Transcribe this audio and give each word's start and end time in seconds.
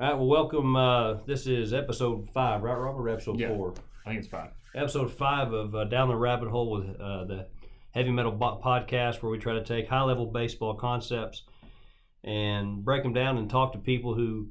All 0.00 0.06
right, 0.08 0.14
well, 0.16 0.26
welcome. 0.26 0.76
Uh, 0.76 1.14
this 1.26 1.46
is 1.46 1.72
episode 1.72 2.28
five, 2.30 2.62
right, 2.62 2.74
Robert? 2.74 3.00
Or 3.00 3.08
episode 3.08 3.38
Yeah. 3.40 3.48
four. 3.48 3.74
I 4.06 4.10
think 4.10 4.20
it's 4.20 4.28
five. 4.28 4.50
Episode 4.74 5.10
five 5.10 5.52
of 5.52 5.74
uh, 5.74 5.84
Down 5.84 6.08
the 6.08 6.16
Rabbit 6.16 6.48
Hole 6.50 6.70
with 6.70 7.00
uh, 7.00 7.24
the 7.24 7.46
Heavy 7.92 8.10
Metal 8.10 8.30
Bo- 8.32 8.60
Podcast, 8.64 9.22
where 9.22 9.30
we 9.32 9.38
try 9.38 9.54
to 9.54 9.64
take 9.64 9.88
high 9.88 10.02
level 10.02 10.26
baseball 10.26 10.74
concepts 10.74 11.42
and 12.22 12.84
break 12.84 13.02
them 13.02 13.12
down 13.12 13.38
and 13.38 13.50
talk 13.50 13.72
to 13.72 13.78
people 13.78 14.14
who 14.14 14.48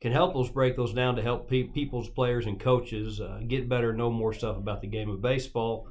can 0.00 0.10
help 0.12 0.34
us 0.36 0.48
break 0.48 0.74
those 0.76 0.92
down 0.94 1.14
to 1.16 1.22
help 1.22 1.48
pe- 1.48 1.64
people's 1.64 2.08
players 2.08 2.46
and 2.46 2.58
coaches 2.58 3.20
uh, 3.20 3.40
get 3.46 3.68
better, 3.68 3.92
know 3.92 4.10
more 4.10 4.32
stuff 4.32 4.56
about 4.56 4.80
the 4.80 4.86
game 4.88 5.10
of 5.10 5.22
baseball. 5.22 5.86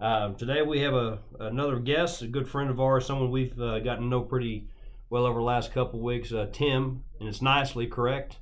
Uh, 0.00 0.32
today 0.34 0.62
we 0.62 0.78
have 0.80 0.94
a 0.94 1.18
another 1.40 1.78
guest, 1.80 2.22
a 2.22 2.26
good 2.28 2.48
friend 2.48 2.70
of 2.70 2.78
ours, 2.80 3.04
someone 3.06 3.30
we've 3.32 3.58
uh, 3.60 3.80
gotten 3.80 4.04
to 4.04 4.08
know 4.08 4.20
pretty 4.22 4.68
well 5.10 5.26
over 5.26 5.38
the 5.40 5.44
last 5.44 5.72
couple 5.72 5.98
of 5.98 6.04
weeks, 6.04 6.32
uh, 6.32 6.46
Tim, 6.52 7.02
and 7.18 7.28
it's 7.28 7.42
nicely 7.42 7.86
correct. 7.88 8.38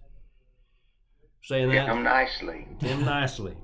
Saying 1.45 1.69
that. 1.69 1.87
Yeah, 1.87 2.01
nicely. 2.01 2.69
Tim 2.79 3.05
Nicely 3.05 3.57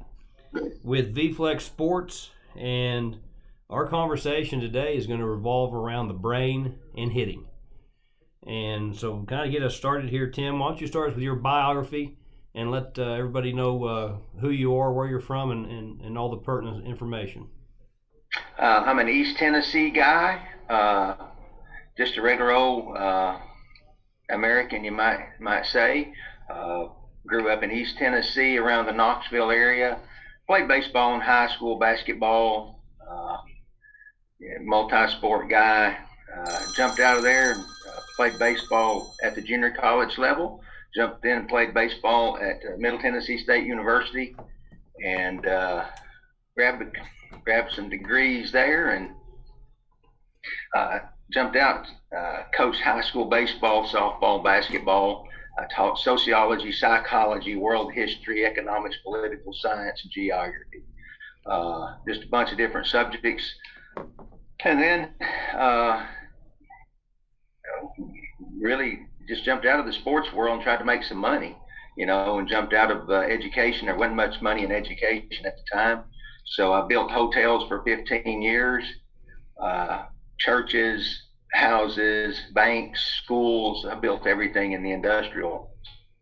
with 0.83 1.15
VFlex 1.15 1.61
Sports, 1.61 2.31
and 2.57 3.19
our 3.71 3.87
conversation 3.87 4.61
today 4.61 4.97
is 4.97 5.07
going 5.07 5.21
to 5.21 5.27
revolve 5.27 5.73
around 5.73 6.09
the 6.09 6.15
brain 6.15 6.75
and 6.97 7.13
hitting. 7.13 7.47
And 8.45 8.97
so, 8.97 9.25
kind 9.29 9.47
of 9.47 9.53
get 9.53 9.63
us 9.63 9.77
started 9.77 10.11
here, 10.11 10.29
Tim. 10.29 10.59
Why 10.59 10.71
don't 10.71 10.81
you 10.81 10.89
start 10.89 11.11
us 11.11 11.15
with 11.15 11.23
your 11.23 11.37
biography 11.37 12.17
and 12.55 12.73
let 12.73 12.99
uh, 12.99 13.13
everybody 13.13 13.53
know 13.53 13.85
uh, 13.85 14.17
who 14.41 14.51
you 14.51 14.77
are, 14.77 14.93
where 14.93 15.07
you're 15.07 15.21
from, 15.21 15.53
and, 15.53 15.67
and, 15.67 16.01
and 16.01 16.19
all 16.19 16.31
the 16.31 16.39
pertinent 16.39 16.85
information. 16.85 17.47
Uh, 18.59 18.83
I'm 18.87 18.99
an 18.99 19.09
East 19.09 19.37
Tennessee 19.39 19.91
guy, 19.91 20.43
uh, 20.69 21.15
just 21.97 22.17
a 22.17 22.23
regular 22.23 22.53
old 22.53 22.97
uh, 22.97 23.39
American, 24.31 24.83
you 24.83 24.93
might 24.93 25.29
might 25.39 25.67
say. 25.67 26.13
Uh, 26.51 26.87
grew 27.29 27.51
up 27.51 27.63
in 27.63 27.71
East 27.71 27.99
Tennessee, 27.99 28.57
around 28.57 28.87
the 28.87 28.93
Knoxville 28.93 29.51
area. 29.51 30.01
Played 30.47 30.67
baseball 30.67 31.15
in 31.15 31.21
high 31.21 31.49
school, 31.49 31.79
basketball. 31.79 32.83
Uh, 33.09 33.37
yeah, 34.41 34.59
multi-sport 34.63 35.49
guy. 35.51 35.97
Uh, 36.37 36.59
jumped 36.75 37.01
out 37.01 37.19
of 37.19 37.23
there 37.23 37.53
and 37.53 37.61
uh, 37.61 38.01
played 38.17 38.39
baseball 38.39 39.15
at 39.23 39.35
the 39.35 39.43
junior 39.43 39.71
college 39.71 40.17
level. 40.19 40.63
Jumped 40.95 41.25
in 41.25 41.39
and 41.39 41.49
played 41.49 41.75
baseball 41.75 42.39
at 42.39 42.57
uh, 42.67 42.77
Middle 42.79 42.99
Tennessee 42.99 43.39
State 43.39 43.67
University, 43.67 44.35
and 45.05 45.47
uh, 45.47 45.85
grabbed 46.57 46.97
grabbed 47.45 47.73
some 47.73 47.91
degrees 47.91 48.53
there 48.53 48.91
and 48.91 49.11
uh, 50.75 51.01
jumped 51.31 51.57
out. 51.57 51.87
Coached 52.57 52.81
high 52.81 53.03
school 53.03 53.27
baseball, 53.27 53.87
softball, 53.87 54.43
basketball. 54.43 55.28
I 55.59 55.67
taught 55.75 55.99
sociology, 55.99 56.71
psychology, 56.71 57.57
world 57.57 57.93
history, 57.93 58.47
economics, 58.47 58.97
political 59.03 59.53
science, 59.53 60.01
and 60.03 60.13
geography. 60.13 60.85
Uh, 61.45 61.95
just 62.07 62.23
a 62.23 62.29
bunch 62.29 62.53
of 62.53 62.59
different 62.59 62.87
subjects. 62.87 63.51
And 64.65 64.81
then 64.81 65.15
uh, 65.55 66.07
really 68.61 69.07
just 69.29 69.45
jumped 69.45 69.67
out 69.67 69.81
of 69.81 69.87
the 69.87 69.93
sports 69.93 70.33
world 70.33 70.55
and 70.55 70.63
tried 70.63 70.79
to 70.79 70.85
make 70.85 71.03
some 71.03 71.19
money, 71.19 71.57
you 71.97 72.07
know, 72.07 72.39
and 72.39 72.49
jumped 72.49 72.73
out 72.73 72.91
of 72.91 73.11
uh, 73.11 73.15
education. 73.15 73.87
There 73.87 73.97
wasn't 73.97 74.17
much 74.17 74.41
money 74.41 74.63
in 74.63 74.71
education 74.71 75.45
at 75.45 75.57
the 75.57 75.65
time. 75.73 76.05
So 76.47 76.73
I 76.73 76.87
built 76.87 77.11
hotels 77.11 77.69
for 77.69 77.83
15 77.83 78.43
years, 78.43 78.85
uh, 79.61 80.05
churches, 80.39 81.28
houses, 81.53 82.41
banks, 82.55 83.21
schools. 83.23 83.87
I 83.87 83.95
built 83.95 84.27
everything 84.27 84.73
in 84.73 84.83
the 84.83 84.93
industrial 84.93 85.71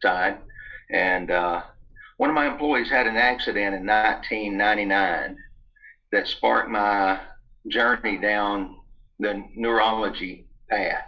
side. 0.03 0.39
And 0.91 1.31
uh, 1.31 1.63
one 2.17 2.31
of 2.31 2.35
my 2.35 2.47
employees 2.47 2.89
had 2.89 3.07
an 3.07 3.17
accident 3.17 3.75
in 3.75 3.87
1999 3.87 5.37
that 6.13 6.27
sparked 6.27 6.71
my 6.71 7.21
journey 7.69 8.19
down 8.19 8.77
the 9.19 9.45
neurology 9.55 10.47
path. 10.71 11.05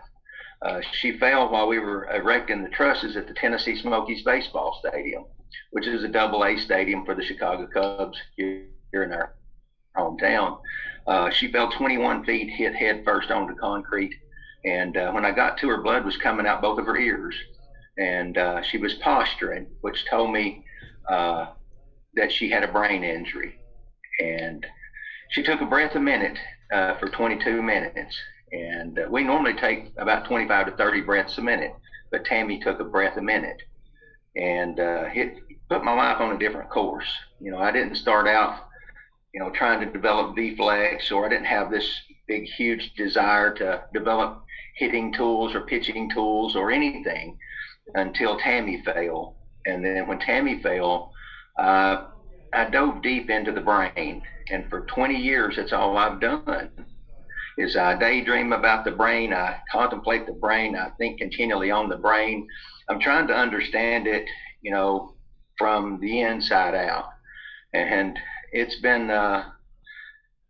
Uh, 0.60 0.80
she 0.92 1.16
fell 1.18 1.50
while 1.50 1.68
we 1.68 1.78
were 1.78 2.10
erecting 2.12 2.64
the 2.64 2.68
trusses 2.70 3.16
at 3.16 3.28
the 3.28 3.34
Tennessee 3.34 3.76
Smokies 3.76 4.24
baseball 4.24 4.80
stadium, 4.84 5.24
which 5.70 5.86
is 5.86 6.02
a 6.02 6.08
double 6.08 6.44
A 6.44 6.58
stadium 6.58 7.04
for 7.04 7.14
the 7.14 7.22
Chicago 7.22 7.68
Cubs 7.68 8.18
here 8.36 8.64
here 8.92 9.02
in 9.02 9.12
our 9.12 9.34
hometown. 9.96 10.60
Uh, 11.08 11.30
she 11.30 11.50
fell 11.50 11.70
21 11.70 12.22
feet, 12.24 12.50
hit 12.50 12.74
head 12.74 13.02
first 13.02 13.30
onto 13.30 13.54
concrete, 13.54 14.14
and 14.66 14.96
uh, 14.98 15.10
when 15.10 15.24
I 15.24 15.30
got 15.30 15.56
to 15.58 15.68
her, 15.70 15.82
blood 15.82 16.04
was 16.04 16.18
coming 16.18 16.46
out 16.46 16.60
both 16.60 16.78
of 16.78 16.84
her 16.84 16.98
ears, 16.98 17.34
and 17.96 18.36
uh, 18.36 18.62
she 18.62 18.76
was 18.76 18.92
posturing, 18.94 19.66
which 19.80 20.04
told 20.10 20.30
me 20.32 20.62
uh, 21.08 21.46
that 22.14 22.30
she 22.30 22.50
had 22.50 22.62
a 22.62 22.68
brain 22.70 23.04
injury. 23.04 23.58
And 24.20 24.66
she 25.30 25.42
took 25.42 25.62
a 25.62 25.66
breath 25.66 25.94
a 25.94 26.00
minute 26.00 26.38
uh, 26.70 26.98
for 26.98 27.08
22 27.08 27.62
minutes, 27.62 28.14
and 28.52 29.00
we 29.08 29.24
normally 29.24 29.54
take 29.54 29.92
about 29.96 30.26
25 30.26 30.66
to 30.66 30.72
30 30.76 31.00
breaths 31.00 31.38
a 31.38 31.42
minute, 31.42 31.72
but 32.10 32.26
Tammy 32.26 32.60
took 32.60 32.80
a 32.80 32.84
breath 32.84 33.16
a 33.16 33.22
minute, 33.22 33.62
and 34.36 34.78
hit 35.10 35.36
put 35.70 35.84
my 35.84 35.92
life 35.92 36.20
on 36.20 36.34
a 36.34 36.38
different 36.38 36.70
course. 36.70 37.08
You 37.40 37.50
know, 37.50 37.58
I 37.58 37.70
didn't 37.72 37.96
start 37.96 38.26
out 38.26 38.67
you 39.34 39.40
know, 39.40 39.50
trying 39.50 39.80
to 39.80 39.92
develop 39.92 40.34
V-Flex, 40.34 41.10
or 41.10 41.26
I 41.26 41.28
didn't 41.28 41.46
have 41.46 41.70
this 41.70 41.88
big, 42.26 42.44
huge 42.44 42.92
desire 42.94 43.54
to 43.54 43.84
develop 43.92 44.42
hitting 44.76 45.12
tools 45.12 45.54
or 45.54 45.62
pitching 45.62 46.10
tools 46.10 46.54
or 46.56 46.70
anything 46.70 47.36
until 47.94 48.38
Tammy 48.38 48.82
fell. 48.84 49.36
And 49.66 49.84
then 49.84 50.06
when 50.06 50.18
Tammy 50.18 50.62
fell, 50.62 51.12
uh, 51.58 52.04
I 52.52 52.64
dove 52.70 53.02
deep 53.02 53.28
into 53.28 53.52
the 53.52 53.60
brain. 53.60 54.22
And 54.50 54.68
for 54.70 54.82
20 54.82 55.16
years, 55.16 55.56
that's 55.56 55.72
all 55.72 55.96
I've 55.96 56.20
done. 56.20 56.70
Is 57.58 57.76
I 57.76 57.98
daydream 57.98 58.52
about 58.52 58.84
the 58.84 58.92
brain, 58.92 59.32
I 59.32 59.56
contemplate 59.70 60.26
the 60.26 60.32
brain, 60.32 60.76
I 60.76 60.90
think 60.96 61.18
continually 61.18 61.70
on 61.70 61.88
the 61.88 61.96
brain. 61.96 62.46
I'm 62.88 63.00
trying 63.00 63.26
to 63.26 63.34
understand 63.34 64.06
it, 64.06 64.24
you 64.62 64.70
know, 64.70 65.14
from 65.58 65.98
the 66.00 66.20
inside 66.20 66.76
out. 66.76 67.06
And 67.74 68.16
it's 68.52 68.76
been 68.80 69.10
uh, 69.10 69.44
I 69.46 69.52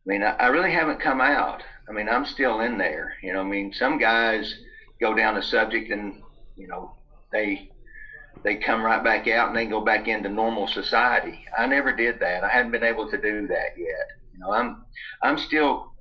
mean 0.07 0.23
I, 0.23 0.31
I, 0.37 0.47
really 0.49 0.73
haven't 0.73 1.01
come 1.01 1.21
out. 1.21 1.63
I 1.89 1.93
mean 1.93 2.09
I'm 2.09 2.27
still 2.27 2.61
in 2.61 2.79
there. 2.79 3.15
You 3.23 3.33
know 3.33 3.41
I 3.41 3.45
mean 3.45 3.73
some 3.73 3.99
guys 3.99 4.55
go 5.01 5.15
down 5.15 5.37
a 5.37 5.43
subject 5.43 5.91
and 5.91 6.23
you 6.57 6.69
know 6.69 6.95
they 7.33 7.71
they 8.45 8.57
come 8.57 8.83
right 8.83 9.03
back 9.03 9.27
out 9.29 9.49
and 9.49 9.57
they 9.57 9.67
go 9.67 9.81
back 9.81 10.09
into 10.09 10.29
normal 10.29 10.69
society. 10.69 11.45
I 11.57 11.67
never 11.67 11.93
did 11.93 12.21
that. 12.21 12.45
I 12.45 12.49
haven't 12.49 12.73
been 12.73 12.85
able 12.85 13.11
to 13.11 13.21
do 13.21 13.47
that 13.49 13.77
yet. 13.77 14.09
You 14.33 14.41
know 14.41 14.53
I'm 14.53 14.85
I'm 15.23 15.39
still 15.39 15.93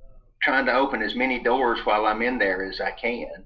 trying 0.42 0.66
to 0.66 0.74
open 0.74 1.02
as 1.02 1.16
many 1.16 1.42
doors 1.42 1.80
while 1.84 2.06
I'm 2.06 2.22
in 2.22 2.38
there 2.38 2.64
as 2.64 2.80
I 2.80 2.92
can, 2.92 3.44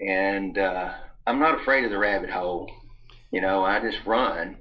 and 0.00 0.58
uh, 0.58 0.92
I'm 1.26 1.38
not 1.38 1.60
afraid 1.60 1.84
of 1.84 1.90
the 1.90 1.98
rabbit 1.98 2.30
hole. 2.30 2.70
You 3.30 3.40
know 3.40 3.64
I 3.64 3.80
just 3.80 4.04
run. 4.04 4.56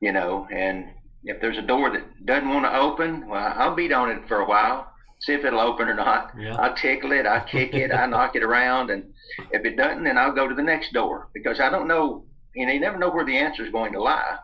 You 0.00 0.12
know 0.12 0.46
and 0.52 0.90
if 1.26 1.40
there's 1.40 1.58
a 1.58 1.62
door 1.62 1.90
that 1.90 2.24
doesn't 2.24 2.48
want 2.48 2.64
to 2.64 2.76
open, 2.76 3.26
well, 3.28 3.52
I'll 3.56 3.74
beat 3.74 3.92
on 3.92 4.10
it 4.10 4.26
for 4.28 4.38
a 4.38 4.48
while, 4.48 4.92
see 5.20 5.32
if 5.32 5.44
it'll 5.44 5.60
open 5.60 5.88
or 5.88 5.94
not. 5.94 6.30
Yeah. 6.38 6.54
I'll 6.54 6.74
tickle 6.74 7.12
it, 7.12 7.26
I 7.26 7.44
kick 7.50 7.74
it, 7.74 7.92
I 7.92 8.06
knock 8.06 8.36
it 8.36 8.44
around, 8.44 8.90
and 8.90 9.12
if 9.50 9.64
it 9.64 9.76
doesn't, 9.76 10.04
then 10.04 10.16
I'll 10.16 10.34
go 10.34 10.48
to 10.48 10.54
the 10.54 10.62
next 10.62 10.92
door 10.92 11.28
because 11.34 11.60
I 11.60 11.68
don't 11.68 11.88
know. 11.88 12.24
You 12.54 12.66
know, 12.66 12.72
you 12.72 12.80
never 12.80 12.96
know 12.96 13.10
where 13.10 13.24
the 13.24 13.36
answer 13.36 13.66
is 13.66 13.72
going 13.72 13.92
to 13.92 14.00
lie, 14.00 14.36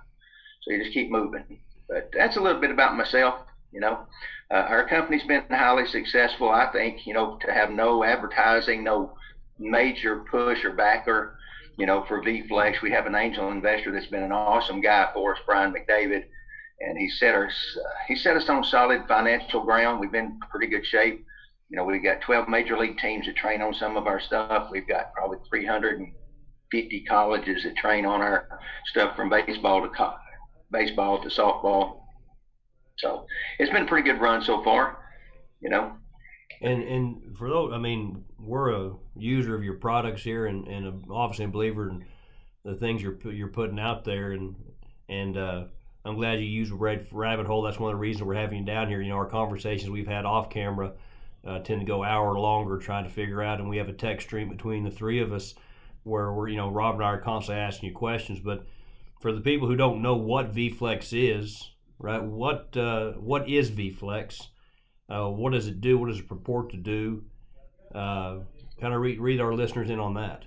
so 0.62 0.72
you 0.72 0.82
just 0.82 0.92
keep 0.92 1.10
moving. 1.10 1.60
But 1.88 2.10
that's 2.12 2.36
a 2.36 2.40
little 2.40 2.60
bit 2.60 2.70
about 2.70 2.96
myself. 2.96 3.36
You 3.70 3.80
know, 3.80 4.00
uh, 4.50 4.66
our 4.68 4.86
company's 4.86 5.22
been 5.22 5.44
highly 5.48 5.86
successful. 5.86 6.50
I 6.50 6.70
think. 6.72 7.06
You 7.06 7.14
know, 7.14 7.38
to 7.46 7.52
have 7.52 7.70
no 7.70 8.04
advertising, 8.04 8.84
no 8.84 9.14
major 9.58 10.24
push 10.30 10.62
or 10.64 10.72
backer. 10.72 11.38
You 11.78 11.86
know, 11.86 12.04
for 12.06 12.22
V-Flex, 12.22 12.82
we 12.82 12.90
have 12.90 13.06
an 13.06 13.14
angel 13.14 13.50
investor 13.50 13.92
that's 13.92 14.06
been 14.08 14.22
an 14.22 14.32
awesome 14.32 14.82
guy 14.82 15.08
for 15.14 15.32
us, 15.32 15.40
Brian 15.46 15.72
McDavid 15.72 16.24
and 16.80 16.98
he 16.98 17.08
set 17.08 17.34
us 17.34 17.52
he 18.08 18.16
set 18.16 18.36
us 18.36 18.48
on 18.48 18.64
solid 18.64 19.02
financial 19.06 19.62
ground. 19.64 20.00
We've 20.00 20.12
been 20.12 20.38
pretty 20.50 20.66
good 20.66 20.84
shape. 20.84 21.24
You 21.68 21.76
know, 21.76 21.84
we've 21.84 22.02
got 22.02 22.20
12 22.20 22.48
major 22.48 22.76
league 22.76 22.98
teams 22.98 23.26
that 23.26 23.36
train 23.36 23.62
on 23.62 23.72
some 23.72 23.96
of 23.96 24.06
our 24.06 24.20
stuff. 24.20 24.68
We've 24.70 24.86
got 24.86 25.14
probably 25.14 25.38
350 25.48 27.04
colleges 27.08 27.62
that 27.64 27.76
train 27.76 28.04
on 28.04 28.20
our 28.20 28.46
stuff 28.86 29.16
from 29.16 29.30
baseball 29.30 29.82
to 29.82 29.88
co- 29.88 30.16
baseball 30.70 31.22
to 31.22 31.28
softball. 31.28 32.00
So 32.98 33.26
it's 33.58 33.70
been 33.70 33.84
a 33.84 33.88
pretty 33.88 34.10
good 34.10 34.20
run 34.20 34.42
so 34.42 34.62
far. 34.62 34.98
You 35.60 35.70
know. 35.70 35.92
And 36.60 36.82
and 36.82 37.36
for 37.36 37.48
those, 37.48 37.72
I 37.72 37.78
mean, 37.78 38.24
we're 38.38 38.70
a 38.70 38.92
user 39.16 39.54
of 39.54 39.64
your 39.64 39.74
products 39.74 40.22
here, 40.22 40.46
and 40.46 40.66
and 40.68 41.04
obviously 41.10 41.46
a 41.46 41.48
believer 41.48 41.88
in 41.88 42.04
the 42.64 42.74
things 42.74 43.02
you're 43.02 43.18
you're 43.32 43.48
putting 43.48 43.80
out 43.80 44.04
there, 44.04 44.32
and 44.32 44.54
and 45.08 45.36
uh, 45.36 45.64
I'm 46.04 46.16
glad 46.16 46.40
you 46.40 46.46
used 46.46 46.72
Red 46.72 47.06
Rabbit 47.12 47.46
Hole. 47.46 47.62
That's 47.62 47.78
one 47.78 47.92
of 47.92 47.96
the 47.96 48.00
reasons 48.00 48.24
we're 48.24 48.34
having 48.34 48.58
you 48.58 48.64
down 48.64 48.88
here. 48.88 49.00
You 49.00 49.10
know, 49.10 49.16
our 49.16 49.26
conversations 49.26 49.90
we've 49.90 50.06
had 50.06 50.24
off 50.24 50.50
camera 50.50 50.92
uh, 51.46 51.60
tend 51.60 51.80
to 51.80 51.86
go 51.86 52.02
hour 52.02 52.38
longer 52.38 52.78
trying 52.78 53.04
to 53.04 53.10
figure 53.10 53.42
out, 53.42 53.60
and 53.60 53.68
we 53.68 53.76
have 53.76 53.88
a 53.88 53.92
text 53.92 54.26
stream 54.26 54.48
between 54.48 54.84
the 54.84 54.90
three 54.90 55.20
of 55.20 55.32
us 55.32 55.54
where 56.04 56.32
we're 56.32 56.48
you 56.48 56.56
know 56.56 56.70
Rob 56.70 56.96
and 56.96 57.04
I 57.04 57.08
are 57.08 57.20
constantly 57.20 57.62
asking 57.62 57.90
you 57.90 57.94
questions. 57.94 58.40
But 58.40 58.66
for 59.20 59.32
the 59.32 59.40
people 59.40 59.68
who 59.68 59.76
don't 59.76 60.02
know 60.02 60.16
what 60.16 60.54
VFlex 60.54 61.12
is, 61.12 61.70
right? 61.98 62.22
What 62.22 62.76
uh, 62.76 63.12
what 63.12 63.48
is 63.48 63.70
VFlex? 63.70 64.48
Uh, 65.08 65.28
what 65.28 65.52
does 65.52 65.68
it 65.68 65.80
do? 65.80 65.98
What 65.98 66.08
does 66.08 66.18
it 66.18 66.28
purport 66.28 66.70
to 66.70 66.76
do? 66.76 67.24
Uh, 67.94 68.38
kind 68.80 68.94
of 68.94 69.00
read 69.00 69.20
read 69.20 69.40
our 69.40 69.54
listeners 69.54 69.90
in 69.90 70.00
on 70.00 70.14
that. 70.14 70.44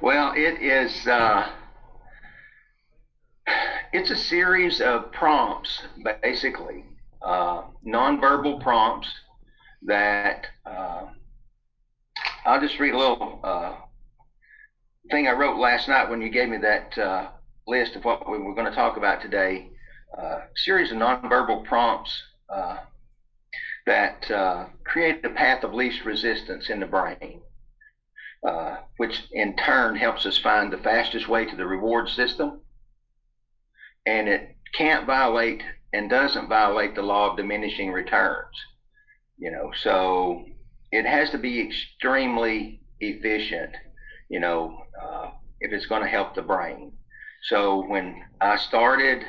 Well, 0.00 0.32
it 0.34 0.60
is. 0.60 1.06
Uh, 1.06 1.48
it's 3.92 4.10
a 4.10 4.16
series 4.16 4.80
of 4.80 5.12
prompts, 5.12 5.82
basically, 6.22 6.84
uh, 7.20 7.62
nonverbal 7.86 8.60
prompts 8.62 9.08
that 9.82 10.46
uh, 10.64 11.06
I'll 12.46 12.60
just 12.60 12.78
read 12.78 12.94
a 12.94 12.98
little 12.98 13.40
uh, 13.44 13.74
thing 15.10 15.28
I 15.28 15.32
wrote 15.32 15.58
last 15.58 15.88
night 15.88 16.08
when 16.08 16.22
you 16.22 16.30
gave 16.30 16.48
me 16.48 16.56
that 16.58 16.96
uh, 16.96 17.28
list 17.66 17.94
of 17.94 18.04
what 18.04 18.28
we 18.30 18.38
were 18.38 18.54
going 18.54 18.68
to 18.68 18.74
talk 18.74 18.96
about 18.96 19.20
today. 19.20 19.68
Uh, 20.16 20.40
series 20.56 20.90
of 20.90 20.98
nonverbal 20.98 21.64
prompts 21.64 22.22
uh, 22.48 22.78
that 23.86 24.22
create 24.84 25.22
the 25.22 25.30
path 25.30 25.64
of 25.64 25.74
least 25.74 26.04
resistance 26.04 26.70
in 26.70 26.80
the 26.80 26.86
brain, 26.86 27.40
which 28.96 29.22
in 29.32 29.54
turn 29.56 29.96
helps 29.96 30.24
us 30.24 30.38
find 30.38 30.72
the 30.72 30.78
fastest 30.78 31.28
way 31.28 31.44
to 31.44 31.56
the 31.56 31.66
reward 31.66 32.08
system. 32.08 32.60
And 34.06 34.28
it 34.28 34.56
can't 34.74 35.06
violate 35.06 35.62
and 35.92 36.10
doesn't 36.10 36.48
violate 36.48 36.94
the 36.94 37.02
law 37.02 37.30
of 37.30 37.36
diminishing 37.36 37.92
returns. 37.92 38.56
You 39.38 39.50
know, 39.50 39.72
so 39.82 40.44
it 40.90 41.06
has 41.06 41.30
to 41.30 41.38
be 41.38 41.60
extremely 41.60 42.80
efficient, 43.00 43.74
you 44.28 44.40
know, 44.40 44.84
uh, 45.00 45.30
if 45.60 45.72
it's 45.72 45.86
going 45.86 46.02
to 46.02 46.08
help 46.08 46.34
the 46.34 46.42
brain. 46.42 46.92
So 47.44 47.84
when 47.86 48.22
I 48.40 48.56
started, 48.56 49.24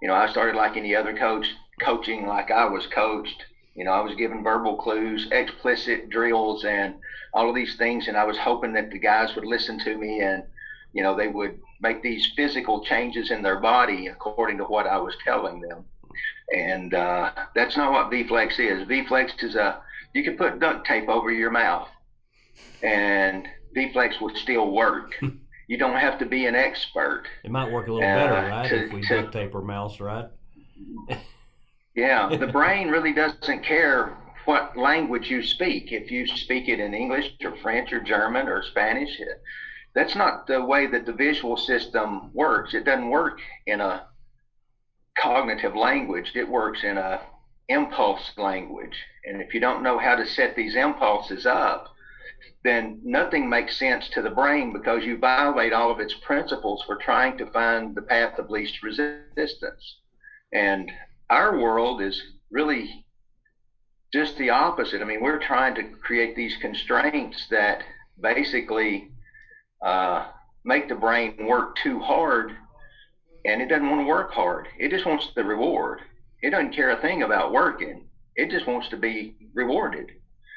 you 0.00 0.08
know, 0.08 0.14
I 0.14 0.28
started 0.30 0.54
like 0.54 0.76
any 0.76 0.94
other 0.94 1.16
coach, 1.16 1.46
coaching 1.82 2.26
like 2.26 2.50
I 2.50 2.66
was 2.66 2.86
coached. 2.86 3.44
You 3.74 3.84
know, 3.84 3.92
I 3.92 4.00
was 4.00 4.14
given 4.16 4.42
verbal 4.42 4.76
clues, 4.76 5.28
explicit 5.30 6.10
drills, 6.10 6.64
and 6.64 6.96
all 7.32 7.48
of 7.48 7.54
these 7.54 7.76
things. 7.76 8.08
And 8.08 8.16
I 8.16 8.24
was 8.24 8.38
hoping 8.38 8.72
that 8.74 8.90
the 8.90 8.98
guys 8.98 9.34
would 9.34 9.44
listen 9.44 9.78
to 9.80 9.96
me 9.96 10.20
and, 10.20 10.44
you 10.92 11.02
know, 11.02 11.16
they 11.16 11.28
would 11.28 11.58
make 11.80 12.02
these 12.02 12.32
physical 12.36 12.84
changes 12.84 13.30
in 13.30 13.42
their 13.42 13.60
body 13.60 14.08
according 14.08 14.58
to 14.58 14.64
what 14.64 14.86
I 14.86 14.98
was 14.98 15.14
telling 15.24 15.60
them. 15.60 15.84
And 16.54 16.94
uh, 16.94 17.32
that's 17.54 17.76
not 17.76 17.92
what 17.92 18.10
VFlex 18.10 18.58
is. 18.58 18.88
VFlex 18.88 19.42
is 19.44 19.54
a, 19.54 19.82
you 20.14 20.24
can 20.24 20.36
put 20.36 20.58
duct 20.58 20.86
tape 20.86 21.08
over 21.08 21.30
your 21.30 21.50
mouth 21.50 21.88
and 22.82 23.46
VFlex 23.76 24.20
will 24.20 24.34
still 24.34 24.72
work. 24.72 25.12
you 25.68 25.76
don't 25.76 25.96
have 25.96 26.18
to 26.18 26.26
be 26.26 26.46
an 26.46 26.54
expert. 26.54 27.24
It 27.44 27.50
might 27.50 27.70
work 27.70 27.88
a 27.88 27.92
little 27.92 28.08
uh, 28.08 28.14
better, 28.14 28.48
right? 28.48 28.68
To, 28.68 28.86
if 28.86 28.92
we 28.92 29.02
to, 29.02 29.22
duct 29.22 29.32
tape 29.32 29.54
our 29.54 29.62
mouths, 29.62 30.00
right? 30.00 30.26
yeah, 31.94 32.34
the 32.34 32.46
brain 32.46 32.88
really 32.88 33.12
doesn't 33.12 33.64
care 33.64 34.16
what 34.44 34.76
language 34.76 35.28
you 35.28 35.42
speak. 35.42 35.92
If 35.92 36.10
you 36.10 36.26
speak 36.26 36.68
it 36.68 36.80
in 36.80 36.94
English 36.94 37.32
or 37.42 37.56
French 37.58 37.92
or 37.92 38.00
German 38.00 38.48
or 38.48 38.62
Spanish, 38.62 39.10
that's 39.98 40.14
not 40.14 40.46
the 40.46 40.62
way 40.62 40.86
that 40.86 41.06
the 41.06 41.12
visual 41.12 41.56
system 41.56 42.32
works. 42.32 42.72
It 42.72 42.84
doesn't 42.84 43.10
work 43.10 43.40
in 43.66 43.80
a 43.80 44.06
cognitive 45.20 45.74
language. 45.74 46.30
It 46.36 46.48
works 46.48 46.84
in 46.84 46.96
a 46.96 47.20
impulse 47.68 48.30
language. 48.36 48.96
And 49.24 49.42
if 49.42 49.52
you 49.52 49.58
don't 49.58 49.82
know 49.82 49.98
how 49.98 50.14
to 50.14 50.24
set 50.24 50.54
these 50.54 50.76
impulses 50.76 51.46
up, 51.46 51.88
then 52.62 53.00
nothing 53.02 53.48
makes 53.48 53.76
sense 53.76 54.08
to 54.10 54.22
the 54.22 54.30
brain 54.30 54.72
because 54.72 55.02
you 55.02 55.18
violate 55.18 55.72
all 55.72 55.90
of 55.90 55.98
its 55.98 56.14
principles 56.24 56.84
for 56.86 56.94
trying 56.94 57.36
to 57.38 57.46
find 57.46 57.96
the 57.96 58.02
path 58.02 58.38
of 58.38 58.50
least 58.50 58.80
resistance. 58.84 59.98
And 60.52 60.92
our 61.28 61.58
world 61.58 62.00
is 62.02 62.22
really 62.52 63.04
just 64.12 64.38
the 64.38 64.50
opposite. 64.50 65.02
I 65.02 65.06
mean, 65.06 65.22
we're 65.22 65.40
trying 65.40 65.74
to 65.74 65.82
create 66.00 66.36
these 66.36 66.56
constraints 66.58 67.48
that 67.50 67.82
basically 68.20 69.10
uh, 69.84 70.26
make 70.64 70.88
the 70.88 70.94
brain 70.94 71.46
work 71.46 71.76
too 71.76 71.98
hard, 72.00 72.52
and 73.44 73.60
it 73.60 73.68
doesn't 73.68 73.88
want 73.88 74.02
to 74.02 74.06
work 74.06 74.32
hard. 74.32 74.68
It 74.78 74.90
just 74.90 75.06
wants 75.06 75.28
the 75.34 75.44
reward. 75.44 76.00
It 76.42 76.50
doesn't 76.50 76.74
care 76.74 76.90
a 76.90 77.00
thing 77.00 77.22
about 77.22 77.52
working. 77.52 78.06
It 78.36 78.50
just 78.50 78.66
wants 78.66 78.88
to 78.90 78.96
be 78.96 79.34
rewarded. 79.54 80.10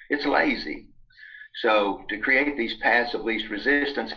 It's 0.10 0.26
lazy. 0.26 0.88
So 1.62 2.04
to 2.10 2.18
create 2.18 2.58
these 2.58 2.76
paths 2.76 3.14
of 3.14 3.24
least 3.24 3.50
resistance, 3.50 4.14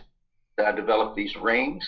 I 0.65 0.73
developed 0.73 1.17
these 1.17 1.37
rings 1.37 1.85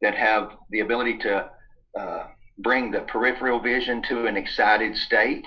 that 0.00 0.14
have 0.14 0.52
the 0.70 0.80
ability 0.80 1.18
to 1.18 1.50
uh, 1.98 2.26
bring 2.58 2.90
the 2.90 3.00
peripheral 3.00 3.60
vision 3.60 4.02
to 4.08 4.26
an 4.26 4.36
excited 4.36 4.96
state 4.96 5.44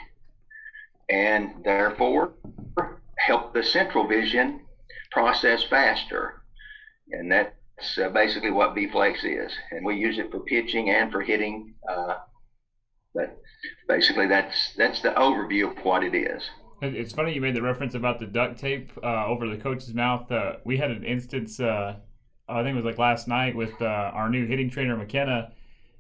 and 1.10 1.64
therefore 1.64 2.34
help 3.18 3.54
the 3.54 3.64
central 3.64 4.08
vision 4.08 4.62
process 5.12 5.64
faster. 5.64 6.39
And 7.12 7.32
that's 7.32 7.98
uh, 7.98 8.10
basically 8.10 8.52
what 8.52 8.76
VFlex 8.76 9.24
is. 9.24 9.52
And 9.72 9.86
we 9.86 9.96
use 9.96 10.18
it 10.18 10.32
for 10.32 10.40
pitching 10.42 10.90
and 10.90 11.12
for 11.12 11.22
hitting. 11.22 11.76
Uh, 11.90 12.16
but 13.14 13.40
basically, 13.88 14.28
that's 14.28 14.74
that's 14.78 15.02
the 15.02 15.10
overview 15.10 15.72
of 15.72 15.84
what 15.84 16.04
it 16.04 16.16
is. 16.16 16.44
It's 16.82 17.14
funny 17.14 17.34
you 17.34 17.42
made 17.42 17.56
the 17.56 17.62
reference 17.62 17.94
about 17.94 18.20
the 18.20 18.26
duct 18.26 18.58
tape 18.58 18.92
uh, 19.04 19.26
over 19.26 19.48
the 19.48 19.58
coach's 19.58 19.94
mouth. 19.94 20.32
Uh, 20.32 20.54
we 20.64 20.78
had 20.78 20.92
an 20.92 21.04
instance, 21.04 21.60
uh, 21.60 21.98
I 22.48 22.64
think 22.64 22.74
it 22.74 22.76
was 22.76 22.86
like 22.86 22.98
last 22.98 23.28
night, 23.28 23.54
with 23.54 23.74
uh, 23.82 23.86
our 23.86 24.30
new 24.30 24.46
hitting 24.46 24.70
trainer 24.70 24.96
McKenna, 24.96 25.52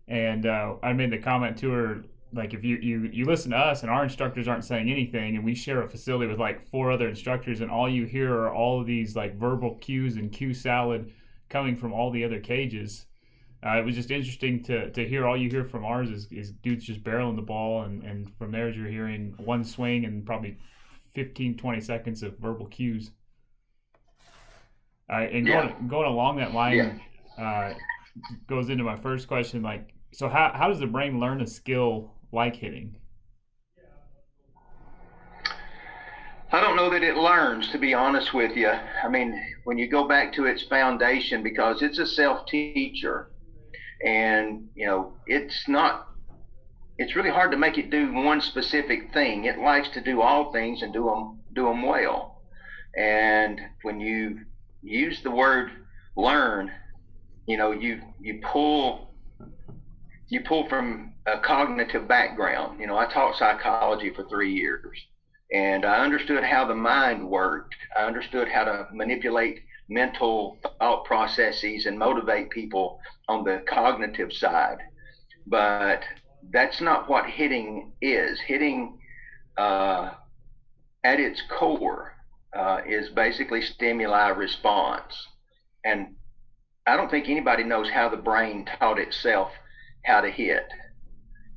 and 0.08 0.46
I 0.46 0.94
made 0.94 1.12
the 1.12 1.18
comment 1.18 1.58
to 1.60 1.72
her 1.72 2.04
like 2.34 2.54
if 2.54 2.64
you, 2.64 2.78
you 2.78 3.10
you 3.12 3.26
listen 3.26 3.52
to 3.52 3.58
us 3.58 3.82
and 3.82 3.90
our 3.90 4.04
instructors 4.04 4.48
aren't 4.48 4.66
saying 4.66 4.90
anything, 4.90 5.36
and 5.36 5.44
we 5.44 5.56
share 5.56 5.82
a 5.82 5.90
facility 5.90 6.28
with 6.28 6.40
like 6.40 6.70
four 6.70 6.92
other 6.92 7.08
instructors, 7.08 7.62
and 7.62 7.72
all 7.72 7.90
you 7.90 8.06
hear 8.06 8.34
are 8.34 8.54
all 8.54 8.82
of 8.82 8.88
these 8.88 9.16
like 9.16 9.36
verbal 9.38 9.76
cues 9.76 10.16
and 10.16 10.32
cue 10.32 10.54
salad 10.54 11.12
coming 11.50 11.76
from 11.76 11.94
all 11.94 12.12
the 12.12 12.24
other 12.24 12.40
cages 12.40 13.06
uh, 13.66 13.78
it 13.78 13.86
was 13.86 13.96
just 13.96 14.10
interesting 14.10 14.64
to, 14.64 14.90
to 14.92 15.08
hear 15.08 15.28
all 15.28 15.36
you 15.36 15.50
hear 15.50 15.66
from 15.66 15.84
ours 15.84 16.10
is, 16.10 16.28
is 16.32 16.52
dudes 16.52 16.86
just 16.86 17.04
barreling 17.04 17.36
the 17.36 17.42
ball 17.42 17.84
and, 17.84 18.04
and 18.04 18.32
from 18.38 18.52
there 18.52 18.70
you're 18.70 18.88
hearing 18.88 19.34
one 19.38 19.64
swing 19.64 20.06
and 20.06 20.26
probably 20.26 20.58
15 21.14 21.58
20 21.58 21.82
seconds 21.82 22.24
of 22.24 22.38
verbal 22.38 22.68
cues 22.68 23.12
uh, 25.10 25.16
and 25.16 25.46
going, 25.46 25.70
yeah. 25.70 25.76
going 25.88 26.08
along 26.08 26.38
that 26.38 26.54
line 26.54 27.02
yeah. 27.38 27.44
uh, 27.44 27.74
goes 28.48 28.70
into 28.70 28.84
my 28.84 28.96
first 28.96 29.28
question 29.28 29.62
like 29.62 29.94
so 30.14 30.30
how, 30.30 30.52
how 30.56 30.70
does 30.70 30.80
the 30.80 30.88
brain 30.88 31.20
learn 31.20 31.42
a 31.42 31.48
skill 31.48 32.14
like 32.32 32.56
hitting 32.56 32.96
I 36.52 36.62
don't 36.62 36.76
know 36.76 36.90
that 36.90 37.04
it 37.04 37.16
learns, 37.16 37.72
to 37.74 37.78
be 37.78 37.94
honest 37.94 38.34
with 38.34 38.58
you. 38.58 38.70
I 38.70 39.08
mean, 39.08 39.40
when 39.66 39.78
you 39.78 39.88
go 39.88 40.08
back 40.08 40.34
to 40.34 40.46
its 40.46 40.64
foundation, 40.64 41.44
because 41.44 41.84
it's 41.84 42.00
a 42.00 42.08
self 42.08 42.48
teacher, 42.48 43.30
and 44.04 44.68
you 44.74 44.88
know 44.88 45.14
it's 45.28 45.68
not 45.68 46.08
it's 46.98 47.16
really 47.16 47.30
hard 47.30 47.52
to 47.52 47.58
make 47.58 47.78
it 47.78 47.92
do 47.92 48.12
one 48.12 48.42
specific 48.42 49.14
thing. 49.14 49.46
It 49.46 49.60
likes 49.60 49.90
to 49.90 50.02
do 50.02 50.22
all 50.22 50.52
things 50.52 50.82
and 50.82 50.92
do 50.92 51.06
them 51.06 51.40
do 51.54 51.66
them 51.66 51.84
well. 51.84 52.42
And 52.98 53.62
when 53.84 54.00
you 54.00 54.40
use 54.82 55.22
the 55.22 55.32
word 55.32 55.70
learn 56.16 56.72
you 57.46 57.58
know 57.58 57.72
you 57.72 58.00
you 58.20 58.40
pull 58.44 59.14
you 60.30 60.42
pull 60.42 60.68
from 60.70 61.14
a 61.34 61.40
cognitive 61.40 62.08
background 62.08 62.80
you 62.80 62.88
know 62.88 62.98
i 62.98 63.06
taught 63.06 63.36
psychology 63.36 64.12
for 64.14 64.28
three 64.30 64.54
years 64.54 64.98
and 65.54 65.86
i 65.86 66.04
understood 66.04 66.44
how 66.44 66.66
the 66.66 66.76
mind 66.76 67.28
worked 67.28 67.76
i 67.98 68.04
understood 68.04 68.48
how 68.48 68.64
to 68.64 68.88
manipulate 68.94 69.60
mental 69.90 70.58
thought 70.80 71.04
processes 71.06 71.86
and 71.86 71.98
motivate 71.98 72.50
people 72.52 73.00
on 73.28 73.44
the 73.44 73.64
cognitive 73.68 74.32
side. 74.32 74.78
But 75.48 76.04
that's 76.52 76.80
not 76.80 77.10
what 77.10 77.26
hitting 77.26 77.94
is. 78.02 78.40
Hitting 78.40 79.00
uh, 79.58 80.12
at 81.04 81.20
its 81.20 81.42
core 81.50 82.14
uh, 82.56 82.82
is 82.88 83.10
basically 83.10 83.62
stimuli 83.62 84.30
response. 84.30 85.14
And 85.84 86.16
I 86.86 86.96
don't 86.96 87.10
think 87.10 87.28
anybody 87.28 87.64
knows 87.64 87.90
how 87.90 88.10
the 88.10 88.18
brain 88.18 88.66
taught 88.80 89.00
itself 89.00 89.52
how 90.06 90.22
to 90.22 90.30
hit. 90.30 90.66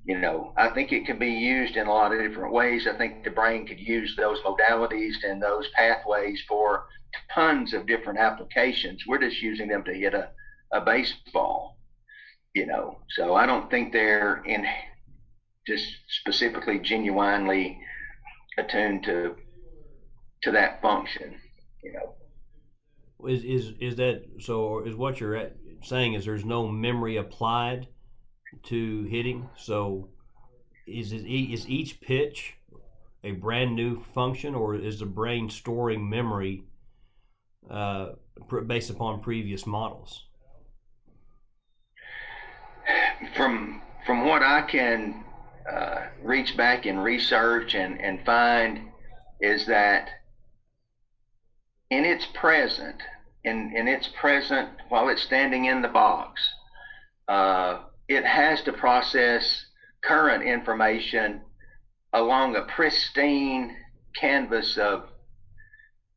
You 0.04 0.18
know, 0.18 0.52
I 0.56 0.68
think 0.68 0.92
it 0.92 1.06
can 1.06 1.18
be 1.18 1.30
used 1.30 1.76
in 1.76 1.86
a 1.86 1.92
lot 1.92 2.12
of 2.12 2.18
different 2.18 2.52
ways. 2.52 2.88
I 2.92 2.96
think 2.96 3.22
the 3.22 3.30
brain 3.30 3.66
could 3.66 3.78
use 3.78 4.14
those 4.16 4.40
modalities 4.40 5.14
and 5.22 5.40
those 5.40 5.68
pathways 5.76 6.42
for 6.48 6.86
tons 7.32 7.72
of 7.72 7.86
different 7.86 8.18
applications. 8.18 9.04
We're 9.06 9.20
just 9.20 9.40
using 9.40 9.68
them 9.68 9.84
to 9.84 9.94
hit 9.94 10.14
a, 10.14 10.30
a 10.72 10.80
baseball, 10.80 11.78
you 12.52 12.66
know. 12.66 12.98
So 13.10 13.36
I 13.36 13.46
don't 13.46 13.70
think 13.70 13.92
they're 13.92 14.42
in 14.44 14.66
just 15.66 15.86
specifically 16.08 16.78
genuinely 16.78 17.78
attuned 18.58 19.04
to 19.04 19.36
to 20.42 20.50
that 20.50 20.82
function, 20.82 21.38
you 21.82 21.92
know. 21.92 22.14
Is 23.28 23.44
is 23.44 23.72
is 23.78 23.96
that 23.96 24.24
so? 24.40 24.80
Is 24.80 24.96
what 24.96 25.20
you're 25.20 25.50
saying 25.84 26.14
is 26.14 26.24
there's 26.24 26.44
no 26.44 26.66
memory 26.66 27.16
applied 27.16 27.86
to 28.64 29.04
hitting? 29.04 29.48
So 29.56 30.08
is 30.86 31.12
it, 31.12 31.26
is 31.26 31.68
each 31.68 32.00
pitch 32.00 32.56
a 33.24 33.32
brand 33.32 33.76
new 33.76 34.02
function, 34.14 34.54
or 34.54 34.74
is 34.74 34.98
the 34.98 35.06
brain 35.06 35.48
storing 35.48 36.08
memory 36.08 36.64
uh, 37.70 38.10
based 38.66 38.90
upon 38.90 39.20
previous 39.20 39.66
models? 39.66 40.24
From 43.36 43.80
from 44.04 44.26
what 44.26 44.42
I 44.42 44.62
can 44.62 45.24
uh, 45.70 46.06
reach 46.22 46.56
back 46.56 46.86
and 46.86 47.02
research 47.04 47.74
and, 47.74 48.00
and 48.00 48.24
find 48.26 48.88
is 49.40 49.66
that 49.66 50.08
in 51.90 52.04
its 52.04 52.26
present, 52.34 53.02
in, 53.44 53.72
in 53.76 53.86
its 53.86 54.08
present, 54.08 54.70
while 54.88 55.08
it's 55.08 55.22
standing 55.22 55.66
in 55.66 55.82
the 55.82 55.88
box, 55.88 56.42
uh, 57.28 57.80
it 58.08 58.24
has 58.24 58.62
to 58.62 58.72
process 58.72 59.66
current 60.02 60.42
information 60.42 61.40
along 62.12 62.56
a 62.56 62.62
pristine 62.62 63.76
canvas 64.14 64.76
of 64.76 65.08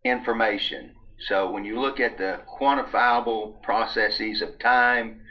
information. 0.04 0.92
So 1.28 1.50
when 1.50 1.64
you 1.64 1.80
look 1.80 2.00
at 2.00 2.18
the 2.18 2.42
quantifiable 2.60 3.62
processes 3.62 4.42
of 4.42 4.60
time 4.60 5.22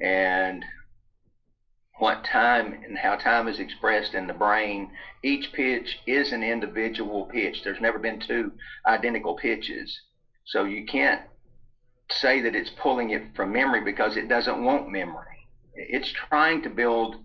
and 0.00 0.64
what 2.00 2.24
time 2.24 2.72
and 2.82 2.96
how 2.96 3.14
time 3.14 3.46
is 3.46 3.60
expressed 3.60 4.14
in 4.14 4.26
the 4.26 4.32
brain. 4.32 4.90
Each 5.22 5.52
pitch 5.52 5.98
is 6.06 6.32
an 6.32 6.42
individual 6.42 7.26
pitch. 7.26 7.62
There's 7.62 7.80
never 7.80 7.98
been 7.98 8.18
two 8.18 8.52
identical 8.86 9.34
pitches. 9.34 10.00
So 10.46 10.64
you 10.64 10.86
can't 10.86 11.20
say 12.10 12.40
that 12.40 12.54
it's 12.54 12.70
pulling 12.70 13.10
it 13.10 13.22
from 13.36 13.52
memory 13.52 13.82
because 13.82 14.16
it 14.16 14.28
doesn't 14.28 14.64
want 14.64 14.88
memory. 14.88 15.29
It's 15.88 16.12
trying 16.12 16.62
to 16.62 16.70
build 16.70 17.16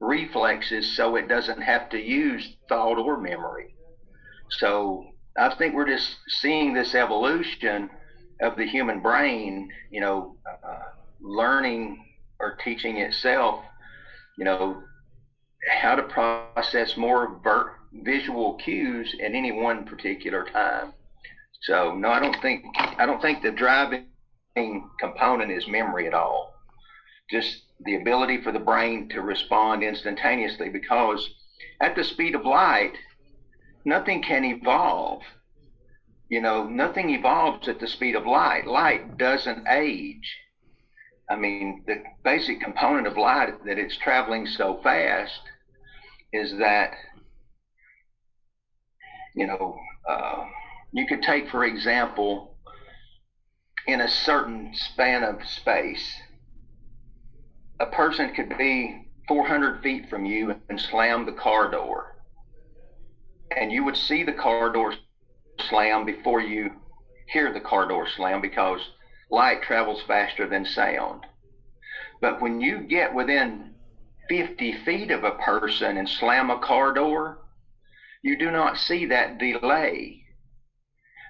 reflexes 0.00 0.96
so 0.96 1.16
it 1.16 1.28
doesn't 1.28 1.60
have 1.62 1.88
to 1.90 1.98
use 2.00 2.56
thought 2.68 2.98
or 2.98 3.20
memory. 3.20 3.74
So 4.50 5.06
I 5.38 5.54
think 5.54 5.74
we're 5.74 5.86
just 5.86 6.16
seeing 6.28 6.74
this 6.74 6.94
evolution 6.94 7.90
of 8.40 8.56
the 8.56 8.66
human 8.66 9.00
brain, 9.00 9.70
you 9.90 10.00
know, 10.00 10.36
uh, 10.64 10.78
learning 11.20 12.04
or 12.40 12.56
teaching 12.64 12.98
itself 12.98 13.62
you 14.40 14.44
know, 14.44 14.82
how 15.68 15.94
to 15.94 16.02
process 16.02 16.96
more 16.96 17.38
ver- 17.44 17.76
visual 17.92 18.54
cues 18.54 19.14
at 19.22 19.34
any 19.34 19.52
one 19.52 19.84
particular 19.84 20.44
time. 20.44 20.94
So 21.62 21.94
no, 21.94 22.08
I 22.08 22.20
don't 22.20 22.40
think 22.40 22.64
I 22.98 23.04
don't 23.04 23.20
think 23.20 23.42
the 23.42 23.50
driving 23.50 24.06
component 24.98 25.52
is 25.52 25.68
memory 25.68 26.06
at 26.06 26.14
all. 26.14 26.54
Just 27.30 27.62
the 27.84 27.96
ability 27.96 28.42
for 28.42 28.52
the 28.52 28.58
brain 28.58 29.08
to 29.10 29.22
respond 29.22 29.82
instantaneously 29.82 30.68
because 30.68 31.28
at 31.80 31.94
the 31.96 32.04
speed 32.04 32.34
of 32.34 32.44
light, 32.44 32.92
nothing 33.84 34.22
can 34.22 34.44
evolve. 34.44 35.22
You 36.28 36.40
know, 36.40 36.68
nothing 36.68 37.10
evolves 37.10 37.68
at 37.68 37.80
the 37.80 37.88
speed 37.88 38.14
of 38.14 38.26
light. 38.26 38.66
Light 38.66 39.16
doesn't 39.16 39.66
age. 39.68 40.36
I 41.28 41.36
mean, 41.36 41.84
the 41.86 42.02
basic 42.24 42.60
component 42.60 43.06
of 43.06 43.16
light 43.16 43.64
that 43.64 43.78
it's 43.78 43.96
traveling 43.96 44.46
so 44.46 44.80
fast 44.82 45.40
is 46.32 46.58
that, 46.58 46.92
you 49.34 49.46
know, 49.46 49.78
uh, 50.08 50.44
you 50.92 51.06
could 51.06 51.22
take, 51.22 51.48
for 51.48 51.64
example, 51.64 52.56
in 53.86 54.00
a 54.00 54.08
certain 54.08 54.72
span 54.74 55.22
of 55.22 55.46
space, 55.46 56.14
a 57.80 57.86
person 57.86 58.32
could 58.34 58.56
be 58.58 59.06
400 59.26 59.82
feet 59.82 60.08
from 60.10 60.26
you 60.26 60.54
and 60.68 60.78
slam 60.78 61.24
the 61.24 61.32
car 61.32 61.70
door. 61.70 62.16
And 63.56 63.72
you 63.72 63.82
would 63.84 63.96
see 63.96 64.22
the 64.22 64.32
car 64.32 64.70
door 64.70 64.94
slam 65.68 66.04
before 66.04 66.40
you 66.40 66.70
hear 67.26 67.52
the 67.52 67.60
car 67.60 67.88
door 67.88 68.06
slam 68.16 68.42
because 68.42 68.80
light 69.30 69.62
travels 69.62 70.02
faster 70.06 70.46
than 70.46 70.64
sound. 70.66 71.24
But 72.20 72.42
when 72.42 72.60
you 72.60 72.80
get 72.80 73.14
within 73.14 73.74
50 74.28 74.72
feet 74.84 75.10
of 75.10 75.24
a 75.24 75.32
person 75.32 75.96
and 75.96 76.08
slam 76.08 76.50
a 76.50 76.58
car 76.58 76.92
door, 76.92 77.38
you 78.22 78.36
do 78.36 78.50
not 78.50 78.76
see 78.76 79.06
that 79.06 79.38
delay. 79.38 80.22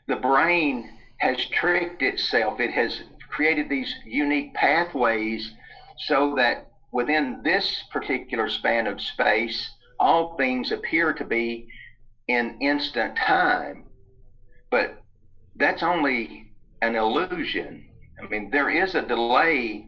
The 0.08 0.16
brain 0.16 0.98
has 1.18 1.36
tricked 1.46 2.02
itself. 2.02 2.58
It 2.58 2.72
has 2.72 3.02
created 3.28 3.68
these 3.68 3.94
unique 4.04 4.52
pathways 4.54 5.52
so 6.06 6.34
that 6.36 6.70
within 6.92 7.40
this 7.42 7.84
particular 7.92 8.48
span 8.48 8.86
of 8.86 9.00
space, 9.00 9.70
all 9.98 10.36
things 10.36 10.72
appear 10.72 11.12
to 11.12 11.24
be 11.24 11.68
in 12.28 12.58
instant 12.60 13.16
time. 13.16 13.84
But 14.70 15.02
that's 15.56 15.82
only 15.82 16.52
an 16.80 16.96
illusion. 16.96 17.86
I 18.22 18.26
mean, 18.28 18.50
there 18.50 18.70
is 18.70 18.94
a 18.94 19.02
delay. 19.02 19.86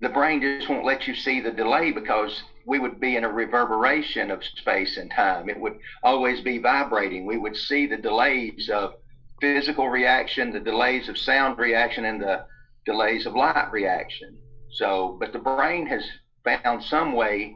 The 0.00 0.08
brain 0.08 0.40
just 0.40 0.68
won't 0.68 0.84
let 0.84 1.06
you 1.06 1.14
see 1.14 1.40
the 1.40 1.50
delay 1.50 1.90
because 1.90 2.42
we 2.66 2.78
would 2.78 3.00
be 3.00 3.16
in 3.16 3.24
a 3.24 3.32
reverberation 3.32 4.30
of 4.30 4.44
space 4.44 4.96
and 4.98 5.10
time. 5.10 5.48
It 5.48 5.58
would 5.58 5.78
always 6.02 6.40
be 6.40 6.58
vibrating. 6.58 7.26
We 7.26 7.38
would 7.38 7.56
see 7.56 7.86
the 7.86 7.96
delays 7.96 8.70
of 8.72 8.94
physical 9.40 9.88
reaction, 9.88 10.52
the 10.52 10.60
delays 10.60 11.08
of 11.08 11.16
sound 11.16 11.58
reaction, 11.58 12.04
and 12.04 12.20
the 12.20 12.44
delays 12.84 13.26
of 13.26 13.34
light 13.34 13.68
reaction. 13.70 14.36
So, 14.74 15.16
but 15.18 15.32
the 15.32 15.38
brain 15.38 15.86
has 15.86 16.02
found 16.44 16.82
some 16.82 17.14
way 17.14 17.54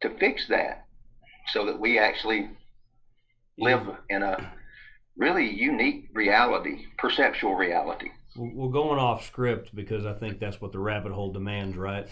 to 0.00 0.10
fix 0.18 0.46
that 0.48 0.86
so 1.52 1.66
that 1.66 1.78
we 1.78 1.98
actually 1.98 2.48
live 3.58 3.82
in 4.08 4.22
a 4.22 4.52
really 5.16 5.50
unique 5.50 6.08
reality, 6.14 6.86
perceptual 6.96 7.54
reality. 7.54 8.10
We're 8.36 8.70
going 8.70 9.00
off 9.00 9.26
script 9.26 9.74
because 9.74 10.06
I 10.06 10.12
think 10.12 10.38
that's 10.38 10.60
what 10.60 10.70
the 10.70 10.78
rabbit 10.78 11.12
hole 11.12 11.32
demands, 11.32 11.76
right? 11.76 12.06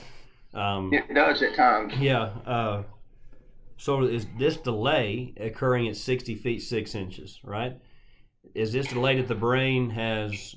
Um, 0.54 0.92
it 0.92 1.14
does 1.14 1.42
at 1.42 1.54
times. 1.54 1.94
Yeah. 2.00 2.30
Uh, 2.44 2.82
so 3.76 4.02
is 4.02 4.26
this 4.38 4.56
delay 4.56 5.34
occurring 5.36 5.86
at 5.88 5.96
60 5.96 6.34
feet 6.36 6.62
6 6.62 6.94
inches, 6.94 7.38
right? 7.44 7.78
Is 8.54 8.72
this 8.72 8.86
delay 8.88 9.16
that 9.16 9.28
the 9.28 9.34
brain 9.34 9.90
has 9.90 10.56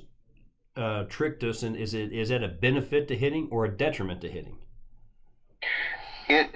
uh, 0.76 1.04
tricked 1.10 1.44
us, 1.44 1.64
and 1.64 1.76
is 1.76 1.94
it 1.94 2.14
is 2.14 2.30
that 2.30 2.44
a 2.44 2.48
benefit 2.48 3.08
to 3.08 3.16
hitting 3.16 3.48
or 3.52 3.66
a 3.66 3.70
detriment 3.76 4.22
to 4.22 4.30
hitting? 4.30 4.58
It 6.28 6.50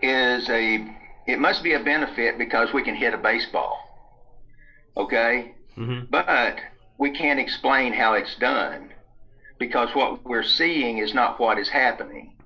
is 0.00 0.48
a. 0.48 0.96
It 1.26 1.38
must 1.38 1.62
be 1.62 1.74
a 1.74 1.80
benefit 1.80 2.38
because 2.38 2.72
we 2.72 2.82
can 2.82 2.94
hit 2.94 3.14
a 3.14 3.18
baseball. 3.18 3.78
Okay, 4.96 5.54
mm-hmm. 5.76 6.06
but 6.10 6.58
we 6.98 7.10
can't 7.10 7.40
explain 7.40 7.92
how 7.92 8.14
it's 8.14 8.34
done 8.36 8.90
because 9.58 9.94
what 9.94 10.24
we're 10.24 10.42
seeing 10.42 10.98
is 10.98 11.14
not 11.14 11.38
what 11.38 11.58
is 11.58 11.68
happening, 11.68 12.36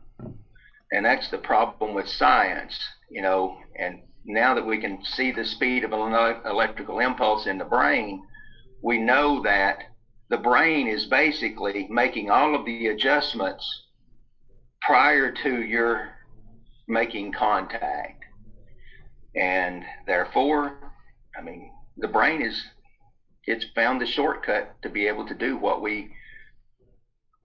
and 0.92 1.04
that's 1.04 1.30
the 1.30 1.38
problem 1.38 1.94
with 1.94 2.08
science. 2.08 2.78
You 3.10 3.22
know, 3.22 3.58
and 3.78 4.00
now 4.24 4.54
that 4.54 4.66
we 4.66 4.78
can 4.78 5.04
see 5.04 5.30
the 5.30 5.44
speed 5.44 5.84
of 5.84 5.92
an 5.92 6.12
electrical 6.44 6.98
impulse 6.98 7.46
in 7.46 7.58
the 7.58 7.64
brain, 7.64 8.22
we 8.82 8.98
know 8.98 9.42
that 9.42 9.84
the 10.28 10.36
brain 10.36 10.88
is 10.88 11.06
basically 11.06 11.86
making 11.88 12.30
all 12.30 12.54
of 12.54 12.64
the 12.64 12.88
adjustments 12.88 13.64
prior 14.82 15.32
to 15.42 15.62
your 15.62 16.12
making 16.88 17.32
contact. 17.32 18.24
And 19.34 19.84
therefore, 20.06 20.78
I 21.38 21.42
mean, 21.42 21.70
the 21.96 22.08
brain 22.08 22.42
is, 22.42 22.60
it's 23.44 23.66
found 23.74 24.00
the 24.00 24.06
shortcut 24.06 24.74
to 24.82 24.88
be 24.88 25.06
able 25.06 25.26
to 25.28 25.34
do 25.34 25.56
what 25.56 25.82
we 25.82 26.10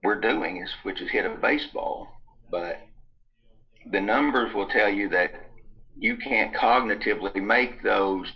we're 0.02 0.20
doing 0.20 0.60
is, 0.62 0.70
which 0.82 1.00
is 1.00 1.10
hit 1.10 1.24
a 1.24 1.30
baseball. 1.30 2.08
But 2.50 2.80
the 3.90 4.00
numbers 4.00 4.52
will 4.54 4.68
tell 4.68 4.88
you 4.88 5.08
that 5.10 5.30
you 5.96 6.16
can't 6.16 6.54
cognitively 6.54 7.36
make 7.36 7.82
those 7.82 8.26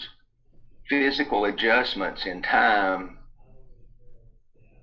physical 0.89 1.47
adjustments 1.47 2.25
in 2.27 2.43
time 2.43 3.19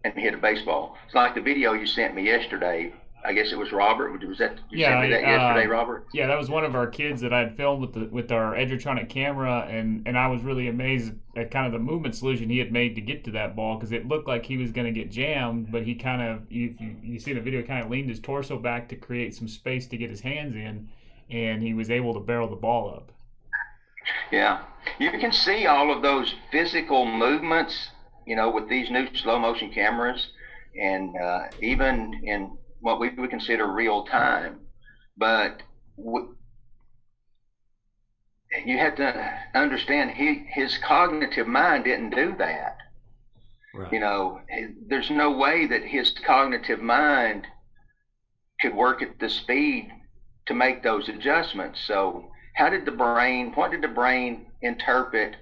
and 0.03 0.13
hit 0.13 0.33
a 0.33 0.37
baseball. 0.37 0.97
It's 1.05 1.15
like 1.15 1.35
the 1.35 1.41
video 1.41 1.73
you 1.73 1.87
sent 1.87 2.15
me 2.15 2.23
yesterday. 2.23 2.93
I 3.25 3.31
guess 3.31 3.53
it 3.53 3.57
was 3.57 3.71
Robert. 3.71 4.11
Was 4.27 4.37
that 4.39 4.59
you 4.69 4.79
yeah, 4.79 4.89
sent 4.89 5.01
me 5.03 5.09
that 5.11 5.21
yesterday, 5.21 5.65
uh, 5.65 5.69
Robert? 5.69 6.07
Yeah, 6.13 6.27
that 6.27 6.37
was 6.37 6.49
one 6.49 6.65
of 6.65 6.75
our 6.75 6.87
kids 6.87 7.21
that 7.21 7.31
I 7.31 7.39
had 7.39 7.55
filmed 7.55 7.81
with 7.81 7.93
the 7.93 8.05
with 8.11 8.31
our 8.33 8.53
Edgertronic 8.53 9.07
camera, 9.07 9.65
and 9.69 10.05
and 10.05 10.17
I 10.17 10.27
was 10.27 10.43
really 10.43 10.67
amazed 10.67 11.13
at 11.37 11.49
kind 11.49 11.65
of 11.65 11.71
the 11.71 11.79
movement 11.79 12.15
solution 12.15 12.49
he 12.49 12.57
had 12.57 12.73
made 12.73 12.95
to 12.95 13.01
get 13.01 13.23
to 13.23 13.31
that 13.31 13.55
ball 13.55 13.77
because 13.77 13.93
it 13.93 14.07
looked 14.07 14.27
like 14.27 14.45
he 14.45 14.57
was 14.57 14.71
going 14.71 14.93
to 14.93 14.99
get 14.99 15.09
jammed, 15.09 15.71
but 15.71 15.83
he 15.83 15.95
kind 15.95 16.21
of 16.21 16.51
you, 16.51 16.75
you 16.79 16.95
you 17.01 17.19
see 17.19 17.31
the 17.31 17.39
video 17.39 17.61
kind 17.61 17.83
of 17.83 17.89
leaned 17.89 18.09
his 18.09 18.19
torso 18.19 18.57
back 18.57 18.89
to 18.89 18.95
create 18.97 19.33
some 19.33 19.47
space 19.47 19.87
to 19.87 19.97
get 19.97 20.09
his 20.09 20.19
hands 20.19 20.53
in, 20.55 20.89
and 21.29 21.63
he 21.63 21.73
was 21.73 21.89
able 21.89 22.13
to 22.13 22.19
barrel 22.19 22.49
the 22.49 22.57
ball 22.57 22.89
up. 22.93 23.09
Yeah, 24.33 24.63
you 24.99 25.11
can 25.11 25.31
see 25.31 25.65
all 25.65 25.95
of 25.95 26.01
those 26.01 26.35
physical 26.51 27.05
movements 27.05 27.91
you 28.25 28.35
know, 28.35 28.49
with 28.49 28.67
these 28.69 28.89
new 28.89 29.07
slow 29.15 29.37
motion 29.39 29.69
cameras, 29.71 30.27
and 30.79 31.15
uh, 31.17 31.41
even 31.61 32.13
in 32.23 32.57
what 32.81 32.99
we 32.99 33.09
would 33.09 33.29
consider 33.29 33.65
real 33.65 34.03
time, 34.03 34.59
but 35.17 35.61
w- 35.97 36.27
you 38.65 38.77
have 38.77 38.95
to 38.95 39.39
understand 39.55 40.11
he 40.11 40.43
his 40.53 40.77
cognitive 40.77 41.47
mind 41.47 41.83
didn't 41.85 42.09
do 42.11 42.35
that. 42.37 42.77
Right. 43.73 43.91
You 43.91 43.99
know, 43.99 44.41
there's 44.87 45.09
no 45.09 45.31
way 45.31 45.65
that 45.65 45.83
his 45.83 46.11
cognitive 46.11 46.79
mind 46.79 47.47
could 48.59 48.73
work 48.73 49.01
at 49.01 49.19
the 49.19 49.29
speed 49.29 49.91
to 50.47 50.53
make 50.53 50.83
those 50.83 51.07
adjustments. 51.09 51.79
So, 51.85 52.29
how 52.55 52.69
did 52.69 52.85
the 52.85 52.91
brain, 52.91 53.51
what 53.53 53.71
did 53.71 53.81
the 53.81 53.87
brain 53.87 54.45
interpret 54.61 55.35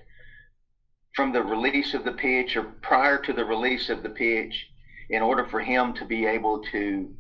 from 1.16 1.34
the 1.34 1.44
release 1.44 1.94
of 1.94 2.04
the 2.04 2.14
pitch 2.14 2.56
or 2.56 2.64
prior 2.82 3.18
to 3.20 3.34
the 3.34 3.46
release 3.46 3.90
of 3.90 4.04
the 4.04 4.10
pitch 4.10 4.68
in 5.10 5.22
order 5.22 5.46
for 5.46 5.60
him 5.60 5.94
to 5.96 6.06
be 6.06 6.26
able 6.26 6.64
to 6.72 7.14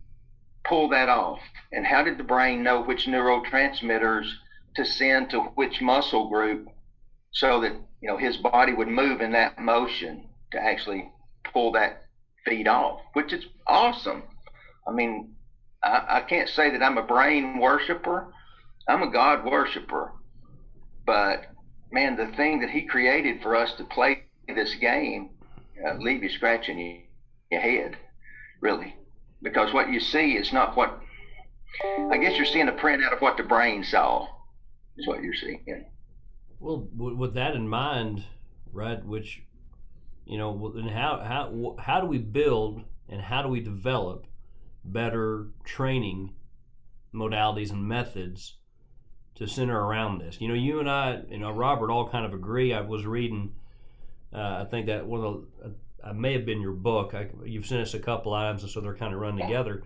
pull 0.64 0.90
that 0.90 1.10
off? 1.10 1.40
And 1.72 1.86
how 1.86 2.04
did 2.04 2.18
the 2.18 2.24
brain 2.24 2.64
know 2.64 2.82
which 2.82 3.06
neurotransmitters 3.06 4.32
to 4.76 4.86
send 4.86 5.30
to 5.32 5.40
which 5.56 5.82
muscle 5.82 6.30
group 6.30 6.70
so 7.32 7.62
that, 7.62 7.74
you 8.02 8.08
know, 8.08 8.18
his 8.18 8.38
body 8.38 8.74
would 8.74 8.88
move 8.88 9.22
in 9.22 9.32
that 9.34 9.60
motion? 9.60 10.28
to 10.52 10.62
actually 10.62 11.12
pull 11.52 11.72
that 11.74 12.06
feed 12.46 12.68
off, 12.68 13.00
which 13.14 13.34
is 13.34 13.46
awesome. 13.68 14.24
I 14.88 14.92
mean, 14.92 15.34
I, 15.84 16.06
I 16.08 16.22
can't 16.22 16.50
say 16.50 16.72
that 16.72 16.84
I'm 16.84 16.98
a 16.98 17.04
brain 17.04 17.60
worshiper. 17.60 18.34
I'm 18.88 19.04
a 19.04 19.12
God 19.12 19.46
worshiper. 19.46 20.12
But 21.06 21.46
man, 21.92 22.16
the 22.16 22.28
thing 22.38 22.62
that 22.62 22.70
He 22.70 22.84
created 22.84 23.42
for 23.42 23.56
us 23.56 23.74
to 23.74 23.84
play 23.84 24.24
this 24.48 24.76
game, 24.76 25.30
uh, 25.86 25.96
leave 25.96 26.24
you 26.24 26.30
scratching 26.30 26.80
your, 26.80 26.98
your 27.52 27.62
head, 27.62 27.98
really, 28.60 28.96
because 29.42 29.74
what 29.74 29.90
you 29.90 30.00
see 30.00 30.34
is 30.34 30.52
not 30.52 30.76
what. 30.76 31.00
I 32.12 32.18
guess 32.18 32.36
you're 32.36 32.46
seeing 32.46 32.68
a 32.68 32.74
print 32.74 33.04
out 33.04 33.14
of 33.14 33.22
what 33.22 33.38
the 33.38 33.44
brain 33.44 33.84
saw, 33.84 34.28
is 34.98 35.08
what 35.08 35.24
you're 35.24 35.34
seeing. 35.34 35.86
Well, 36.60 36.88
with 36.96 37.34
that 37.36 37.56
in 37.56 37.68
mind, 37.68 38.26
right, 38.74 39.04
which 39.04 39.42
you 40.26 40.38
know, 40.38 40.72
then 40.76 40.88
how 40.88 41.20
how 41.20 41.76
how 41.80 42.02
do 42.02 42.08
we 42.08 42.18
build 42.18 42.84
and 43.10 43.22
how 43.22 43.42
do 43.42 43.50
we 43.50 43.60
develop 43.60 44.26
better 44.84 45.48
training 45.64 46.34
modalities 47.14 47.72
and 47.72 47.88
methods 47.88 48.58
to 49.42 49.48
center 49.48 49.80
around 49.80 50.20
this? 50.20 50.40
You 50.40 50.48
know, 50.48 50.54
you 50.54 50.80
and 50.80 50.90
I, 50.90 51.22
you 51.30 51.40
know, 51.40 51.52
Robert, 51.52 51.92
all 51.92 52.08
kind 52.08 52.26
of 52.26 52.34
agree. 52.34 52.74
I 52.74 52.82
was 52.82 53.06
reading, 53.06 53.54
uh, 54.34 54.64
I 54.64 54.68
think 54.70 54.88
that 54.88 55.06
one 55.06 55.24
of 55.24 55.46
the, 55.60 55.66
uh, 55.66 56.10
I 56.10 56.14
may 56.14 56.34
have 56.34 56.46
been 56.46 56.62
your 56.62 56.72
book. 56.72 57.14
I, 57.14 57.28
you've 57.46 57.66
sent 57.66 57.82
us 57.82 57.94
a 57.94 58.00
couple 58.00 58.34
items, 58.34 58.64
and 58.64 58.72
so 58.72 58.82
they're 58.82 58.96
kind 58.96 59.14
of 59.14 59.20
run 59.20 59.38
together. 59.38 59.84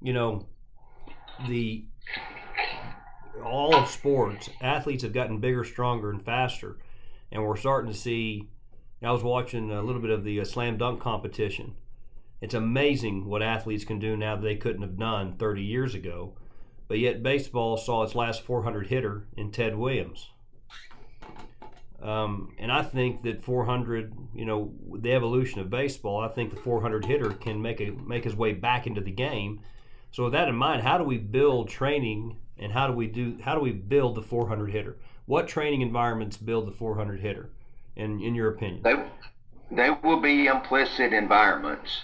You 0.00 0.12
know, 0.12 0.46
the 1.48 1.84
all 3.44 3.74
of 3.74 3.88
sports, 3.88 4.48
athletes 4.60 5.02
have 5.02 5.12
gotten 5.12 5.38
bigger, 5.38 5.62
stronger, 5.62 6.10
and 6.10 6.24
faster, 6.24 6.78
and 7.30 7.44
we're 7.44 7.56
starting 7.56 7.92
to 7.92 7.96
see 7.96 8.48
I 9.02 9.12
was 9.12 9.22
watching 9.22 9.70
a 9.70 9.82
little 9.82 10.00
bit 10.00 10.10
of 10.10 10.24
the 10.24 10.40
uh, 10.40 10.44
slam 10.44 10.78
dunk 10.78 11.00
competition. 11.00 11.74
It's 12.40 12.54
amazing 12.54 13.26
what 13.26 13.42
athletes 13.42 13.84
can 13.84 13.98
do 13.98 14.16
now 14.16 14.36
that 14.36 14.42
they 14.42 14.56
couldn't 14.56 14.82
have 14.82 14.98
done 14.98 15.36
30 15.36 15.62
years 15.62 15.94
ago. 15.94 16.36
But 16.88 16.98
yet, 16.98 17.22
baseball 17.22 17.76
saw 17.76 18.02
its 18.02 18.14
last 18.14 18.42
400 18.42 18.86
hitter 18.86 19.26
in 19.36 19.50
Ted 19.50 19.76
Williams. 19.76 20.30
Um, 22.00 22.54
and 22.58 22.70
I 22.70 22.82
think 22.82 23.22
that 23.22 23.42
400, 23.42 24.14
you 24.34 24.44
know, 24.44 24.72
the 24.94 25.12
evolution 25.12 25.60
of 25.60 25.70
baseball, 25.70 26.20
I 26.20 26.28
think 26.28 26.50
the 26.50 26.60
400 26.60 27.04
hitter 27.04 27.30
can 27.30 27.60
make 27.60 27.80
a 27.80 27.90
make 27.90 28.24
his 28.24 28.36
way 28.36 28.52
back 28.52 28.86
into 28.86 29.00
the 29.00 29.10
game. 29.10 29.60
So 30.12 30.24
with 30.24 30.32
that 30.34 30.48
in 30.48 30.54
mind, 30.54 30.82
how 30.82 30.98
do 30.98 31.04
we 31.04 31.18
build 31.18 31.68
training 31.68 32.36
and 32.58 32.72
how 32.72 32.86
do 32.86 32.92
we 32.92 33.06
do 33.06 33.38
how 33.42 33.54
do 33.54 33.60
we 33.60 33.72
build 33.72 34.14
the 34.14 34.22
400 34.22 34.70
hitter? 34.70 34.98
What 35.24 35.48
training 35.48 35.80
environments 35.80 36.36
build 36.36 36.68
the 36.68 36.72
400 36.72 37.20
hitter? 37.20 37.50
in 37.96 38.20
in 38.20 38.34
your 38.34 38.50
opinion? 38.50 38.82
They 38.82 38.94
they 39.70 39.90
will 39.90 40.20
be 40.20 40.46
implicit 40.46 41.12
environments, 41.12 42.02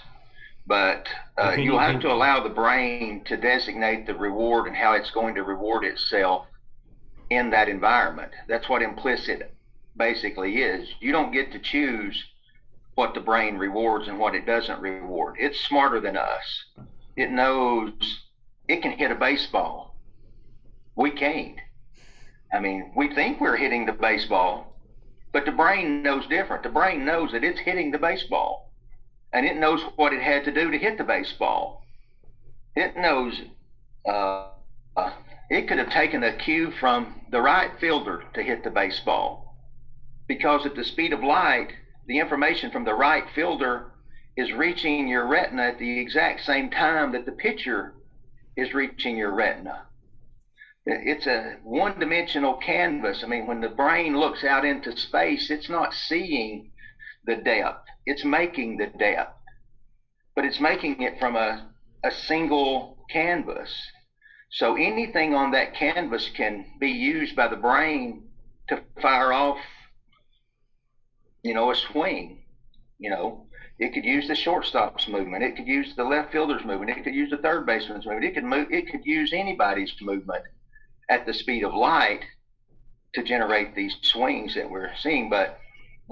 but 0.65 1.07
uh, 1.37 1.55
you'll 1.57 1.79
have 1.79 1.99
to 2.01 2.11
allow 2.11 2.41
the 2.41 2.49
brain 2.49 3.23
to 3.25 3.37
designate 3.37 4.07
the 4.07 4.15
reward 4.15 4.67
and 4.67 4.75
how 4.75 4.93
it's 4.93 5.11
going 5.11 5.35
to 5.35 5.43
reward 5.43 5.83
itself 5.83 6.47
in 7.29 7.49
that 7.49 7.67
environment. 7.67 8.31
That's 8.47 8.69
what 8.69 8.81
implicit 8.81 9.53
basically 9.97 10.57
is. 10.57 10.87
You 10.99 11.11
don't 11.11 11.31
get 11.31 11.51
to 11.51 11.59
choose 11.59 12.23
what 12.95 13.13
the 13.13 13.19
brain 13.19 13.57
rewards 13.57 14.07
and 14.07 14.19
what 14.19 14.35
it 14.35 14.45
doesn't 14.45 14.79
reward. 14.79 15.35
It's 15.39 15.59
smarter 15.65 15.99
than 15.99 16.15
us. 16.15 16.65
It 17.15 17.31
knows 17.31 17.91
it 18.67 18.81
can 18.81 18.91
hit 18.91 19.11
a 19.11 19.15
baseball. 19.15 19.97
We 20.95 21.11
can't. 21.11 21.57
I 22.53 22.59
mean, 22.59 22.93
we 22.95 23.13
think 23.13 23.41
we're 23.41 23.57
hitting 23.57 23.85
the 23.85 23.93
baseball, 23.93 24.79
but 25.31 25.45
the 25.45 25.51
brain 25.51 26.03
knows 26.03 26.27
different. 26.27 26.63
The 26.63 26.69
brain 26.69 27.03
knows 27.03 27.31
that 27.31 27.43
it's 27.43 27.59
hitting 27.59 27.91
the 27.91 27.97
baseball, 27.97 28.71
and 29.33 29.45
it 29.45 29.57
knows 29.57 29.81
what 29.95 30.13
it 30.13 30.21
had 30.21 30.45
to 30.45 30.51
do 30.51 30.71
to 30.71 30.77
hit 30.77 30.97
the 30.97 31.03
baseball. 31.03 31.83
It 32.75 32.95
knows 32.95 33.41
uh, 34.07 34.49
uh, 34.95 35.13
it 35.49 35.67
could 35.67 35.77
have 35.77 35.89
taken 35.89 36.23
a 36.23 36.37
cue 36.37 36.71
from 36.79 37.21
the 37.31 37.41
right 37.41 37.71
fielder 37.79 38.23
to 38.33 38.43
hit 38.43 38.63
the 38.63 38.69
baseball, 38.69 39.57
because 40.27 40.65
at 40.65 40.75
the 40.75 40.83
speed 40.83 41.13
of 41.13 41.23
light, 41.23 41.69
the 42.07 42.19
information 42.19 42.71
from 42.71 42.85
the 42.85 42.93
right 42.93 43.25
fielder 43.33 43.91
is 44.35 44.51
reaching 44.51 45.07
your 45.07 45.27
retina 45.27 45.63
at 45.63 45.79
the 45.79 45.99
exact 45.99 46.41
same 46.41 46.69
time 46.69 47.11
that 47.11 47.25
the 47.25 47.31
pitcher 47.31 47.93
is 48.55 48.73
reaching 48.73 49.15
your 49.17 49.33
retina 49.33 49.83
it's 50.85 51.27
a 51.27 51.57
one 51.63 51.97
dimensional 51.99 52.55
canvas. 52.55 53.23
I 53.23 53.27
mean, 53.27 53.47
when 53.47 53.61
the 53.61 53.69
brain 53.69 54.17
looks 54.17 54.43
out 54.43 54.65
into 54.65 54.95
space, 54.97 55.49
it's 55.49 55.69
not 55.69 55.93
seeing 55.93 56.71
the 57.25 57.35
depth, 57.35 57.85
it's 58.05 58.23
making 58.25 58.77
the 58.77 58.87
depth, 58.97 59.37
but 60.35 60.45
it's 60.45 60.59
making 60.59 61.01
it 61.01 61.19
from 61.19 61.35
a, 61.35 61.69
a 62.03 62.11
single 62.11 62.97
canvas. 63.09 63.69
So 64.51 64.75
anything 64.75 65.33
on 65.33 65.51
that 65.51 65.75
canvas 65.75 66.29
can 66.35 66.65
be 66.79 66.89
used 66.89 67.35
by 67.35 67.47
the 67.47 67.55
brain 67.55 68.29
to 68.69 68.81
fire 69.01 69.33
off, 69.33 69.57
you 71.41 71.53
know, 71.53 71.71
a 71.71 71.75
swing. 71.75 72.43
You 72.99 73.09
know, 73.09 73.47
it 73.79 73.93
could 73.93 74.05
use 74.05 74.27
the 74.27 74.35
shortstop's 74.35 75.07
movement. 75.07 75.43
It 75.43 75.55
could 75.55 75.67
use 75.67 75.93
the 75.95 76.03
left 76.03 76.31
fielder's 76.31 76.63
movement. 76.63 76.91
It 76.91 77.03
could 77.03 77.15
use 77.15 77.31
the 77.31 77.37
third 77.37 77.65
baseman's 77.65 78.05
movement. 78.05 78.25
It 78.25 78.33
could 78.35 78.43
move. 78.43 78.67
It 78.71 78.89
could 78.89 79.05
use 79.05 79.33
anybody's 79.33 79.93
movement 80.01 80.43
at 81.09 81.25
the 81.25 81.33
speed 81.33 81.63
of 81.63 81.73
light 81.73 82.21
to 83.15 83.23
generate 83.23 83.75
these 83.75 83.95
swings 84.01 84.55
that 84.55 84.69
we're 84.69 84.91
seeing. 85.01 85.29
But 85.29 85.57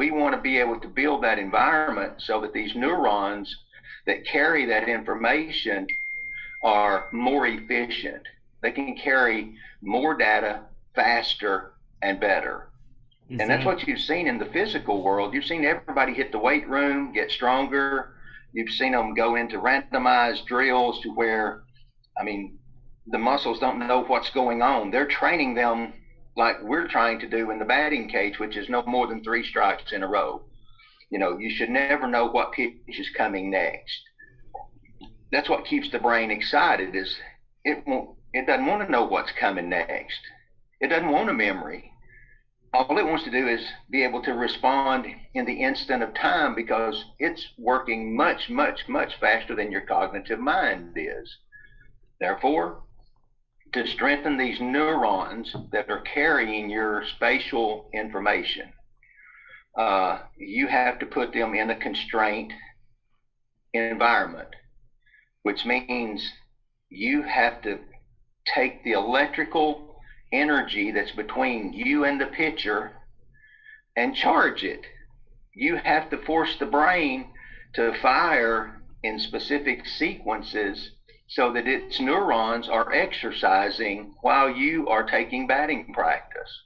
we 0.02 0.10
want 0.10 0.34
to 0.34 0.42
be 0.42 0.58
able 0.58 0.80
to 0.80 0.88
build 0.88 1.22
that 1.24 1.38
environment 1.38 2.14
so 2.18 2.42
that 2.42 2.54
these 2.54 2.74
neurons 2.74 3.56
that 4.08 4.26
carry 4.26 4.66
that 4.66 4.90
information 4.90 5.86
are 6.64 7.06
more 7.12 7.46
efficient. 7.46 8.24
They 8.64 8.72
can 8.72 8.98
carry 8.98 9.54
more 9.84 10.18
data 10.18 10.62
faster 10.96 11.74
and 12.02 12.20
better. 12.20 12.70
and 13.30 13.42
that's 13.42 13.60
mm-hmm. 13.60 13.66
what 13.66 13.88
you've 13.88 14.00
seen 14.00 14.26
in 14.26 14.40
the 14.40 14.48
physical 14.48 15.04
world. 15.04 15.36
You've 15.36 15.46
seen 15.46 15.64
everybody 15.66 16.16
hit 16.16 16.32
the 16.32 16.40
weight 16.40 16.68
room, 16.68 17.14
get 17.14 17.30
stronger. 17.30 18.16
You've 18.54 18.72
seen 18.72 18.94
them 18.94 19.14
go 19.14 19.36
into 19.36 19.60
randomized 19.60 20.48
drills 20.48 21.00
to 21.02 21.10
where, 21.10 21.62
I 22.20 22.24
mean, 22.24 22.58
the 23.06 23.20
muscles 23.20 23.60
don't 23.60 23.78
know 23.78 24.02
what's 24.02 24.32
going 24.32 24.64
on. 24.64 24.90
They're 24.90 25.06
training 25.06 25.54
them 25.54 25.94
like 26.36 26.62
we're 26.64 26.88
trying 26.88 27.20
to 27.20 27.30
do 27.30 27.52
in 27.52 27.60
the 27.60 27.66
batting 27.66 28.10
cage, 28.10 28.40
which 28.40 28.56
is 28.56 28.70
no 28.70 28.84
more 28.84 29.08
than 29.08 29.24
three 29.24 29.44
strikes 29.44 29.92
in 29.92 30.04
a 30.04 30.08
row. 30.08 30.42
You 31.10 31.20
know, 31.20 31.38
you 31.38 31.50
should 31.50 31.70
never 31.70 32.08
know 32.08 32.28
what 32.28 32.54
pitch 32.54 32.74
is 32.88 33.10
coming 33.18 33.52
next. 33.52 34.00
That's 35.32 35.50
what 35.50 35.66
keeps 35.66 35.92
the 35.92 36.00
brain 36.00 36.32
excited. 36.32 36.96
Is 36.96 37.14
it 37.66 37.84
won't, 37.86 38.12
it 38.34 38.48
doesn't 38.48 38.66
want 38.66 38.86
to 38.86 38.92
know 38.92 39.04
what's 39.04 39.32
coming 39.40 39.70
next. 39.70 40.20
It 40.80 40.88
doesn't 40.88 41.12
want 41.12 41.30
a 41.30 41.34
memory. 41.34 41.92
All 42.74 42.98
it 42.98 43.06
wants 43.06 43.26
to 43.26 43.32
do 43.32 43.48
is 43.50 43.62
be 43.90 44.04
able 44.04 44.24
to 44.24 44.32
respond 44.32 45.06
in 45.34 45.46
the 45.46 45.62
instant 45.62 46.02
of 46.02 46.14
time 46.14 46.56
because 46.56 47.04
it's 47.20 47.46
working 47.58 48.16
much, 48.16 48.50
much, 48.50 48.88
much 48.88 49.20
faster 49.20 49.54
than 49.54 49.72
your 49.72 49.82
cognitive 49.82 50.40
mind 50.40 50.94
is. 50.96 51.38
Therefore, 52.22 52.84
to 53.74 53.86
strengthen 53.88 54.38
these 54.38 54.60
neurons 54.60 55.56
that 55.72 55.90
are 55.90 56.02
carrying 56.02 56.70
your 56.70 57.04
spatial 57.06 57.90
information. 57.94 58.72
Uh, 59.78 60.20
you 60.38 60.68
have 60.68 61.00
to 61.00 61.06
put 61.06 61.34
them 61.34 61.54
in 61.56 61.70
a 61.70 61.76
constraint 61.76 62.54
environment, 63.74 64.50
which 65.44 65.66
means 65.66 66.32
you 66.90 67.22
have 67.24 67.62
to 67.62 67.80
take 68.46 68.84
the 68.84 68.92
electrical 68.92 69.96
energy 70.32 70.92
that's 70.92 71.12
between 71.12 71.74
you 71.74 72.04
and 72.06 72.20
the 72.20 72.26
picture 72.28 72.92
and 73.96 74.16
charge 74.16 74.64
it. 74.64 74.82
you 75.54 75.76
have 75.76 76.10
to 76.10 76.18
force 76.18 76.56
the 76.60 76.66
brain 76.66 77.28
to 77.74 77.94
fire 78.02 78.82
in 79.04 79.20
specific 79.20 79.86
sequences 79.88 80.92
so 81.32 81.54
that 81.54 81.66
its 81.66 81.98
neurons 82.02 82.68
are 82.68 82.92
exercising 82.92 84.14
while 84.22 84.50
you 84.50 84.90
are 84.90 85.04
taking 85.04 85.48
batting 85.48 85.94
practice. 85.94 86.62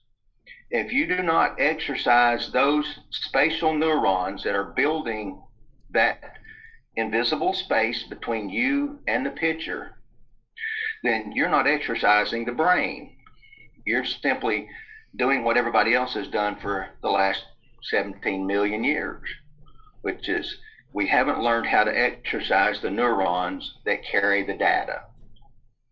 If 0.72 0.92
you 0.92 1.06
do 1.06 1.22
not 1.22 1.60
exercise 1.60 2.52
those 2.52 2.88
spatial 3.12 3.76
neurons 3.76 4.44
that 4.44 4.56
are 4.56 4.74
building 4.76 5.40
that 5.92 6.20
invisible 6.96 7.54
space 7.54 8.06
between 8.10 8.50
you 8.50 8.98
and 9.08 9.24
the 9.24 9.30
pitcher, 9.30 10.00
then 11.04 11.32
you're 11.36 11.48
not 11.48 11.68
exercising 11.68 12.46
the 12.46 12.52
brain. 12.52 13.16
You're 13.86 14.06
simply 14.06 14.68
doing 15.16 15.44
what 15.44 15.58
everybody 15.58 15.94
else 15.94 16.16
has 16.16 16.28
done 16.30 16.58
for 16.60 16.88
the 17.04 17.10
last 17.10 17.44
17 17.92 18.48
million 18.48 18.84
years, 18.84 19.22
which 20.02 20.28
is 20.28 20.58
we 20.96 21.06
haven't 21.06 21.42
learned 21.42 21.68
how 21.68 21.84
to 21.84 21.92
exercise 21.92 22.80
the 22.82 22.90
neurons 22.90 23.74
that 23.86 24.00
carry 24.10 24.44
the 24.44 24.54
data. 24.54 25.02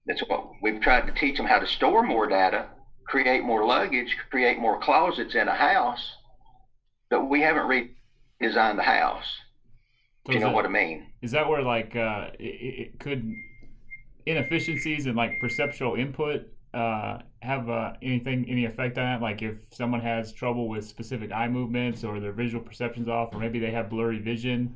That's 0.05 0.21
what 0.27 0.49
we've 0.61 0.79
tried 0.79 1.07
to 1.07 1.13
teach 1.13 1.35
them 1.35 1.45
how 1.45 1.59
to 1.59 1.67
store 1.67 2.03
more 2.03 2.25
data, 2.25 2.67
create 3.05 3.43
more 3.43 3.65
luggage, 3.65 4.15
create 4.31 4.59
more 4.59 4.79
closets 4.79 5.35
in 5.35 5.49
a 5.49 5.53
house, 5.53 6.09
but 7.09 7.29
we 7.29 7.41
haven't 7.41 7.63
redesigned 7.63 8.77
the 8.77 8.83
house. 8.83 9.25
So 10.25 10.31
you 10.31 10.39
know 10.39 10.47
that, 10.47 10.55
what 10.55 10.65
I 10.65 10.69
mean? 10.69 11.07
Is 11.21 11.31
that 11.31 11.49
where 11.49 11.61
like 11.61 11.97
uh, 11.97 12.27
it, 12.39 12.93
it 12.93 12.99
could 12.99 13.29
inefficiencies 14.25 15.05
and 15.05 15.17
like 15.17 15.33
perceptual 15.41 15.95
input 15.95 16.43
uh, 16.73 17.17
have 17.41 17.69
uh, 17.69 17.91
anything 18.01 18.45
any 18.47 18.63
effect 18.63 18.97
on 18.97 19.03
that? 19.03 19.21
Like 19.21 19.41
if 19.41 19.57
someone 19.73 19.99
has 19.99 20.31
trouble 20.31 20.69
with 20.69 20.85
specific 20.85 21.33
eye 21.33 21.49
movements 21.49 22.05
or 22.05 22.21
their 22.21 22.31
visual 22.31 22.63
perceptions 22.63 23.09
off, 23.09 23.35
or 23.35 23.39
maybe 23.39 23.59
they 23.59 23.71
have 23.71 23.89
blurry 23.89 24.19
vision, 24.19 24.73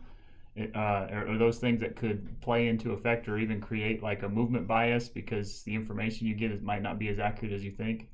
uh, 0.76 1.08
are, 1.12 1.38
those 1.38 1.60
things 1.60 1.80
that 1.82 1.96
could 1.96 2.40
play 2.42 2.68
into 2.68 2.92
effect 2.92 3.28
or 3.28 3.38
even 3.38 3.62
create 3.62 4.02
like 4.02 4.24
a 4.24 4.30
movement 4.30 4.68
bias 4.68 5.08
because 5.08 5.64
the 5.64 5.76
information 5.76 6.28
you 6.28 6.36
get 6.36 6.52
is, 6.52 6.62
might 6.62 6.82
not 6.82 7.00
be 7.00 7.10
as 7.10 7.20
accurate 7.20 7.54
as 7.54 7.64
you 7.64 7.72
think? 7.72 8.10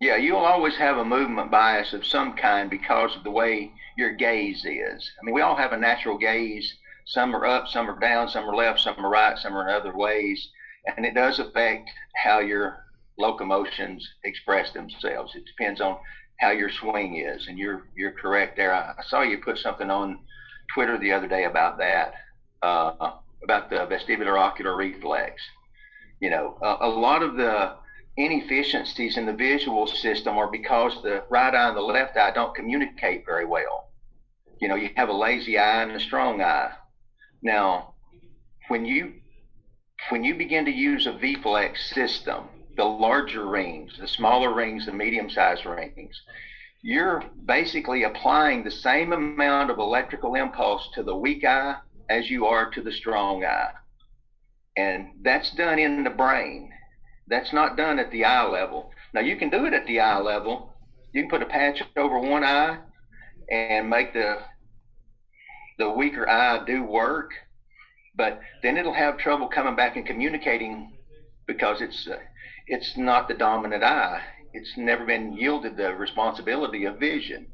Yeah, 0.00 0.16
you'll 0.16 0.38
always 0.38 0.76
have 0.76 0.98
a 0.98 1.04
movement 1.04 1.50
bias 1.50 1.92
of 1.92 2.06
some 2.06 2.36
kind 2.36 2.70
because 2.70 3.16
of 3.16 3.24
the 3.24 3.30
way 3.30 3.72
your 3.96 4.14
gaze 4.14 4.64
is. 4.64 5.10
I 5.20 5.24
mean, 5.24 5.34
we 5.34 5.42
all 5.42 5.56
have 5.56 5.72
a 5.72 5.76
natural 5.76 6.18
gaze. 6.18 6.72
Some 7.06 7.34
are 7.34 7.46
up, 7.46 7.68
some 7.68 7.88
are 7.90 7.98
down, 7.98 8.28
some 8.28 8.48
are 8.48 8.54
left, 8.54 8.80
some 8.80 8.94
are 8.98 9.10
right, 9.10 9.38
some 9.38 9.56
are 9.56 9.68
in 9.68 9.74
other 9.74 9.96
ways 9.96 10.48
and 10.96 11.04
it 11.04 11.14
does 11.14 11.38
affect 11.38 11.90
how 12.22 12.40
your 12.40 12.84
locomotions 13.18 14.06
express 14.24 14.72
themselves. 14.72 15.34
It 15.34 15.44
depends 15.44 15.80
on 15.80 15.98
how 16.38 16.50
your 16.50 16.70
swing 16.70 17.16
is, 17.16 17.48
and 17.48 17.58
you're 17.58 17.88
you're 17.96 18.12
correct 18.12 18.56
there. 18.56 18.72
I, 18.72 18.94
I 18.98 19.02
saw 19.06 19.22
you 19.22 19.38
put 19.38 19.58
something 19.58 19.90
on 19.90 20.20
Twitter 20.72 20.98
the 20.98 21.12
other 21.12 21.28
day 21.28 21.44
about 21.44 21.78
that, 21.78 22.14
uh, 22.62 23.12
about 23.42 23.70
the 23.70 23.76
vestibular 23.76 24.38
ocular 24.38 24.76
reflex. 24.76 25.42
You 26.20 26.30
know, 26.30 26.58
a, 26.62 26.88
lot 26.88 27.22
of 27.22 27.36
the 27.36 27.74
inefficiencies 28.16 29.16
in 29.16 29.26
the 29.26 29.32
visual 29.32 29.86
system 29.86 30.36
are 30.36 30.50
because 30.50 31.00
the 31.02 31.22
right 31.30 31.54
eye 31.54 31.68
and 31.68 31.76
the 31.76 31.80
left 31.80 32.16
eye 32.16 32.32
don't 32.32 32.54
communicate 32.54 33.24
very 33.24 33.46
well. 33.46 33.90
You 34.60 34.66
know, 34.66 34.74
you 34.74 34.90
have 34.96 35.08
a 35.08 35.12
lazy 35.12 35.58
eye 35.58 35.82
and 35.82 35.92
a 35.92 36.00
strong 36.00 36.42
eye. 36.42 36.72
Now, 37.42 37.94
when 38.66 38.84
you 38.84 39.14
when 40.10 40.24
you 40.24 40.34
begin 40.34 40.64
to 40.64 40.70
use 40.70 41.06
a 41.06 41.12
V-Flex 41.12 41.92
system, 41.92 42.44
the 42.76 42.84
larger 42.84 43.46
rings, 43.46 43.98
the 43.98 44.06
smaller 44.06 44.54
rings, 44.54 44.86
the 44.86 44.92
medium-sized 44.92 45.66
rings, 45.66 46.22
you're 46.82 47.22
basically 47.44 48.04
applying 48.04 48.62
the 48.62 48.70
same 48.70 49.12
amount 49.12 49.70
of 49.70 49.78
electrical 49.78 50.34
impulse 50.34 50.88
to 50.94 51.02
the 51.02 51.14
weak 51.14 51.44
eye 51.44 51.76
as 52.08 52.30
you 52.30 52.46
are 52.46 52.70
to 52.70 52.82
the 52.82 52.92
strong 52.92 53.44
eye. 53.44 53.72
And 54.76 55.08
that's 55.22 55.50
done 55.50 55.78
in 55.78 56.04
the 56.04 56.10
brain. 56.10 56.70
That's 57.26 57.52
not 57.52 57.76
done 57.76 57.98
at 57.98 58.10
the 58.10 58.24
eye 58.24 58.46
level. 58.46 58.90
Now 59.12 59.20
you 59.20 59.36
can 59.36 59.50
do 59.50 59.64
it 59.66 59.74
at 59.74 59.86
the 59.86 60.00
eye 60.00 60.18
level. 60.18 60.72
You 61.12 61.22
can 61.22 61.30
put 61.30 61.42
a 61.42 61.46
patch 61.46 61.82
over 61.96 62.18
one 62.18 62.44
eye 62.44 62.78
and 63.50 63.88
make 63.90 64.12
the 64.12 64.38
the 65.78 65.88
weaker 65.90 66.28
eye 66.28 66.64
do 66.66 66.82
work 66.82 67.30
but 68.18 68.40
then 68.62 68.76
it'll 68.76 68.92
have 68.92 69.16
trouble 69.16 69.46
coming 69.46 69.76
back 69.76 69.96
and 69.96 70.04
communicating 70.04 70.92
because 71.46 71.80
it's 71.80 72.06
uh, 72.06 72.16
it's 72.66 72.96
not 72.96 73.28
the 73.28 73.34
dominant 73.34 73.84
eye. 73.84 74.20
It's 74.58 74.76
never 74.76 75.04
been 75.04 75.32
yielded 75.32 75.76
the 75.76 75.94
responsibility 75.94 76.84
of 76.84 76.98
vision. 76.98 77.46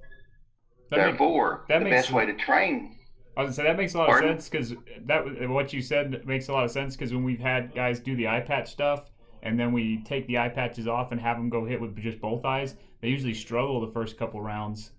That 0.91 0.97
Therefore, 0.97 1.65
that 1.69 1.85
the 1.85 1.91
best 1.91 2.13
way 2.13 2.27
to 2.27 2.35
train. 2.35 2.97
I 3.37 3.43
was 3.43 3.49
gonna 3.49 3.55
say 3.55 3.63
that 3.65 3.77
makes 3.77 3.95
a 3.95 3.99
lot 3.99 4.09
pardon? 4.09 4.31
of 4.31 4.43
sense 4.43 4.49
because 4.49 4.75
that 5.07 5.49
what 5.49 5.73
you 5.73 5.83
said 5.83 6.25
makes 6.27 6.49
a 6.49 6.53
lot 6.53 6.65
of 6.65 6.71
sense 6.71 6.97
because 6.97 7.13
when 7.13 7.25
we've 7.25 7.41
had 7.41 7.75
guys 7.75 8.01
do 8.01 8.17
the 8.17 8.29
eye 8.29 8.41
patch 8.41 8.71
stuff 8.71 9.11
and 9.43 9.59
then 9.59 9.73
we 9.73 10.03
take 10.05 10.27
the 10.27 10.39
eye 10.39 10.49
patches 10.49 10.87
off 10.87 11.13
and 11.13 11.21
have 11.21 11.37
them 11.37 11.51
go 11.51 11.65
hit 11.65 11.81
with 11.81 11.97
just 11.97 12.21
both 12.21 12.45
eyes, 12.45 12.77
they 13.01 13.09
usually 13.09 13.35
struggle 13.35 13.81
the 13.85 13.93
first 13.93 14.17
couple 14.17 14.41
rounds 14.41 14.93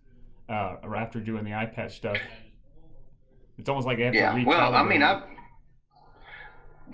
uh, 0.49 0.75
after 0.95 1.19
doing 1.19 1.43
the 1.43 1.53
eye 1.53 1.65
patch 1.65 1.95
stuff. 1.95 2.17
It's 3.57 3.69
almost 3.69 3.87
like 3.87 3.97
they 3.97 4.03
have 4.03 4.13
yeah. 4.13 4.31
to 4.31 4.37
recalibrate. 4.37 4.47
Well, 4.47 4.75
I 4.75 4.83
mean, 4.83 5.01
I've 5.01 5.23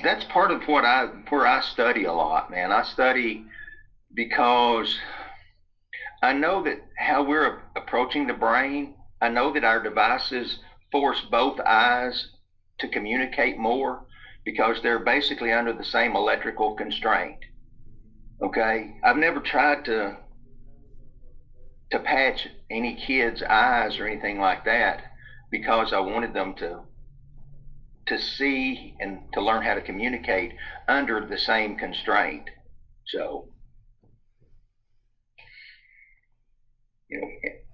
that's 0.03 0.23
part 0.25 0.51
of 0.51 0.63
what 0.67 0.85
I 0.85 1.07
where 1.29 1.45
I 1.45 1.61
study 1.61 2.05
a 2.05 2.13
lot, 2.13 2.51
man. 2.51 2.71
I 2.71 2.83
study 2.83 3.45
because 4.13 4.97
I 6.21 6.33
know 6.33 6.63
that 6.63 6.79
how 6.97 7.23
we're 7.23 7.61
approaching 7.75 8.27
the 8.27 8.33
brain. 8.33 8.95
I 9.21 9.29
know 9.29 9.53
that 9.53 9.63
our 9.63 9.81
devices 9.81 10.59
force 10.91 11.21
both 11.21 11.59
eyes 11.59 12.27
to 12.79 12.87
communicate 12.87 13.57
more 13.57 14.05
because 14.43 14.81
they're 14.81 14.99
basically 14.99 15.51
under 15.51 15.73
the 15.73 15.83
same 15.83 16.15
electrical 16.15 16.75
constraint. 16.75 17.37
Okay, 18.41 18.95
I've 19.03 19.17
never 19.17 19.39
tried 19.39 19.85
to 19.85 20.17
to 21.91 21.99
patch 21.99 22.47
any 22.69 22.95
kid's 22.95 23.43
eyes 23.43 23.99
or 23.99 24.07
anything 24.07 24.39
like 24.39 24.63
that 24.63 25.03
because 25.51 25.91
I 25.91 25.99
wanted 25.99 26.33
them 26.33 26.55
to 26.55 26.81
to 28.07 28.17
see 28.17 28.95
and 28.99 29.19
to 29.33 29.41
learn 29.41 29.61
how 29.61 29.75
to 29.75 29.81
communicate 29.81 30.53
under 30.87 31.25
the 31.25 31.37
same 31.37 31.77
constraint. 31.77 32.49
So, 33.05 33.50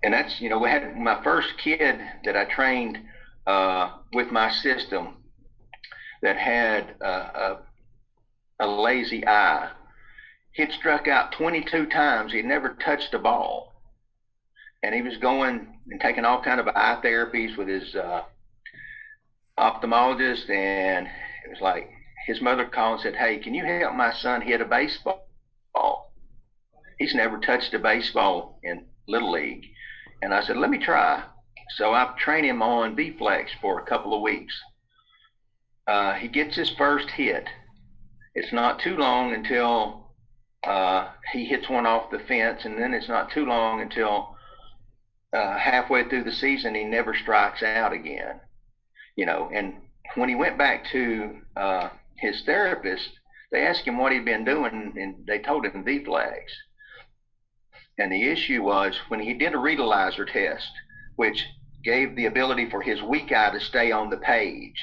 and 0.04 0.14
that's, 0.14 0.40
you 0.42 0.50
know, 0.50 0.60
we 0.60 0.70
had 0.70 0.98
my 0.98 1.22
first 1.24 1.58
kid 1.58 2.00
that 2.26 2.36
I 2.36 2.46
trained 2.46 3.00
uh, 3.46 3.92
with 4.14 4.32
my 4.32 4.52
system 4.52 5.18
that 6.22 6.38
had 6.38 6.96
a, 7.02 7.58
a 8.60 8.68
lazy 8.68 9.26
eye. 9.28 9.70
He'd 10.54 10.72
struck 10.72 11.08
out 11.08 11.34
22 11.34 11.88
times. 11.88 12.34
He'd 12.34 12.46
never 12.46 12.70
touched 12.84 13.14
a 13.14 13.20
ball. 13.20 13.74
And 14.82 14.94
he 14.94 15.02
was 15.02 15.18
going 15.18 15.68
and 15.90 16.02
taking 16.02 16.26
all 16.26 16.42
kind 16.42 16.60
of 16.60 16.68
eye 16.68 17.00
therapies 17.04 17.58
with 17.58 17.68
his 17.68 17.96
uh, 17.96 18.24
ophthalmologist, 19.58 20.50
and 20.50 21.08
it 21.08 21.50
was 21.50 21.62
like 21.62 21.90
his 22.26 22.42
mother 22.42 22.66
called 22.66 23.00
and 23.00 23.02
said, 23.02 23.16
"Hey, 23.16 23.38
can 23.40 23.54
you 23.54 23.66
help 23.66 23.96
my 23.96 24.14
son 24.14 24.42
hit 24.42 24.62
a 24.62 24.66
baseball?" 24.66 25.24
He's 27.00 27.16
never 27.16 27.40
touched 27.40 27.74
a 27.74 27.80
baseball 27.80 28.60
in 28.64 28.86
little 29.08 29.32
league, 29.32 29.66
and 30.22 30.34
I 30.34 30.42
said, 30.44 30.58
"Let 30.58 30.70
me 30.70 30.78
try." 30.78 31.24
So 31.76 31.94
I 31.94 32.14
train 32.18 32.46
him 32.46 32.62
on 32.62 32.96
V-Flex 32.96 33.52
for 33.62 33.80
a 33.80 33.86
couple 33.86 34.14
of 34.14 34.22
weeks. 34.22 34.58
Uh, 35.86 36.14
he 36.14 36.28
gets 36.28 36.56
his 36.56 36.70
first 36.72 37.10
hit. 37.10 37.48
It's 38.36 38.54
not 38.54 38.80
too 38.80 38.96
long 38.96 39.34
until 39.34 40.12
uh, 40.64 41.10
he 41.34 41.46
hits 41.46 41.70
one 41.70 41.86
off 41.86 42.12
the 42.12 42.20
fence, 42.20 42.64
and 42.64 42.78
then 42.78 42.94
it's 42.94 43.10
not 43.10 43.32
too 43.32 43.46
long 43.46 43.82
until 43.82 44.36
uh, 45.34 45.58
halfway 45.58 46.08
through 46.08 46.24
the 46.24 46.32
season 46.32 46.74
he 46.74 46.86
never 46.86 47.14
strikes 47.14 47.64
out 47.64 47.92
again 47.92 48.40
you 49.18 49.26
know, 49.26 49.50
and 49.52 49.74
when 50.16 50.30
he 50.30 50.36
went 50.36 50.58
back 50.58 50.86
to 50.92 51.42
uh, 51.58 51.90
his 52.16 52.44
therapist, 52.46 53.10
they 53.52 53.66
asked 53.66 53.86
him 53.86 53.98
what 53.98 54.14
he'd 54.14 54.24
been 54.24 54.46
doing, 54.46 54.94
and 54.96 55.26
they 55.28 55.40
told 55.40 55.66
him 55.66 55.84
V-Flex. 55.84 56.54
And 57.98 58.12
the 58.12 58.24
issue 58.24 58.64
was 58.64 58.98
when 59.08 59.20
he 59.20 59.34
did 59.34 59.54
a 59.54 59.58
ReadAlyzer 59.58 60.32
test, 60.32 60.72
which 61.16 61.46
gave 61.84 62.16
the 62.16 62.26
ability 62.26 62.70
for 62.70 62.82
his 62.82 63.02
weak 63.02 63.32
eye 63.32 63.50
to 63.52 63.60
stay 63.60 63.92
on 63.92 64.10
the 64.10 64.18
page, 64.18 64.80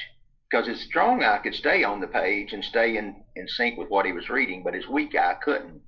because 0.49 0.67
his 0.67 0.81
strong 0.81 1.23
eye 1.23 1.39
could 1.39 1.55
stay 1.55 1.83
on 1.83 2.01
the 2.01 2.07
page 2.07 2.53
and 2.53 2.63
stay 2.63 2.97
in, 2.97 3.23
in 3.35 3.47
sync 3.47 3.77
with 3.77 3.89
what 3.89 4.05
he 4.05 4.11
was 4.11 4.29
reading, 4.29 4.63
but 4.63 4.73
his 4.73 4.87
weak 4.87 5.15
eye 5.15 5.35
couldn't. 5.41 5.81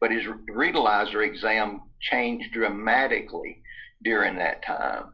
But 0.00 0.10
his 0.10 0.24
ReadAlyzer 0.24 1.24
exam 1.24 1.82
changed 2.00 2.52
dramatically 2.52 3.62
during 4.02 4.36
that 4.36 4.64
time. 4.64 5.12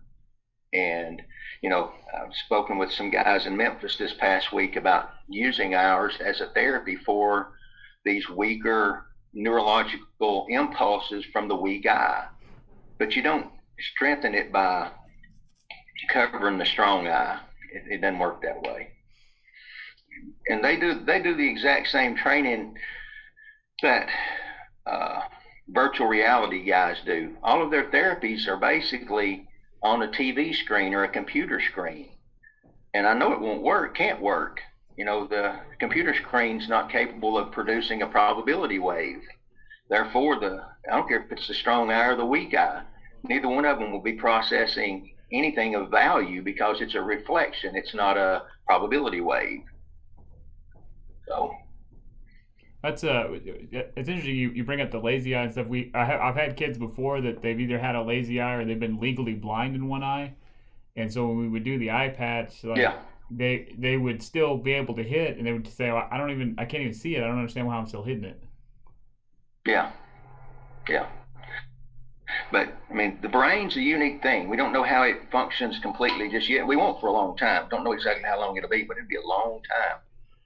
And 0.73 1.23
you 1.63 1.71
know, 1.71 1.93
I've 2.13 2.35
spoken 2.35 2.77
with 2.77 2.93
some 2.93 3.11
guys 3.11 3.47
in 3.47 3.57
Memphis 3.57 3.97
this 3.97 4.13
past 4.15 4.53
week 4.53 4.75
about 4.77 5.11
using 5.29 5.75
ours 5.75 6.15
as 6.25 6.41
a 6.41 6.49
therapy 6.49 6.97
for 6.97 7.53
these 8.05 8.29
weaker 8.29 9.07
neurological 9.35 10.47
impulses 10.49 11.25
from 11.33 11.49
the 11.49 11.57
weak 11.57 11.87
eye. 11.87 12.27
But 12.99 13.17
you 13.17 13.23
don't 13.23 13.49
strengthen 13.79 14.35
it 14.35 14.53
by 14.53 14.91
covering 16.13 16.59
the 16.59 16.67
strong 16.67 17.09
eye. 17.09 17.41
It, 17.73 17.95
it 17.95 18.01
doesn't 18.01 18.19
work 18.19 18.43
that 18.43 18.63
way. 18.63 18.89
And 20.49 20.63
they 20.63 20.77
do 20.77 21.05
they 21.05 21.21
do 21.21 21.35
the 21.35 21.49
exact 21.49 21.89
same 21.89 22.17
training 22.17 22.75
that 23.83 24.09
uh, 24.87 25.21
virtual 25.69 26.07
reality 26.07 26.65
guys 26.65 26.99
do. 27.05 27.35
All 27.43 27.63
of 27.63 27.71
their 27.71 27.91
therapies 27.91 28.47
are 28.47 28.57
basically 28.57 29.49
on 29.83 30.03
a 30.03 30.09
TV 30.09 30.55
screen 30.55 30.95
or 30.95 31.05
a 31.05 31.09
computer 31.09 31.61
screen. 31.61 32.11
And 32.95 33.07
I 33.07 33.15
know 33.15 33.33
it 33.33 33.41
won't 33.41 33.63
work, 33.63 33.97
can't 33.97 34.21
work. 34.21 34.61
You 34.97 35.05
know, 35.05 35.27
the 35.27 35.57
computer 35.79 36.15
screen's 36.15 36.69
not 36.69 36.91
capable 36.91 37.39
of 37.39 37.53
producing 37.53 38.03
a 38.03 38.07
probability 38.07 38.79
wave. 38.79 39.23
Therefore, 39.89 40.39
the 40.39 40.65
I 40.91 40.97
don't 40.97 41.09
care 41.09 41.23
if 41.23 41.33
it's 41.33 41.49
the 41.49 41.55
strong 41.55 41.91
eye 41.91 42.07
or 42.07 42.17
the 42.17 42.25
weak 42.25 42.55
eye, 42.55 42.83
neither 43.25 43.49
one 43.49 43.65
of 43.65 43.79
them 43.79 43.93
will 43.93 44.03
be 44.03 44.15
processing 44.15 45.13
anything 45.33 45.75
of 45.75 45.91
value 45.91 46.43
because 46.43 46.81
it's 46.81 46.95
a 46.95 47.01
reflection. 47.01 47.75
It's 47.77 47.95
not 47.95 48.17
a 48.17 48.43
probability 48.67 49.21
wave. 49.21 49.63
So 51.27 51.55
that's 52.83 53.05
uh, 53.05 53.29
it's 53.45 54.09
interesting. 54.09 54.35
You, 54.35 54.51
you 54.51 54.65
bring 54.65 54.81
up 54.81 54.91
the 54.91 54.99
lazy 54.99 55.35
eye 55.35 55.45
and 55.45 55.53
stuff. 55.53 55.69
We 55.69 55.91
I 55.95 56.05
have, 56.05 56.21
I've 56.21 56.37
had 56.37 56.57
kids 56.57 56.79
before 56.79 57.21
that 57.21 57.41
they've 57.41 57.59
either 57.59 57.79
had 57.79 57.95
a 57.95 58.03
lazy 58.03 58.41
eye 58.41 58.55
or 58.55 58.65
they've 58.65 58.79
been 58.79 58.99
legally 58.99 59.35
blind 59.35 59.77
in 59.77 59.89
one 59.89 60.03
eye, 60.03 60.35
and 60.97 61.13
so 61.13 61.27
when 61.29 61.39
we 61.39 61.49
would 61.49 61.65
do 61.65 61.79
the 61.79 61.91
eye 61.91 62.09
patch, 62.09 62.65
like, 62.65 62.79
yeah. 62.79 62.99
They 63.37 63.75
they 63.79 63.97
would 63.97 64.23
still 64.23 64.57
be 64.57 64.73
able 64.73 64.95
to 64.97 65.03
hit, 65.03 65.37
and 65.37 65.47
they 65.47 65.53
would 65.53 65.67
say, 65.67 65.91
well, 65.91 66.09
I 66.11 66.19
don't 66.19 66.31
even 66.31 66.55
I 66.59 66.65
can't 66.65 66.83
even 66.83 66.95
see 66.95 67.17
it. 67.17 67.23
I 67.23 67.27
don't 67.27 67.39
understand 67.39 67.67
why 67.67 67.77
I'm 67.77 67.87
still 67.87 68.03
hitting 68.03 68.25
it. 68.25 68.43
Yeah, 69.67 69.93
yeah. 70.89 71.07
But 72.51 72.73
I 72.91 72.95
mean, 72.95 73.19
the 73.23 73.29
brain's 73.29 73.77
a 73.77 73.81
unique 73.81 74.23
thing. 74.23 74.49
We 74.49 74.57
don't 74.57 74.73
know 74.73 74.83
how 74.83 75.03
it 75.03 75.31
functions 75.31 75.79
completely 75.81 76.31
just 76.31 76.49
yet. 76.49 76.67
We 76.67 76.77
won't 76.77 77.01
for 77.01 77.07
a 77.09 77.13
long 77.13 77.37
time. 77.37 77.69
Don't 77.71 77.85
know 77.85 77.93
exactly 77.93 78.25
how 78.25 78.41
long 78.41 78.57
it'll 78.57 78.71
be, 78.71 78.85
but 78.85 78.97
it'll 78.97 79.09
be 79.09 79.17
a 79.17 79.27
long 79.27 79.61
time 79.69 79.99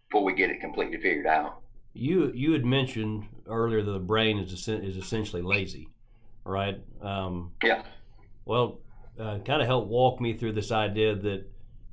before 0.09 0.25
we 0.25 0.35
get 0.35 0.51
it 0.51 0.61
completely 0.61 0.97
figured 0.97 1.27
out. 1.27 1.61
You 1.95 2.31
you 2.35 2.53
had 2.53 2.65
mentioned 2.65 3.27
earlier 3.47 3.83
that 3.83 3.91
the 3.91 3.99
brain 3.99 4.39
is 4.39 4.69
is 4.69 4.97
essentially 4.97 5.43
lazy, 5.43 5.89
right? 6.45 6.81
Um, 7.01 7.53
yeah. 7.63 7.83
Well, 8.45 8.81
uh, 9.19 9.39
kind 9.39 9.63
of 9.63 9.67
help 9.67 9.89
walk 9.89 10.21
me 10.21 10.35
through 10.35 10.53
this 10.53 10.71
idea 10.71 11.15
that 11.17 11.47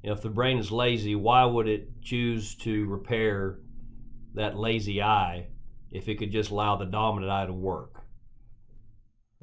you 0.04 0.10
know, 0.10 0.16
if 0.16 0.22
the 0.22 0.30
brain 0.30 0.58
is 0.58 0.72
lazy, 0.72 1.16
why 1.16 1.46
would 1.46 1.68
it 1.68 2.02
choose 2.02 2.56
to 2.56 2.86
repair 2.88 3.60
that 4.36 4.58
lazy 4.58 5.02
eye 5.02 5.48
if 5.92 6.10
it 6.10 6.20
could 6.20 6.32
just 6.32 6.52
allow 6.52 6.76
the 6.76 6.86
dominant 6.86 7.32
eye 7.32 7.46
to 7.46 7.54
work? 7.54 8.02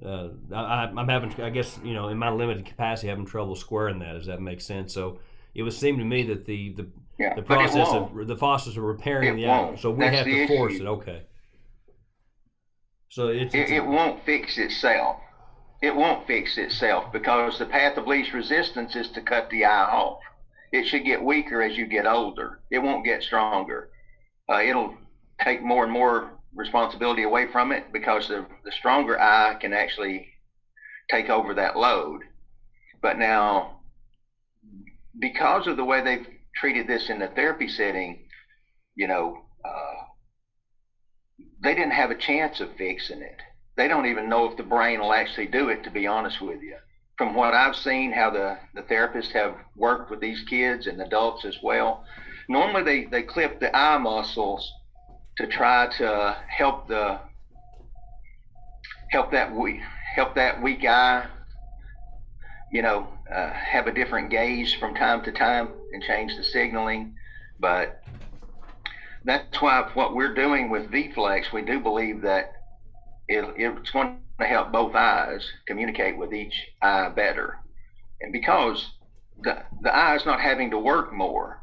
Uh, 0.04 0.28
I, 0.54 0.84
am 0.84 1.08
having, 1.08 1.40
I 1.42 1.50
guess, 1.50 1.78
you 1.82 1.94
know, 1.94 2.08
in 2.08 2.18
my 2.18 2.30
limited 2.30 2.66
capacity, 2.66 3.08
having 3.08 3.26
trouble 3.26 3.56
squaring 3.56 3.98
that. 4.00 4.12
Does 4.14 4.26
that 4.26 4.40
make 4.40 4.60
sense? 4.60 4.92
So 4.92 5.20
it 5.54 5.62
would 5.62 5.72
seem 5.72 5.98
to 5.98 6.04
me 6.04 6.22
that 6.24 6.44
the 6.46 6.74
the 6.74 6.88
yeah, 7.18 7.34
the 7.34 7.42
process 7.42 7.88
of 7.88 8.26
the 8.26 8.36
process 8.36 8.76
of 8.76 8.82
repairing 8.82 9.28
it 9.28 9.42
the 9.42 9.46
won't. 9.46 9.78
So 9.78 9.90
we 9.90 10.04
That's 10.04 10.16
have 10.18 10.26
to 10.26 10.46
force 10.46 10.74
it. 10.74 10.86
Okay. 10.86 11.22
So 13.08 13.28
it's, 13.28 13.54
It, 13.54 13.70
it 13.70 13.84
won't 13.84 14.24
fix 14.24 14.56
itself. 14.56 15.20
It 15.82 15.94
won't 15.94 16.26
fix 16.26 16.56
itself 16.56 17.12
because 17.12 17.58
the 17.58 17.66
path 17.66 17.96
of 17.98 18.06
least 18.06 18.32
resistance 18.32 18.94
is 18.94 19.10
to 19.10 19.20
cut 19.20 19.50
the 19.50 19.64
eye 19.64 19.84
off. 19.84 20.20
It 20.72 20.86
should 20.86 21.04
get 21.04 21.22
weaker 21.22 21.62
as 21.62 21.76
you 21.76 21.86
get 21.86 22.06
older. 22.06 22.60
It 22.70 22.78
won't 22.78 23.04
get 23.04 23.22
stronger. 23.22 23.90
Uh, 24.48 24.62
it'll 24.62 24.94
take 25.42 25.62
more 25.62 25.84
and 25.84 25.92
more 25.92 26.38
responsibility 26.54 27.22
away 27.22 27.46
from 27.50 27.72
it 27.72 27.92
because 27.92 28.28
the, 28.28 28.46
the 28.64 28.72
stronger 28.72 29.20
eye 29.20 29.56
can 29.60 29.72
actually 29.72 30.28
take 31.10 31.28
over 31.28 31.54
that 31.54 31.76
load. 31.76 32.22
But 33.02 33.18
now, 33.18 33.80
because 35.18 35.66
of 35.66 35.76
the 35.76 35.84
way 35.84 36.02
they've 36.02 36.26
treated 36.54 36.86
this 36.86 37.08
in 37.08 37.18
the 37.18 37.28
therapy 37.28 37.68
setting, 37.68 38.26
you 38.94 39.06
know, 39.06 39.42
uh, 39.64 40.04
they 41.62 41.74
didn't 41.74 41.92
have 41.92 42.10
a 42.10 42.18
chance 42.18 42.60
of 42.60 42.68
fixing 42.76 43.22
it. 43.22 43.38
They 43.76 43.88
don't 43.88 44.06
even 44.06 44.28
know 44.28 44.50
if 44.50 44.56
the 44.56 44.62
brain 44.62 45.00
will 45.00 45.12
actually 45.12 45.46
do 45.46 45.68
it, 45.68 45.84
to 45.84 45.90
be 45.90 46.06
honest 46.06 46.40
with 46.40 46.62
you. 46.62 46.76
From 47.20 47.34
what 47.34 47.52
I've 47.52 47.76
seen, 47.76 48.12
how 48.12 48.30
the, 48.30 48.56
the 48.74 48.80
therapists 48.80 49.32
have 49.32 49.54
worked 49.76 50.10
with 50.10 50.20
these 50.20 50.42
kids 50.48 50.86
and 50.86 51.02
adults 51.02 51.44
as 51.44 51.58
well, 51.62 52.02
normally 52.48 52.82
they, 52.82 53.04
they 53.04 53.22
clip 53.22 53.60
the 53.60 53.76
eye 53.76 53.98
muscles 53.98 54.72
to 55.36 55.46
try 55.46 55.86
to 55.98 56.38
help 56.48 56.88
the 56.88 57.20
help 59.10 59.32
that 59.32 59.54
weak 59.54 59.80
help 60.14 60.34
that 60.34 60.62
weak 60.62 60.84
eye 60.86 61.26
you 62.72 62.80
know 62.80 63.06
uh, 63.30 63.50
have 63.52 63.86
a 63.86 63.92
different 63.92 64.30
gaze 64.30 64.72
from 64.72 64.94
time 64.94 65.22
to 65.24 65.30
time 65.30 65.68
and 65.92 66.02
change 66.02 66.34
the 66.38 66.44
signaling. 66.44 67.14
But 67.58 68.02
that's 69.24 69.60
why 69.60 69.90
what 69.92 70.14
we're 70.14 70.34
doing 70.34 70.70
with 70.70 70.90
VFlex, 70.90 71.52
we 71.52 71.60
do 71.60 71.80
believe 71.80 72.22
that 72.22 72.52
it, 73.30 73.44
it's 73.56 73.90
going 73.90 74.18
to 74.40 74.46
help 74.46 74.72
both 74.72 74.94
eyes 74.94 75.48
communicate 75.66 76.16
with 76.18 76.32
each 76.34 76.54
eye 76.82 77.08
better. 77.08 77.58
And 78.20 78.32
because 78.32 78.90
the, 79.42 79.62
the 79.82 79.94
eye 79.94 80.16
is 80.16 80.26
not 80.26 80.40
having 80.40 80.70
to 80.72 80.78
work 80.78 81.12
more, 81.12 81.62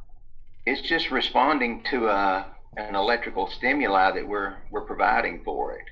it's 0.65 0.81
just 0.81 1.11
responding 1.11 1.83
to 1.91 2.07
a, 2.07 2.45
an 2.77 2.95
electrical 2.95 3.47
stimuli 3.47 4.11
that 4.13 4.27
we're, 4.27 4.55
we're 4.71 4.81
providing 4.85 5.43
for 5.43 5.73
it, 5.75 5.85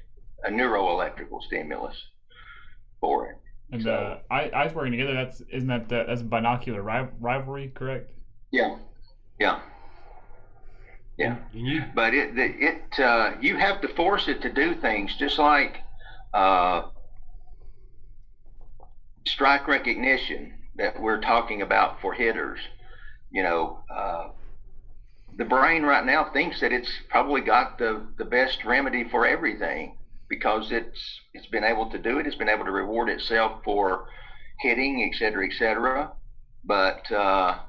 a 0.43 0.49
neuroelectrical 0.49 1.41
stimulus 1.43 1.95
for 2.99 3.27
it. 3.27 3.37
And 3.71 3.83
So- 3.83 4.19
uh, 4.31 4.33
eyes 4.33 4.73
working 4.73 4.91
together. 4.91 5.13
That's 5.13 5.41
isn't 5.51 5.67
that 5.67 5.91
uh, 5.91 6.05
that's 6.07 6.21
binocular 6.21 6.81
ri- 6.83 7.09
rivalry, 7.19 7.71
correct? 7.73 8.11
Yeah. 8.51 8.77
Yeah. 9.39 9.59
Yeah. 11.17 11.37
you 11.53 11.83
but 11.93 12.13
it 12.13 12.31
it 12.37 12.99
uh, 12.99 13.35
you 13.39 13.57
have 13.57 13.81
to 13.81 13.87
force 13.87 14.27
it 14.27 14.41
to 14.41 14.51
do 14.51 14.75
things 14.75 15.15
just 15.17 15.39
like 15.39 15.77
uh, 16.33 16.83
strike 19.25 19.67
recognition 19.67 20.53
that 20.75 20.99
we're 20.99 21.21
talking 21.21 21.61
about 21.61 22.01
for 22.01 22.13
hitters. 22.13 22.59
You 23.31 23.43
know 23.43 23.79
uh, 23.89 24.29
the 25.37 25.45
brain 25.45 25.83
right 25.83 26.05
now 26.05 26.31
thinks 26.31 26.61
that 26.61 26.71
it's 26.71 26.91
probably 27.09 27.41
got 27.41 27.77
the, 27.77 28.05
the 28.17 28.25
best 28.25 28.63
remedy 28.63 29.03
for 29.09 29.25
everything 29.25 29.97
because 30.29 30.71
it's 30.71 31.19
it's 31.33 31.47
been 31.47 31.63
able 31.63 31.89
to 31.91 31.97
do 31.97 32.19
it. 32.19 32.27
It's 32.27 32.35
been 32.35 32.49
able 32.49 32.65
to 32.65 32.71
reward 32.71 33.09
itself 33.09 33.61
for 33.63 34.07
hitting 34.59 35.09
et 35.09 35.17
cetera 35.17 35.45
et 35.45 35.53
cetera. 35.57 36.11
But 36.63 37.11
uh, 37.11 37.59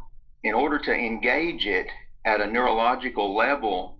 in 0.43 0.55
order 0.55 0.79
to 0.79 0.93
engage 0.93 1.67
it 1.67 1.87
at 2.27 2.41
a 2.41 2.47
neurological 2.47 3.37
level, 3.37 3.97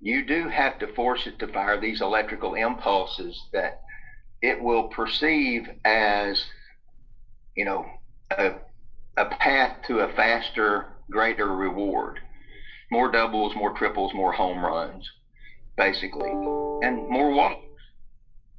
you 0.00 0.24
do 0.24 0.48
have 0.48 0.78
to 0.78 0.94
force 0.94 1.26
it 1.26 1.38
to 1.38 1.48
fire 1.48 1.80
these 1.80 2.02
electrical 2.02 2.54
impulses 2.54 3.48
that 3.52 3.80
it 4.42 4.62
will 4.62 4.84
perceive 4.84 5.68
as, 5.84 6.44
you 7.56 7.64
know, 7.64 7.86
a, 8.30 8.52
a 9.16 9.24
path 9.24 9.76
to 9.86 10.00
a 10.00 10.12
faster, 10.12 10.92
greater 11.10 11.48
reward. 11.48 12.20
More 12.90 13.10
doubles, 13.10 13.54
more 13.54 13.72
triples, 13.76 14.12
more 14.14 14.32
home 14.32 14.62
runs, 14.64 15.08
basically, 15.76 16.30
and 16.30 17.08
more 17.08 17.30
walks, 17.30 17.64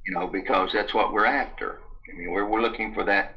you 0.06 0.14
know, 0.14 0.26
because 0.26 0.70
that's 0.72 0.94
what 0.94 1.12
we're 1.12 1.26
after. 1.26 1.78
I 2.12 2.18
mean, 2.18 2.32
we're, 2.32 2.46
we're 2.46 2.62
looking 2.62 2.94
for 2.94 3.04
that 3.04 3.36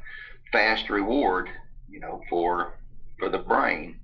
fast 0.52 0.90
reward, 0.90 1.48
you 1.88 2.00
know, 2.00 2.22
for 2.28 2.78
for 3.18 3.28
the 3.28 3.38
brain. 3.38 4.00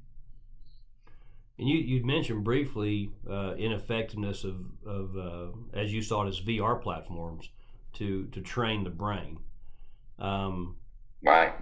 And 1.63 1.71
you 1.71 1.79
you 1.79 2.05
mentioned 2.05 2.43
briefly 2.43 3.13
uh, 3.31 3.55
ineffectiveness 3.57 4.43
of 4.43 4.67
of 4.85 5.17
uh, 5.17 5.57
as 5.73 5.95
you 5.95 6.03
saw 6.03 6.25
it 6.25 6.29
as 6.29 6.41
VR 6.41 6.83
platforms 6.83 7.51
to 7.93 8.27
to 8.33 8.41
train 8.41 8.83
the 8.83 8.91
brain. 8.91 9.39
Um, 10.19 10.75
Right. 11.23 11.53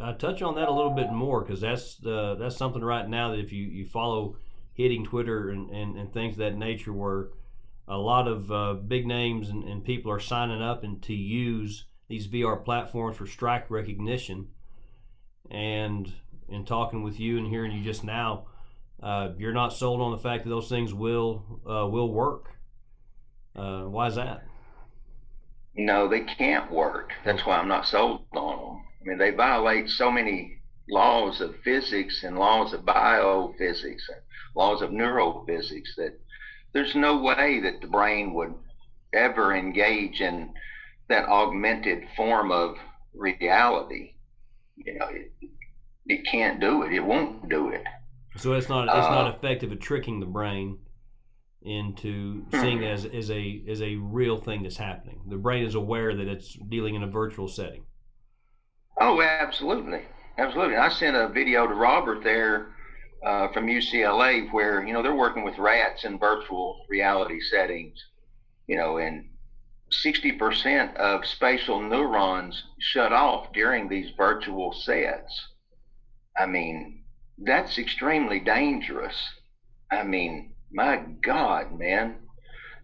uh, 0.00 0.12
touch 0.12 0.42
on 0.42 0.54
that 0.54 0.68
a 0.68 0.72
little 0.72 0.92
bit 0.92 1.10
more 1.10 1.40
because 1.40 1.60
that's 1.60 1.98
uh, 2.06 2.36
that's 2.38 2.56
something 2.56 2.84
right 2.84 3.08
now 3.08 3.32
that 3.32 3.40
if 3.40 3.52
you, 3.52 3.64
you 3.64 3.84
follow 3.84 4.36
hitting 4.74 5.04
Twitter 5.04 5.50
and, 5.50 5.70
and, 5.70 5.96
and 5.96 6.12
things 6.12 6.34
of 6.34 6.38
that 6.38 6.56
nature 6.56 6.92
where 6.92 7.30
a 7.88 7.98
lot 7.98 8.28
of 8.28 8.52
uh, 8.52 8.74
big 8.74 9.08
names 9.08 9.48
and, 9.48 9.64
and 9.64 9.84
people 9.84 10.12
are 10.12 10.20
signing 10.20 10.62
up 10.62 10.84
and 10.84 11.02
to 11.02 11.14
use 11.14 11.86
these 12.06 12.28
VR 12.28 12.64
platforms 12.64 13.16
for 13.16 13.26
strike 13.26 13.68
recognition 13.72 14.46
and 15.50 16.12
in 16.48 16.64
talking 16.64 17.02
with 17.02 17.18
you 17.18 17.38
and 17.38 17.48
hearing 17.48 17.72
you 17.72 17.82
just 17.82 18.04
now 18.04 18.46
uh, 19.02 19.30
you're 19.38 19.52
not 19.52 19.72
sold 19.72 20.00
on 20.00 20.12
the 20.12 20.18
fact 20.18 20.44
that 20.44 20.50
those 20.50 20.68
things 20.68 20.92
will 20.92 21.60
uh, 21.68 21.86
will 21.86 22.12
work 22.12 22.46
uh, 23.56 23.82
why 23.84 24.06
is 24.06 24.14
that 24.16 24.42
No, 25.74 26.08
they 26.08 26.20
can't 26.20 26.70
work. 26.72 27.12
That's 27.24 27.44
why 27.46 27.56
I'm 27.58 27.68
not 27.68 27.86
sold 27.86 28.22
on 28.32 28.58
them. 28.58 28.84
I 29.00 29.04
mean, 29.04 29.18
they 29.18 29.30
violate 29.30 29.88
so 29.88 30.10
many 30.10 30.60
laws 30.90 31.40
of 31.40 31.54
physics 31.62 32.24
and 32.24 32.38
laws 32.38 32.72
of 32.72 32.80
biophysics 32.80 34.08
and 34.08 34.20
laws 34.56 34.82
of 34.82 34.90
neurophysics 34.90 35.94
that 35.96 36.18
there's 36.72 36.94
no 36.94 37.18
way 37.22 37.60
that 37.60 37.80
the 37.80 37.86
brain 37.86 38.34
would 38.34 38.54
ever 39.12 39.54
engage 39.54 40.20
in 40.20 40.52
that 41.08 41.28
augmented 41.28 42.04
form 42.16 42.50
of 42.52 42.76
reality, 43.14 44.14
you 44.76 44.98
know, 44.98 45.06
it, 45.08 45.32
it 46.06 46.26
can't 46.30 46.60
do 46.60 46.82
it. 46.82 46.92
It 46.92 47.00
won't 47.04 47.48
do 47.48 47.70
it. 47.70 47.84
So 48.38 48.54
it's 48.54 48.68
not 48.70 48.94
it's 48.94 49.10
Uh, 49.10 49.10
not 49.10 49.34
effective 49.34 49.70
at 49.72 49.80
tricking 49.80 50.20
the 50.20 50.26
brain 50.26 50.78
into 51.62 52.46
seeing 52.50 52.84
as 52.84 53.04
as 53.06 53.30
a 53.30 53.62
as 53.68 53.82
a 53.82 53.96
real 53.96 54.38
thing 54.38 54.62
that's 54.64 54.78
happening. 54.78 55.22
The 55.28 55.38
brain 55.38 55.64
is 55.64 55.74
aware 55.76 56.14
that 56.16 56.28
it's 56.28 56.54
dealing 56.54 56.94
in 56.96 57.02
a 57.02 57.08
virtual 57.08 57.48
setting. 57.48 57.84
Oh, 59.00 59.20
absolutely, 59.22 60.02
absolutely. 60.38 60.76
I 60.76 60.88
sent 60.88 61.16
a 61.16 61.28
video 61.28 61.66
to 61.66 61.74
Robert 61.74 62.22
there 62.22 62.74
uh, 63.24 63.48
from 63.48 63.66
UCLA 63.66 64.48
where 64.52 64.84
you 64.84 64.92
know 64.92 65.02
they're 65.02 65.14
working 65.14 65.44
with 65.44 65.58
rats 65.58 66.04
in 66.04 66.18
virtual 66.18 66.84
reality 66.88 67.40
settings, 67.40 68.04
you 68.68 68.76
know, 68.76 68.98
and 68.98 69.30
60% 69.92 70.94
of 70.96 71.26
spatial 71.26 71.80
neurons 71.80 72.64
shut 72.80 73.12
off 73.12 73.52
during 73.52 73.88
these 73.88 74.10
virtual 74.16 74.72
sets. 74.72 75.48
I 76.38 76.46
mean, 76.46 76.97
that's 77.42 77.78
extremely 77.78 78.40
dangerous. 78.40 79.16
I 79.90 80.02
mean, 80.02 80.54
my 80.70 81.02
God, 81.22 81.78
man, 81.78 82.16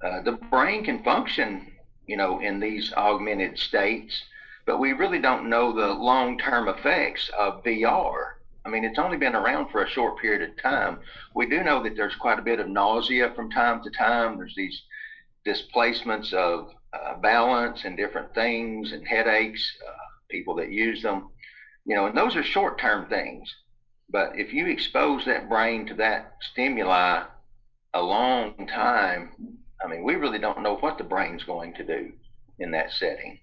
uh, 0.03 0.23
the 0.23 0.33
brain 0.33 0.85
can 0.85 1.03
function, 1.03 1.73
you 2.07 2.17
know, 2.17 2.41
in 2.41 2.61
these 2.61 2.93
augmented 2.93 3.59
states, 3.59 4.23
but 4.67 4.79
we 4.79 4.93
really 4.93 5.19
don't 5.19 5.51
know 5.51 5.73
the 5.73 5.93
long-term 5.93 6.69
effects 6.69 7.31
of 7.39 7.63
VR. 7.65 8.35
I 8.65 8.71
mean, 8.71 8.85
it's 8.85 8.99
only 8.99 9.19
been 9.19 9.35
around 9.35 9.71
for 9.71 9.83
a 9.83 9.89
short 9.91 10.19
period 10.21 10.49
of 10.49 10.63
time. 10.63 11.01
We 11.35 11.47
do 11.47 11.63
know 11.63 11.83
that 11.83 11.97
there's 11.97 12.15
quite 12.15 12.39
a 12.39 12.43
bit 12.43 12.61
of 12.61 12.69
nausea 12.69 13.33
from 13.35 13.51
time 13.51 13.83
to 13.83 13.91
time. 13.91 14.39
There's 14.39 14.55
these 14.57 14.83
displacements 15.45 16.33
of 16.33 16.71
uh, 16.95 17.17
balance 17.19 17.85
and 17.85 17.97
different 17.97 18.35
things 18.35 18.93
and 18.93 19.07
headaches, 19.07 19.77
uh, 19.87 19.93
people 20.31 20.55
that 20.55 20.71
use 20.71 21.03
them, 21.03 21.29
you 21.85 21.95
know, 21.95 22.07
and 22.07 22.17
those 22.17 22.37
are 22.37 22.43
short 22.43 22.79
term 22.81 23.07
things. 23.09 23.53
But 24.11 24.39
if 24.39 24.53
you 24.53 24.67
expose 24.67 25.25
that 25.25 25.49
brain 25.49 25.87
to 25.87 25.95
that 25.95 26.35
stimuli 26.53 27.25
a 27.95 28.03
long 28.03 28.67
time, 28.67 29.59
I 29.85 29.89
mean, 29.89 30.05
we 30.05 30.15
really 30.15 30.39
don't 30.39 30.63
know 30.63 30.77
what 30.77 30.99
the 30.99 31.05
brain's 31.05 31.45
going 31.45 31.75
to 31.75 31.85
do 31.85 32.13
in 32.59 32.71
that 32.73 32.93
setting. 32.93 33.39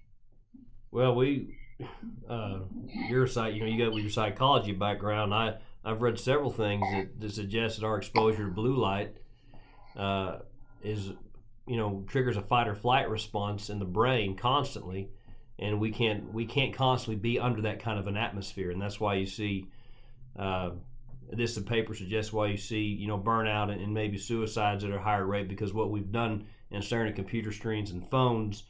Well, 0.90 1.14
we 1.14 1.56
uh, 2.28 2.60
your 3.08 3.26
site, 3.26 3.54
you 3.54 3.60
know, 3.60 3.66
you 3.66 3.82
got 3.82 3.92
with 3.92 4.02
your 4.02 4.12
psychology 4.12 4.72
background. 4.72 5.34
I 5.34 5.56
I've 5.84 6.02
read 6.02 6.18
several 6.18 6.50
things 6.50 6.84
that, 6.92 7.20
that 7.20 7.32
suggest 7.32 7.80
that 7.80 7.86
our 7.86 7.96
exposure 7.96 8.44
to 8.44 8.50
blue 8.50 8.76
light 8.76 9.16
uh, 9.96 10.38
is, 10.82 11.10
you 11.66 11.76
know, 11.76 12.04
triggers 12.06 12.36
a 12.36 12.42
fight 12.42 12.68
or 12.68 12.74
flight 12.74 13.10
response 13.10 13.68
in 13.68 13.78
the 13.78 13.84
brain 13.84 14.36
constantly, 14.36 15.10
and 15.58 15.80
we 15.80 15.90
can't 15.90 16.32
we 16.32 16.46
can't 16.46 16.74
constantly 16.74 17.16
be 17.16 17.38
under 17.38 17.62
that 17.62 17.80
kind 17.80 17.98
of 17.98 18.06
an 18.06 18.16
atmosphere, 18.16 18.70
and 18.70 18.80
that's 18.80 19.00
why 19.00 19.14
you 19.14 19.26
see. 19.26 19.66
Uh, 20.38 20.70
this 21.30 21.54
the 21.54 21.62
paper 21.62 21.94
suggests 21.94 22.32
why 22.32 22.46
you 22.46 22.56
see 22.56 22.82
you 22.82 23.06
know 23.06 23.18
burnout 23.18 23.70
and, 23.70 23.80
and 23.80 23.94
maybe 23.94 24.18
suicides 24.18 24.84
at 24.84 24.90
a 24.90 24.98
higher 25.00 25.26
rate 25.26 25.48
because 25.48 25.72
what 25.72 25.90
we've 25.90 26.12
done 26.12 26.46
in 26.70 26.82
staring 26.82 27.08
at 27.08 27.16
computer 27.16 27.52
screens 27.52 27.90
and 27.90 28.10
phones, 28.10 28.64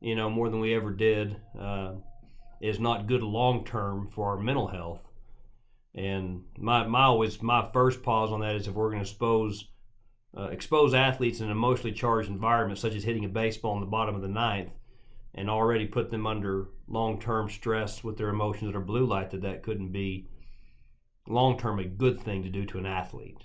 you 0.00 0.14
know, 0.14 0.30
more 0.30 0.48
than 0.48 0.60
we 0.60 0.74
ever 0.74 0.90
did. 0.90 1.36
Uh, 1.58 1.94
is 2.62 2.78
not 2.78 3.08
good 3.08 3.22
long 3.22 3.64
term 3.64 4.08
for 4.08 4.30
our 4.30 4.38
mental 4.38 4.68
health. 4.68 5.02
And 5.94 6.44
my 6.56 6.86
my 6.86 7.02
always 7.02 7.42
my 7.42 7.68
first 7.72 8.02
pause 8.02 8.30
on 8.30 8.40
that 8.40 8.54
is 8.54 8.68
if 8.68 8.74
we're 8.74 8.90
going 8.90 9.04
to 9.04 9.10
expose 9.10 9.68
uh, 10.34 10.44
expose 10.44 10.94
athletes 10.94 11.40
in 11.40 11.46
an 11.46 11.52
emotionally 11.52 11.92
charged 11.92 12.30
environment 12.30 12.78
such 12.78 12.94
as 12.94 13.04
hitting 13.04 13.26
a 13.26 13.28
baseball 13.28 13.74
in 13.74 13.80
the 13.80 13.86
bottom 13.86 14.14
of 14.14 14.22
the 14.22 14.28
ninth, 14.28 14.70
and 15.34 15.50
already 15.50 15.86
put 15.86 16.10
them 16.10 16.26
under 16.26 16.68
long 16.86 17.20
term 17.20 17.50
stress 17.50 18.02
with 18.02 18.16
their 18.16 18.30
emotions 18.30 18.74
or 18.74 18.80
blue 18.80 19.04
light, 19.04 19.32
that 19.32 19.42
that 19.42 19.62
couldn't 19.62 19.92
be 19.92 20.28
long 21.28 21.58
term 21.58 21.78
a 21.78 21.84
good 21.84 22.20
thing 22.20 22.42
to 22.42 22.48
do 22.48 22.64
to 22.66 22.78
an 22.78 22.86
athlete. 22.86 23.38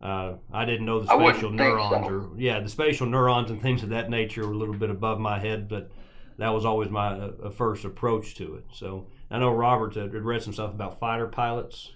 Uh, 0.00 0.34
I 0.52 0.64
didn't 0.64 0.86
know 0.86 1.00
the 1.00 1.06
spatial 1.06 1.50
neurons 1.50 2.06
so. 2.06 2.12
or 2.12 2.30
yeah 2.38 2.60
the 2.60 2.70
spatial 2.70 3.06
neurons 3.06 3.50
and 3.50 3.60
things 3.60 3.82
of 3.82 3.90
that 3.90 4.08
nature 4.08 4.46
were 4.46 4.54
a 4.54 4.56
little 4.56 4.74
bit 4.74 4.90
above 4.90 5.20
my 5.20 5.38
head, 5.38 5.68
but 5.68 5.90
that 6.38 6.48
was 6.48 6.64
always 6.64 6.88
my 6.90 7.08
uh, 7.08 7.50
first 7.50 7.84
approach 7.84 8.34
to 8.36 8.54
it. 8.54 8.64
So 8.72 9.06
I 9.30 9.38
know 9.38 9.50
Robert 9.52 9.94
had 9.94 10.14
read 10.14 10.42
some 10.42 10.54
stuff 10.54 10.70
about 10.70 10.98
fighter 10.98 11.26
pilots. 11.26 11.92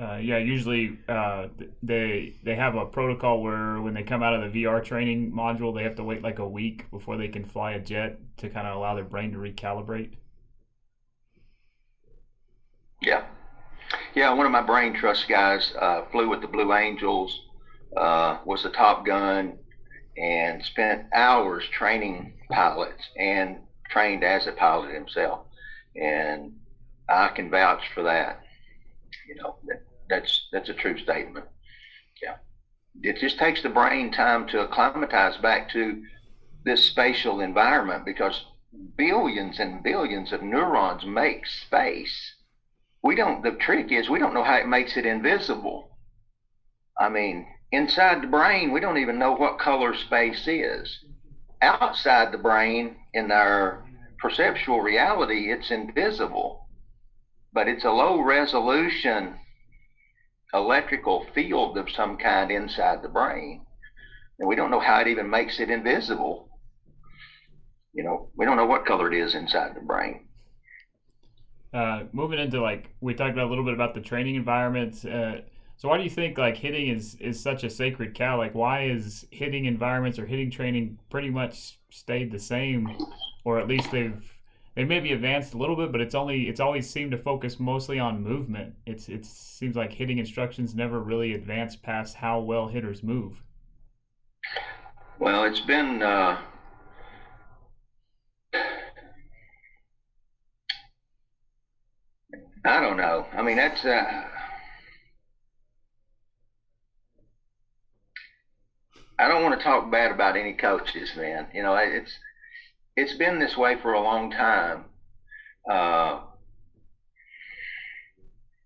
Uh, 0.00 0.16
yeah, 0.16 0.38
usually 0.38 0.98
uh, 1.08 1.48
they 1.82 2.36
they 2.42 2.54
have 2.54 2.74
a 2.74 2.86
protocol 2.86 3.42
where 3.42 3.80
when 3.80 3.94
they 3.94 4.02
come 4.02 4.22
out 4.22 4.34
of 4.34 4.52
the 4.52 4.64
VR 4.64 4.84
training 4.84 5.32
module, 5.32 5.74
they 5.74 5.82
have 5.82 5.96
to 5.96 6.04
wait 6.04 6.22
like 6.22 6.38
a 6.38 6.48
week 6.48 6.90
before 6.90 7.16
they 7.16 7.28
can 7.28 7.44
fly 7.44 7.72
a 7.72 7.80
jet 7.80 8.18
to 8.36 8.48
kind 8.48 8.66
of 8.66 8.76
allow 8.76 8.94
their 8.94 9.04
brain 9.04 9.32
to 9.32 9.38
recalibrate. 9.38 10.12
Yeah. 13.00 13.24
Yeah, 14.14 14.32
one 14.32 14.44
of 14.44 14.50
my 14.50 14.62
brain 14.62 14.92
trust 14.94 15.28
guys 15.28 15.72
uh, 15.78 16.02
flew 16.10 16.28
with 16.28 16.40
the 16.40 16.48
Blue 16.48 16.72
Angels, 16.72 17.42
uh, 17.96 18.38
was 18.44 18.64
a 18.64 18.70
Top 18.70 19.06
Gun, 19.06 19.56
and 20.16 20.64
spent 20.64 21.06
hours 21.14 21.64
training 21.70 22.34
pilots 22.50 23.02
and 23.16 23.58
trained 23.88 24.24
as 24.24 24.48
a 24.48 24.52
pilot 24.52 24.92
himself. 24.92 25.46
And 25.94 26.54
I 27.08 27.28
can 27.28 27.50
vouch 27.50 27.82
for 27.94 28.02
that. 28.02 28.40
You 29.28 29.36
know, 29.36 29.56
that, 29.68 29.82
that's 30.08 30.48
that's 30.52 30.68
a 30.68 30.74
true 30.74 30.98
statement. 30.98 31.46
Yeah. 32.20 32.36
It 33.02 33.18
just 33.20 33.38
takes 33.38 33.62
the 33.62 33.68
brain 33.68 34.10
time 34.10 34.48
to 34.48 34.62
acclimatize 34.62 35.36
back 35.36 35.70
to 35.70 36.02
this 36.64 36.84
spatial 36.84 37.40
environment 37.40 38.04
because 38.04 38.44
billions 38.96 39.60
and 39.60 39.84
billions 39.84 40.32
of 40.32 40.42
neurons 40.42 41.06
make 41.06 41.46
space 41.46 42.34
we 43.02 43.14
don't 43.14 43.42
the 43.42 43.52
trick 43.52 43.92
is 43.92 44.08
we 44.08 44.18
don't 44.18 44.34
know 44.34 44.44
how 44.44 44.56
it 44.56 44.66
makes 44.66 44.96
it 44.96 45.06
invisible. 45.06 45.90
I 46.98 47.08
mean 47.08 47.46
inside 47.72 48.22
the 48.22 48.26
brain 48.26 48.72
we 48.72 48.80
don't 48.80 48.98
even 48.98 49.18
know 49.18 49.32
what 49.32 49.58
color 49.58 49.94
space 49.94 50.46
is. 50.46 50.98
Outside 51.62 52.32
the 52.32 52.38
brain 52.38 52.96
in 53.14 53.30
our 53.30 53.84
perceptual 54.18 54.80
reality 54.80 55.50
it's 55.50 55.70
invisible. 55.70 56.66
But 57.52 57.68
it's 57.68 57.84
a 57.84 57.90
low 57.90 58.20
resolution 58.20 59.36
electrical 60.52 61.24
field 61.32 61.78
of 61.78 61.88
some 61.90 62.16
kind 62.16 62.50
inside 62.50 63.02
the 63.02 63.08
brain. 63.08 63.64
And 64.38 64.48
we 64.48 64.56
don't 64.56 64.70
know 64.70 64.80
how 64.80 64.98
it 65.00 65.06
even 65.06 65.30
makes 65.30 65.60
it 65.60 65.70
invisible. 65.70 66.48
You 67.94 68.04
know 68.04 68.30
we 68.36 68.44
don't 68.44 68.56
know 68.56 68.66
what 68.66 68.84
color 68.86 69.10
it 69.10 69.18
is 69.18 69.34
inside 69.34 69.74
the 69.74 69.80
brain 69.80 70.26
Uh, 71.72 72.04
moving 72.12 72.38
into 72.38 72.60
like 72.60 72.90
we 73.00 73.14
talked 73.14 73.32
about 73.32 73.46
a 73.46 73.48
little 73.48 73.64
bit 73.64 73.74
about 73.74 73.94
the 73.94 74.00
training 74.00 74.34
environments. 74.34 75.04
Uh, 75.04 75.40
so 75.76 75.88
why 75.88 75.96
do 75.96 76.02
you 76.02 76.10
think 76.10 76.36
like 76.36 76.56
hitting 76.56 76.88
is 76.88 77.14
is 77.20 77.40
such 77.40 77.64
a 77.64 77.70
sacred 77.70 78.14
cow? 78.14 78.36
Like 78.36 78.54
why 78.54 78.84
is 78.84 79.26
hitting 79.30 79.66
environments 79.66 80.18
or 80.18 80.26
hitting 80.26 80.50
training 80.50 80.98
pretty 81.10 81.30
much 81.30 81.78
stayed 81.90 82.32
the 82.32 82.38
same, 82.38 82.96
or 83.44 83.58
at 83.58 83.68
least 83.68 83.90
they've 83.90 84.22
they 84.74 84.84
maybe 84.84 85.12
advanced 85.12 85.54
a 85.54 85.58
little 85.58 85.76
bit, 85.76 85.92
but 85.92 86.00
it's 86.00 86.14
only 86.14 86.48
it's 86.48 86.60
always 86.60 86.88
seemed 86.88 87.10
to 87.12 87.18
focus 87.18 87.60
mostly 87.60 87.98
on 87.98 88.22
movement. 88.22 88.74
It's 88.86 89.08
it 89.08 89.24
seems 89.24 89.76
like 89.76 89.92
hitting 89.92 90.18
instructions 90.18 90.74
never 90.74 91.00
really 91.00 91.34
advanced 91.34 91.82
past 91.82 92.16
how 92.16 92.40
well 92.40 92.68
hitters 92.68 93.02
move. 93.02 93.42
Well, 95.18 95.44
it's 95.44 95.60
been 95.60 96.02
uh, 96.02 96.40
I 102.64 102.80
don't 102.80 102.98
know. 102.98 103.26
I 103.32 103.42
mean, 103.42 103.56
that's 103.56 103.84
uh, 103.84 104.24
I 109.18 109.28
don't 109.28 109.42
want 109.42 109.58
to 109.58 109.64
talk 109.64 109.90
bad 109.90 110.10
about 110.10 110.36
any 110.36 110.52
coaches, 110.52 111.10
man. 111.16 111.46
You 111.54 111.62
know, 111.62 111.74
it's 111.76 112.12
it's 112.96 113.14
been 113.14 113.38
this 113.38 113.56
way 113.56 113.76
for 113.80 113.94
a 113.94 114.00
long 114.00 114.30
time. 114.30 114.84
Uh, 115.70 116.20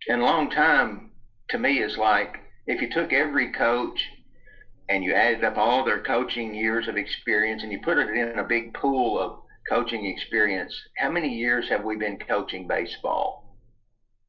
and 0.09 0.23
long 0.23 0.51
time 0.51 1.13
to 1.51 1.59
me 1.59 1.79
is 1.81 1.97
like 1.97 2.39
if 2.67 2.81
you 2.81 2.91
took 2.91 3.13
every 3.13 3.53
coach 3.53 4.05
and 4.89 5.05
you 5.05 5.13
added 5.15 5.45
up 5.45 5.57
all 5.57 5.85
their 5.85 6.03
coaching 6.03 6.53
years 6.55 6.89
of 6.89 6.97
experience 6.97 7.63
and 7.63 7.71
you 7.71 7.81
put 7.83 7.99
it 7.99 8.09
in 8.09 8.39
a 8.39 8.45
big 8.45 8.75
pool 8.75 9.19
of 9.19 9.39
coaching 9.69 10.07
experience, 10.07 10.75
how 10.97 11.09
many 11.09 11.29
years 11.29 11.69
have 11.69 11.85
we 11.85 11.97
been 11.97 12.19
coaching 12.19 12.67
baseball? 12.67 13.44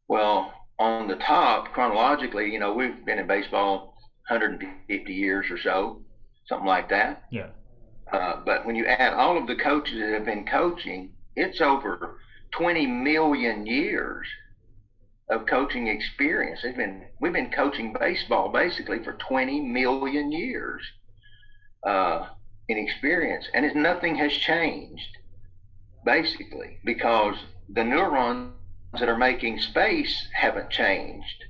Well, 0.07 0.53
on 0.77 1.07
the 1.07 1.15
top, 1.15 1.71
chronologically, 1.73 2.51
you 2.51 2.59
know, 2.59 2.73
we've 2.73 3.05
been 3.05 3.19
in 3.19 3.27
baseball 3.27 3.95
150 4.27 5.13
years 5.13 5.45
or 5.49 5.57
so, 5.57 6.01
something 6.47 6.67
like 6.67 6.89
that. 6.89 7.23
Yeah. 7.31 7.47
Uh, 8.11 8.37
but 8.45 8.65
when 8.65 8.75
you 8.75 8.85
add 8.85 9.13
all 9.13 9.37
of 9.37 9.47
the 9.47 9.55
coaches 9.55 9.99
that 9.99 10.13
have 10.13 10.25
been 10.25 10.45
coaching, 10.45 11.11
it's 11.35 11.61
over 11.61 12.19
20 12.51 12.85
million 12.85 13.65
years 13.65 14.27
of 15.29 15.45
coaching 15.47 15.87
experience. 15.87 16.59
They've 16.61 16.75
been 16.75 17.05
we've 17.19 17.33
been 17.33 17.51
coaching 17.51 17.95
baseball 17.99 18.49
basically 18.49 19.03
for 19.03 19.13
20 19.13 19.59
million 19.61 20.31
years 20.31 20.81
uh, 21.85 22.27
in 22.69 22.77
experience, 22.77 23.47
and 23.53 23.73
nothing 23.75 24.15
has 24.15 24.31
changed 24.31 25.17
basically 26.05 26.79
because 26.85 27.35
the 27.69 27.83
neurons 27.83 28.53
that 28.99 29.09
are 29.09 29.17
making 29.17 29.59
space 29.59 30.27
haven't 30.33 30.69
changed. 30.69 31.45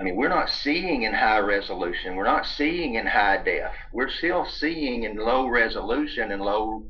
I 0.00 0.04
mean, 0.04 0.16
we're 0.16 0.28
not 0.28 0.50
seeing 0.50 1.02
in 1.02 1.12
high 1.14 1.38
resolution. 1.38 2.16
We're 2.16 2.24
not 2.24 2.46
seeing 2.46 2.94
in 2.94 3.06
high 3.06 3.42
def. 3.42 3.72
We're 3.92 4.10
still 4.10 4.44
seeing 4.46 5.04
in 5.04 5.16
low 5.16 5.46
resolution 5.46 6.32
and 6.32 6.42
low 6.42 6.86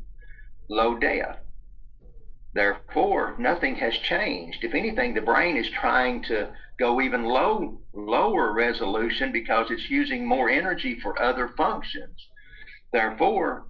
low 0.68 0.96
def. 0.96 1.36
Therefore, 2.54 3.34
nothing 3.38 3.76
has 3.76 3.94
changed. 3.98 4.64
If 4.64 4.74
anything, 4.74 5.14
the 5.14 5.20
brain 5.20 5.56
is 5.56 5.68
trying 5.70 6.22
to 6.24 6.52
go 6.78 7.00
even 7.00 7.24
low 7.24 7.80
lower 7.92 8.52
resolution 8.52 9.32
because 9.32 9.70
it's 9.70 9.90
using 9.90 10.26
more 10.26 10.48
energy 10.48 10.98
for 11.00 11.20
other 11.20 11.48
functions. 11.48 12.28
Therefore, 12.92 13.66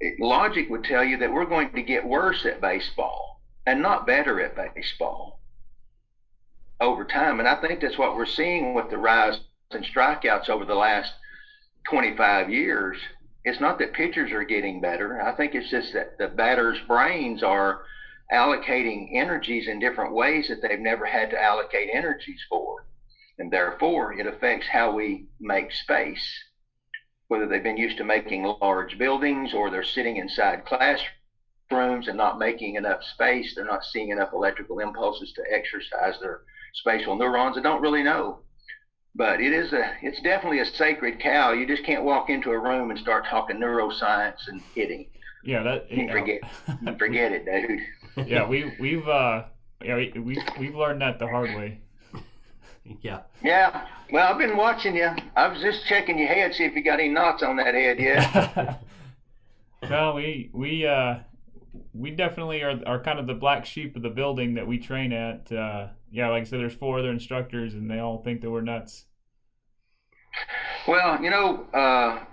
it, 0.00 0.20
logic 0.20 0.68
would 0.70 0.84
tell 0.84 1.04
you 1.04 1.16
that 1.18 1.32
we're 1.32 1.46
going 1.46 1.72
to 1.72 1.82
get 1.82 2.06
worse 2.06 2.44
at 2.46 2.60
baseball 2.60 3.40
and 3.66 3.82
not 3.82 4.06
better 4.06 4.40
at 4.40 4.56
baseball 4.74 5.37
over 6.80 7.04
time. 7.04 7.38
And 7.38 7.48
I 7.48 7.60
think 7.60 7.80
that's 7.80 7.98
what 7.98 8.16
we're 8.16 8.26
seeing 8.26 8.74
with 8.74 8.90
the 8.90 8.98
rise 8.98 9.40
in 9.72 9.82
strikeouts 9.82 10.48
over 10.48 10.64
the 10.64 10.74
last 10.74 11.12
25 11.88 12.50
years. 12.50 12.98
It's 13.44 13.60
not 13.60 13.78
that 13.78 13.92
pitchers 13.92 14.32
are 14.32 14.44
getting 14.44 14.80
better. 14.80 15.22
I 15.22 15.32
think 15.32 15.54
it's 15.54 15.70
just 15.70 15.92
that 15.94 16.18
the 16.18 16.28
batters' 16.28 16.78
brains 16.86 17.42
are 17.42 17.82
allocating 18.32 19.08
energies 19.14 19.68
in 19.68 19.78
different 19.78 20.12
ways 20.12 20.48
that 20.48 20.60
they've 20.60 20.78
never 20.78 21.06
had 21.06 21.30
to 21.30 21.42
allocate 21.42 21.88
energies 21.92 22.40
for. 22.48 22.86
And 23.38 23.50
therefore, 23.50 24.12
it 24.12 24.26
affects 24.26 24.66
how 24.66 24.92
we 24.92 25.26
make 25.40 25.72
space. 25.72 26.26
Whether 27.28 27.46
they've 27.46 27.62
been 27.62 27.76
used 27.76 27.98
to 27.98 28.04
making 28.04 28.42
large 28.60 28.98
buildings 28.98 29.54
or 29.54 29.70
they're 29.70 29.84
sitting 29.84 30.16
inside 30.16 30.64
classrooms 30.64 32.08
and 32.08 32.16
not 32.16 32.38
making 32.38 32.74
enough 32.74 33.02
space, 33.04 33.54
they're 33.54 33.64
not 33.64 33.84
seeing 33.84 34.10
enough 34.10 34.32
electrical 34.32 34.80
impulses 34.80 35.32
to 35.34 35.42
exercise 35.50 36.18
their 36.20 36.40
spatial 36.80 37.16
neurons. 37.16 37.56
I 37.58 37.62
don't 37.62 37.82
really 37.82 38.02
know. 38.02 38.40
But 39.14 39.40
it 39.40 39.52
is 39.52 39.72
a, 39.72 39.92
it's 40.02 40.20
definitely 40.22 40.60
a 40.60 40.66
sacred 40.66 41.18
cow. 41.20 41.52
You 41.52 41.66
just 41.66 41.84
can't 41.84 42.04
walk 42.04 42.30
into 42.30 42.50
a 42.50 42.58
room 42.58 42.90
and 42.90 42.98
start 42.98 43.26
talking 43.28 43.56
neuroscience 43.56 44.46
and 44.46 44.60
hitting. 44.74 45.06
Yeah, 45.44 45.62
that 45.62 45.90
you 45.90 46.08
forget, 46.08 46.40
forget 46.98 47.32
it, 47.32 47.44
dude. 47.44 48.28
yeah, 48.28 48.46
we 48.46 48.72
we've 48.78 49.08
uh, 49.08 49.44
yeah, 49.84 49.96
we, 49.96 50.12
we've 50.20 50.42
we've 50.58 50.74
learned 50.74 51.00
that 51.00 51.18
the 51.18 51.26
hard 51.26 51.54
way. 51.56 51.80
Yeah. 53.02 53.20
Yeah. 53.42 53.86
Well, 54.12 54.32
I've 54.32 54.38
been 54.38 54.56
watching 54.56 54.96
you. 54.96 55.10
I 55.36 55.48
was 55.48 55.60
just 55.60 55.86
checking 55.86 56.18
your 56.18 56.28
head, 56.28 56.54
see 56.54 56.64
if 56.64 56.74
you 56.74 56.82
got 56.82 57.00
any 57.00 57.08
knots 57.08 57.42
on 57.42 57.56
that 57.56 57.74
head 57.74 57.98
yet. 57.98 58.82
no, 59.90 60.14
we 60.14 60.50
we 60.52 60.86
uh 60.86 61.16
we 61.94 62.10
definitely 62.10 62.62
are 62.62 62.80
are 62.86 63.02
kind 63.02 63.18
of 63.18 63.26
the 63.26 63.34
black 63.34 63.66
sheep 63.66 63.96
of 63.96 64.02
the 64.02 64.08
building 64.10 64.54
that 64.54 64.66
we 64.66 64.78
train 64.78 65.12
at. 65.12 65.50
Uh, 65.52 65.88
yeah, 66.10 66.28
like 66.28 66.42
I 66.42 66.44
said, 66.44 66.60
there's 66.60 66.74
four 66.74 66.98
other 66.98 67.10
instructors, 67.10 67.74
and 67.74 67.90
they 67.90 67.98
all 67.98 68.22
think 68.22 68.40
that 68.40 68.50
we're 68.50 68.62
nuts. 68.62 69.04
Well, 70.86 71.22
you 71.22 71.30
know, 71.30 71.66
uh, 71.74 72.24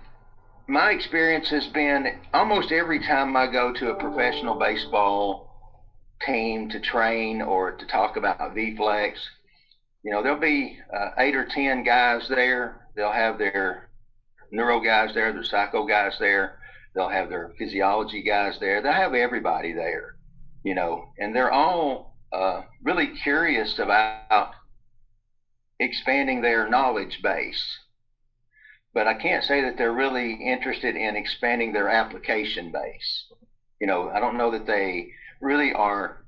my 0.68 0.92
experience 0.92 1.50
has 1.50 1.68
been 1.68 2.20
almost 2.34 2.72
every 2.72 3.00
time 3.00 3.36
I 3.36 3.48
go 3.52 3.74
to 3.74 3.90
a 3.90 3.96
professional 3.96 4.58
baseball 4.58 5.52
team 6.26 6.70
to 6.70 6.80
train 6.80 7.42
or 7.42 7.74
to 7.74 7.86
talk 7.88 8.18
about 8.18 8.40
VFlex, 8.56 9.14
you 10.04 10.12
know, 10.12 10.24
there'll 10.24 10.40
be 10.40 10.78
uh, 10.96 11.10
eight 11.18 11.36
or 11.36 11.46
ten 11.46 11.84
guys 11.84 12.28
there. 12.30 12.88
They'll 12.96 13.12
have 13.12 13.38
their 13.38 13.90
neuro 14.52 14.80
guys 14.80 15.14
there, 15.14 15.34
their 15.34 15.44
psycho 15.44 15.86
guys 15.86 16.14
there. 16.20 16.60
They'll 16.94 17.10
have 17.10 17.30
their 17.30 17.52
physiology 17.58 18.24
guys 18.24 18.58
there. 18.60 18.82
They'll 18.82 18.94
have 18.94 19.14
everybody 19.14 19.74
there, 19.74 20.16
you 20.64 20.76
know, 20.76 21.10
and 21.20 21.36
they're 21.36 21.52
all 21.52 22.15
uh, 22.32 22.62
really 22.84 23.08
curious 23.08 23.80
about 23.80 24.52
expanding 25.80 26.42
their 26.42 26.68
knowledge 26.70 27.22
base 27.22 27.80
but 28.96 29.08
I 29.08 29.14
can't 29.14 29.44
say 29.44 29.62
that 29.62 29.78
they're 29.78 29.92
really 29.92 30.34
interested 30.34 30.96
in 30.96 31.18
expanding 31.18 31.74
their 31.74 31.90
application 31.90 32.72
base. 32.72 33.26
You 33.82 33.88
know, 33.88 34.10
I 34.10 34.22
don't 34.22 34.38
know 34.38 34.52
that 34.52 34.66
they 34.66 35.10
really 35.42 35.74
are 35.74 36.24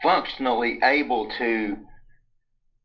functionally 0.00 0.78
able 0.84 1.28
to 1.38 1.76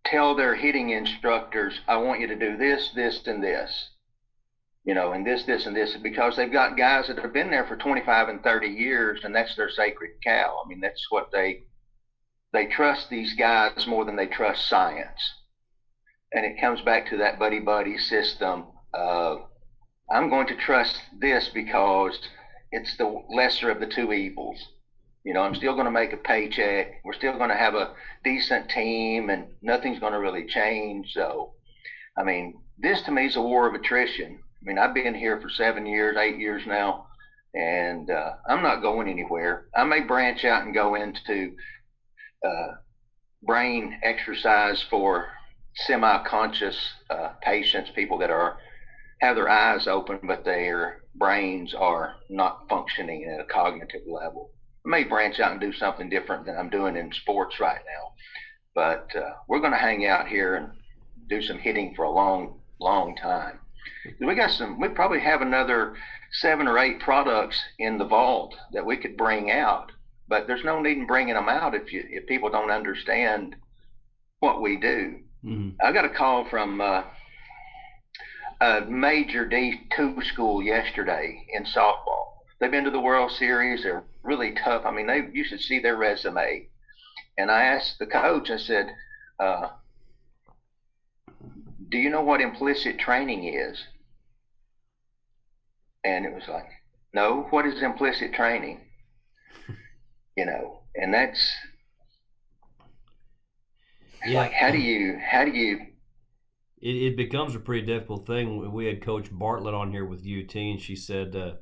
tell 0.07 0.35
their 0.35 0.55
hitting 0.55 0.89
instructors, 0.89 1.79
I 1.87 1.97
want 1.97 2.19
you 2.19 2.27
to 2.27 2.35
do 2.35 2.57
this, 2.57 2.89
this, 2.95 3.27
and 3.27 3.43
this. 3.43 3.89
You 4.87 4.95
know, 4.95 5.11
and 5.11 5.27
this, 5.27 5.43
this, 5.43 5.67
and 5.67 5.75
this, 5.75 5.95
because 6.01 6.35
they've 6.35 6.51
got 6.51 6.77
guys 6.77 7.07
that 7.07 7.19
have 7.19 7.33
been 7.33 7.51
there 7.51 7.67
for 7.67 7.75
25 7.75 8.29
and 8.29 8.41
30 8.41 8.67
years, 8.67 9.19
and 9.23 9.35
that's 9.35 9.55
their 9.55 9.69
sacred 9.69 10.11
cow. 10.23 10.61
I 10.63 10.67
mean, 10.67 10.79
that's 10.79 11.05
what 11.11 11.29
they 11.31 11.63
they 12.53 12.65
trust 12.65 13.09
these 13.09 13.35
guys 13.35 13.85
more 13.85 14.05
than 14.05 14.15
they 14.15 14.25
trust 14.25 14.67
science 14.67 15.21
and 16.33 16.45
it 16.45 16.59
comes 16.59 16.81
back 16.81 17.09
to 17.09 17.17
that 17.17 17.39
buddy 17.39 17.59
buddy 17.59 17.97
system 17.97 18.65
of 18.93 19.41
I'm 20.11 20.29
going 20.29 20.47
to 20.47 20.55
trust 20.55 20.99
this 21.19 21.49
because 21.53 22.17
it's 22.71 22.95
the 22.97 23.23
lesser 23.29 23.69
of 23.69 23.79
the 23.79 23.87
two 23.87 24.13
evils. 24.13 24.57
You 25.23 25.33
know, 25.33 25.41
I'm 25.41 25.55
still 25.55 25.73
going 25.73 25.85
to 25.85 25.91
make 25.91 26.13
a 26.13 26.17
paycheck. 26.17 27.01
We're 27.03 27.13
still 27.13 27.37
going 27.37 27.49
to 27.49 27.55
have 27.55 27.75
a 27.75 27.93
decent 28.23 28.69
team, 28.69 29.29
and 29.29 29.47
nothing's 29.61 29.99
going 29.99 30.13
to 30.13 30.19
really 30.19 30.45
change. 30.45 31.11
So, 31.13 31.53
I 32.17 32.23
mean, 32.23 32.61
this 32.77 33.01
to 33.03 33.11
me 33.11 33.25
is 33.25 33.35
a 33.35 33.41
war 33.41 33.67
of 33.67 33.73
attrition. 33.73 34.39
I 34.61 34.65
mean, 34.65 34.77
I've 34.77 34.93
been 34.93 35.15
here 35.15 35.39
for 35.39 35.49
seven 35.49 35.85
years, 35.85 36.17
eight 36.17 36.39
years 36.39 36.63
now, 36.65 37.07
and 37.53 38.09
uh, 38.09 38.33
I'm 38.47 38.63
not 38.63 38.81
going 38.81 39.07
anywhere. 39.07 39.67
I 39.75 39.83
may 39.83 40.01
branch 40.01 40.45
out 40.45 40.63
and 40.63 40.73
go 40.73 40.95
into 40.95 41.55
uh, 42.45 42.73
brain 43.43 43.99
exercise 44.03 44.83
for 44.89 45.27
semi-conscious 45.75 46.77
uh, 47.09 47.29
patients, 47.41 47.91
people 47.95 48.17
that 48.19 48.31
are 48.31 48.57
have 49.21 49.35
their 49.35 49.49
eyes 49.49 49.87
open, 49.87 50.19
but 50.23 50.45
their 50.45 51.01
brains 51.15 51.73
are 51.73 52.15
not 52.29 52.69
functioning 52.69 53.25
at 53.25 53.39
a 53.39 53.45
cognitive 53.45 54.01
level. 54.07 54.51
I 54.85 54.89
may 54.89 55.03
branch 55.03 55.39
out 55.39 55.51
and 55.51 55.61
do 55.61 55.73
something 55.73 56.09
different 56.09 56.45
than 56.45 56.55
I'm 56.55 56.69
doing 56.69 56.95
in 56.95 57.11
sports 57.11 57.59
right 57.59 57.81
now, 57.85 58.13
but 58.75 59.15
uh, 59.15 59.31
we're 59.47 59.59
going 59.59 59.71
to 59.71 59.77
hang 59.77 60.05
out 60.05 60.27
here 60.27 60.55
and 60.55 60.69
do 61.27 61.41
some 61.41 61.57
hitting 61.57 61.95
for 61.95 62.03
a 62.03 62.11
long, 62.11 62.59
long 62.79 63.15
time. 63.15 63.59
We 64.19 64.35
got 64.35 64.51
some. 64.51 64.79
We 64.79 64.89
probably 64.89 65.19
have 65.19 65.41
another 65.41 65.95
seven 66.31 66.67
or 66.67 66.77
eight 66.77 66.99
products 66.99 67.61
in 67.79 67.97
the 67.97 68.05
vault 68.05 68.55
that 68.73 68.85
we 68.85 68.97
could 68.97 69.17
bring 69.17 69.51
out, 69.51 69.91
but 70.27 70.47
there's 70.47 70.63
no 70.63 70.81
need 70.81 70.97
in 70.97 71.07
bringing 71.07 71.35
them 71.35 71.49
out 71.49 71.75
if 71.75 71.91
you 71.91 72.03
if 72.09 72.27
people 72.27 72.49
don't 72.49 72.71
understand 72.71 73.55
what 74.39 74.61
we 74.61 74.77
do. 74.77 75.19
Mm-hmm. 75.43 75.69
I 75.83 75.91
got 75.91 76.05
a 76.05 76.09
call 76.09 76.47
from 76.49 76.81
uh, 76.81 77.03
a 78.61 78.81
major 78.81 79.47
D2 79.47 80.23
school 80.25 80.61
yesterday 80.61 81.45
in 81.53 81.63
softball. 81.65 82.33
They've 82.59 82.71
been 82.71 82.85
to 82.85 82.91
the 82.91 82.99
World 82.99 83.31
Series. 83.31 83.83
They're 83.83 84.03
really 84.23 84.53
tough. 84.63 84.83
I 84.85 84.91
mean, 84.91 85.07
they 85.07 85.27
you 85.31 85.43
should 85.43 85.61
see 85.61 85.79
their 85.79 85.95
resume. 85.95 86.67
And 87.37 87.51
I 87.51 87.65
asked 87.65 87.99
the 87.99 88.07
coach. 88.07 88.49
I 88.49 88.57
said, 88.57 88.87
uh, 89.39 89.69
"Do 91.89 91.97
you 91.97 92.09
know 92.09 92.21
what 92.21 92.41
implicit 92.41 92.99
training 92.99 93.45
is?" 93.45 93.83
And 96.03 96.25
it 96.25 96.33
was 96.33 96.47
like, 96.47 96.69
"No. 97.13 97.47
What 97.49 97.65
is 97.65 97.81
implicit 97.81 98.33
training?" 98.33 98.81
you 100.37 100.45
know, 100.45 100.81
and 100.95 101.13
that's 101.13 101.55
yeah. 104.25 104.41
Like, 104.41 104.53
how 104.53 104.71
do 104.71 104.77
you, 104.77 105.19
how 105.19 105.45
do 105.45 105.51
you? 105.51 105.79
It, 106.81 106.95
it 106.95 107.17
becomes 107.17 107.55
a 107.55 107.59
pretty 107.59 107.85
difficult 107.85 108.27
thing. 108.27 108.71
We 108.71 108.85
had 108.85 109.01
Coach 109.01 109.29
Bartlett 109.31 109.73
on 109.73 109.91
here 109.91 110.05
with 110.05 110.19
UT, 110.19 110.55
and 110.55 110.81
she 110.81 110.95
said, 110.95 111.35
uh, 111.35 111.53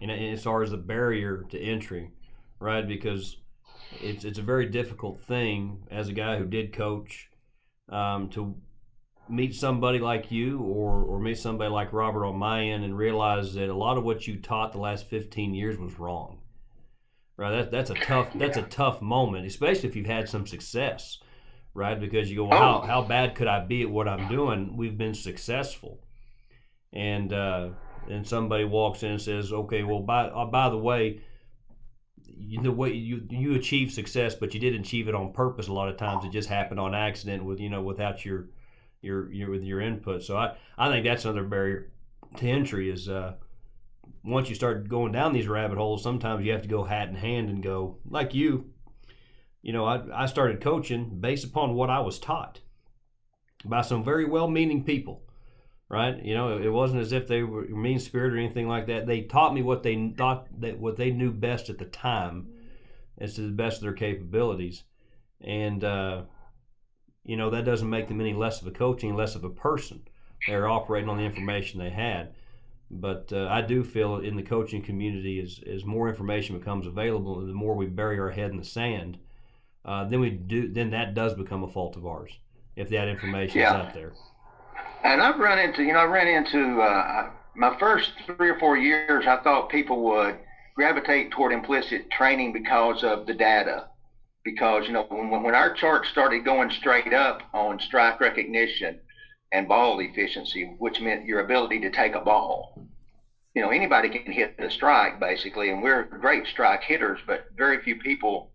you 0.00 0.06
know, 0.06 0.14
as 0.14 0.42
far 0.42 0.62
as 0.62 0.70
the 0.70 0.76
barrier 0.76 1.44
to 1.50 1.58
entry, 1.58 2.10
right? 2.58 2.86
Because 2.86 3.36
it's 4.00 4.24
it's 4.24 4.38
a 4.38 4.42
very 4.42 4.66
difficult 4.66 5.22
thing 5.22 5.86
as 5.90 6.08
a 6.08 6.12
guy 6.12 6.36
who 6.36 6.46
did 6.46 6.72
coach 6.72 7.30
um, 7.88 8.28
to 8.30 8.56
meet 9.30 9.54
somebody 9.54 9.98
like 9.98 10.30
you 10.30 10.60
or 10.60 11.02
or 11.02 11.20
meet 11.20 11.38
somebody 11.38 11.70
like 11.70 11.92
Robert 11.92 12.26
on 12.26 12.36
my 12.36 12.64
end 12.64 12.84
and 12.84 12.96
realize 12.96 13.54
that 13.54 13.68
a 13.68 13.74
lot 13.74 13.96
of 13.96 14.04
what 14.04 14.26
you 14.26 14.36
taught 14.36 14.72
the 14.72 14.78
last 14.78 15.06
15 15.06 15.54
years 15.54 15.78
was 15.78 15.98
wrong. 15.98 16.38
Right? 17.36 17.50
That, 17.50 17.70
that's 17.70 17.90
a 17.90 17.94
tough 17.94 18.32
that's 18.34 18.56
a 18.56 18.62
tough 18.62 19.00
moment, 19.00 19.46
especially 19.46 19.88
if 19.88 19.96
you've 19.96 20.06
had 20.06 20.28
some 20.28 20.46
success 20.46 21.18
right? 21.74 21.98
Because 21.98 22.30
you 22.30 22.36
go, 22.36 22.44
well, 22.46 22.58
how, 22.58 22.86
how 22.86 23.02
bad 23.02 23.34
could 23.34 23.46
I 23.46 23.60
be 23.64 23.82
at 23.82 23.90
what 23.90 24.08
I'm 24.08 24.28
doing? 24.28 24.76
We've 24.76 24.96
been 24.96 25.14
successful. 25.14 26.00
And 26.92 27.32
uh, 27.32 27.70
and 28.08 28.26
somebody 28.26 28.64
walks 28.64 29.02
in 29.02 29.12
and 29.12 29.22
says, 29.22 29.52
okay, 29.52 29.84
well, 29.84 30.00
by, 30.00 30.24
uh, 30.24 30.46
by 30.46 30.68
the 30.68 30.78
way, 30.78 31.20
you, 32.26 32.60
the 32.60 32.72
way 32.72 32.92
you 32.92 33.26
you 33.30 33.54
achieve 33.54 33.92
success, 33.92 34.34
but 34.34 34.54
you 34.54 34.60
didn't 34.60 34.80
achieve 34.80 35.06
it 35.06 35.14
on 35.14 35.32
purpose. 35.32 35.68
A 35.68 35.72
lot 35.72 35.88
of 35.88 35.96
times, 35.96 36.24
it 36.24 36.32
just 36.32 36.48
happened 36.48 36.80
on 36.80 36.94
accident 36.94 37.44
with 37.44 37.60
you 37.60 37.68
know 37.68 37.82
without 37.82 38.24
your 38.24 38.48
your 39.00 39.32
your 39.32 39.50
with 39.50 39.62
your 39.62 39.80
input. 39.80 40.22
So 40.22 40.36
I 40.36 40.56
I 40.76 40.88
think 40.88 41.04
that's 41.04 41.24
another 41.24 41.44
barrier 41.44 41.90
to 42.36 42.46
entry 42.48 42.90
is 42.90 43.08
uh, 43.08 43.34
once 44.22 44.48
you 44.48 44.54
start 44.54 44.88
going 44.88 45.12
down 45.12 45.32
these 45.32 45.48
rabbit 45.48 45.78
holes, 45.78 46.02
sometimes 46.02 46.44
you 46.44 46.52
have 46.52 46.62
to 46.62 46.68
go 46.68 46.84
hat 46.84 47.08
in 47.08 47.14
hand 47.14 47.48
and 47.48 47.62
go 47.62 47.98
like 48.08 48.34
you. 48.34 48.70
You 49.62 49.72
know, 49.72 49.84
I, 49.84 50.22
I 50.22 50.26
started 50.26 50.60
coaching 50.60 51.18
based 51.20 51.44
upon 51.44 51.74
what 51.74 51.90
I 51.90 52.00
was 52.00 52.18
taught 52.18 52.60
by 53.64 53.82
some 53.82 54.02
very 54.02 54.24
well-meaning 54.24 54.84
people, 54.84 55.22
right? 55.90 56.22
You 56.24 56.34
know, 56.34 56.56
it 56.56 56.70
wasn't 56.70 57.02
as 57.02 57.12
if 57.12 57.28
they 57.28 57.42
were 57.42 57.64
mean 57.64 57.98
spirited 57.98 58.38
or 58.38 58.40
anything 58.40 58.68
like 58.68 58.86
that. 58.86 59.06
They 59.06 59.22
taught 59.22 59.52
me 59.52 59.60
what 59.60 59.82
they 59.82 60.14
thought 60.16 60.48
that 60.60 60.78
what 60.78 60.96
they 60.96 61.10
knew 61.10 61.30
best 61.30 61.68
at 61.68 61.76
the 61.76 61.84
time, 61.84 62.48
as 63.18 63.34
to 63.34 63.42
the 63.42 63.50
best 63.50 63.78
of 63.78 63.82
their 63.82 63.92
capabilities, 63.92 64.84
and 65.42 65.84
uh, 65.84 66.22
you 67.24 67.36
know 67.36 67.50
that 67.50 67.64
doesn't 67.64 67.88
make 67.90 68.08
them 68.08 68.20
any 68.20 68.34
less 68.34 68.60
of 68.60 68.66
a 68.66 68.70
coach, 68.70 69.04
any 69.04 69.12
less 69.12 69.34
of 69.34 69.44
a 69.44 69.50
person. 69.50 70.02
They're 70.46 70.68
operating 70.68 71.08
on 71.08 71.18
the 71.18 71.24
information 71.24 71.78
they 71.78 71.90
had. 71.90 72.34
But 72.90 73.32
uh, 73.32 73.46
I 73.48 73.62
do 73.62 73.84
feel 73.84 74.16
in 74.16 74.36
the 74.36 74.42
coaching 74.42 74.82
community, 74.82 75.40
as, 75.40 75.60
as 75.66 75.84
more 75.84 76.08
information 76.08 76.58
becomes 76.58 76.86
available, 76.86 77.38
and 77.38 77.48
the 77.48 77.54
more 77.54 77.76
we 77.76 77.86
bury 77.86 78.18
our 78.18 78.30
head 78.30 78.50
in 78.50 78.56
the 78.56 78.64
sand, 78.64 79.18
uh, 79.84 80.04
then 80.04 80.20
we 80.20 80.30
do 80.30 80.68
then 80.68 80.90
that 80.90 81.14
does 81.14 81.34
become 81.34 81.62
a 81.62 81.68
fault 81.68 81.96
of 81.96 82.06
ours 82.06 82.32
if 82.76 82.88
that 82.90 83.08
information 83.08 83.60
Yeah. 83.60 83.68
is 83.68 83.86
out 83.86 83.94
there. 83.94 84.12
And 85.04 85.22
I've 85.22 85.38
run 85.38 85.58
into, 85.58 85.82
you 85.82 85.92
know, 85.92 86.00
I 86.00 86.04
ran 86.04 86.28
into 86.28 86.80
uh, 86.80 87.30
my 87.54 87.76
first 87.78 88.12
three 88.26 88.50
or 88.50 88.58
four 88.58 88.76
years. 88.76 89.26
I 89.26 89.36
thought 89.36 89.70
people 89.70 90.02
would 90.02 90.38
gravitate 90.74 91.30
toward 91.30 91.52
implicit 91.52 92.10
training 92.10 92.52
because 92.52 93.04
of 93.04 93.26
the 93.26 93.34
data. 93.34 93.89
Because 94.44 94.86
you 94.86 94.92
know, 94.92 95.06
when 95.08 95.42
when 95.42 95.54
our 95.54 95.74
chart 95.74 96.06
started 96.06 96.44
going 96.44 96.70
straight 96.70 97.12
up 97.12 97.42
on 97.52 97.78
strike 97.80 98.20
recognition 98.20 99.00
and 99.52 99.68
ball 99.68 99.98
efficiency, 100.00 100.74
which 100.78 101.00
meant 101.00 101.26
your 101.26 101.40
ability 101.40 101.80
to 101.80 101.90
take 101.90 102.14
a 102.14 102.20
ball. 102.20 102.86
You 103.54 103.62
know, 103.62 103.70
anybody 103.70 104.08
can 104.08 104.32
hit 104.32 104.54
a 104.58 104.70
strike 104.70 105.18
basically, 105.18 105.70
and 105.70 105.82
we're 105.82 106.04
great 106.04 106.46
strike 106.46 106.82
hitters, 106.82 107.18
but 107.26 107.46
very 107.56 107.82
few 107.82 107.96
people 107.96 108.50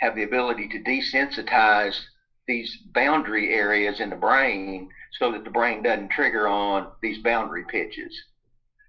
have 0.00 0.14
the 0.16 0.24
ability 0.24 0.68
to 0.68 0.82
desensitize 0.82 1.98
these 2.46 2.78
boundary 2.92 3.54
areas 3.54 4.00
in 4.00 4.10
the 4.10 4.16
brain 4.16 4.88
so 5.18 5.30
that 5.30 5.44
the 5.44 5.50
brain 5.50 5.82
doesn't 5.82 6.10
trigger 6.10 6.48
on 6.48 6.90
these 7.02 7.22
boundary 7.22 7.64
pitches. 7.70 8.12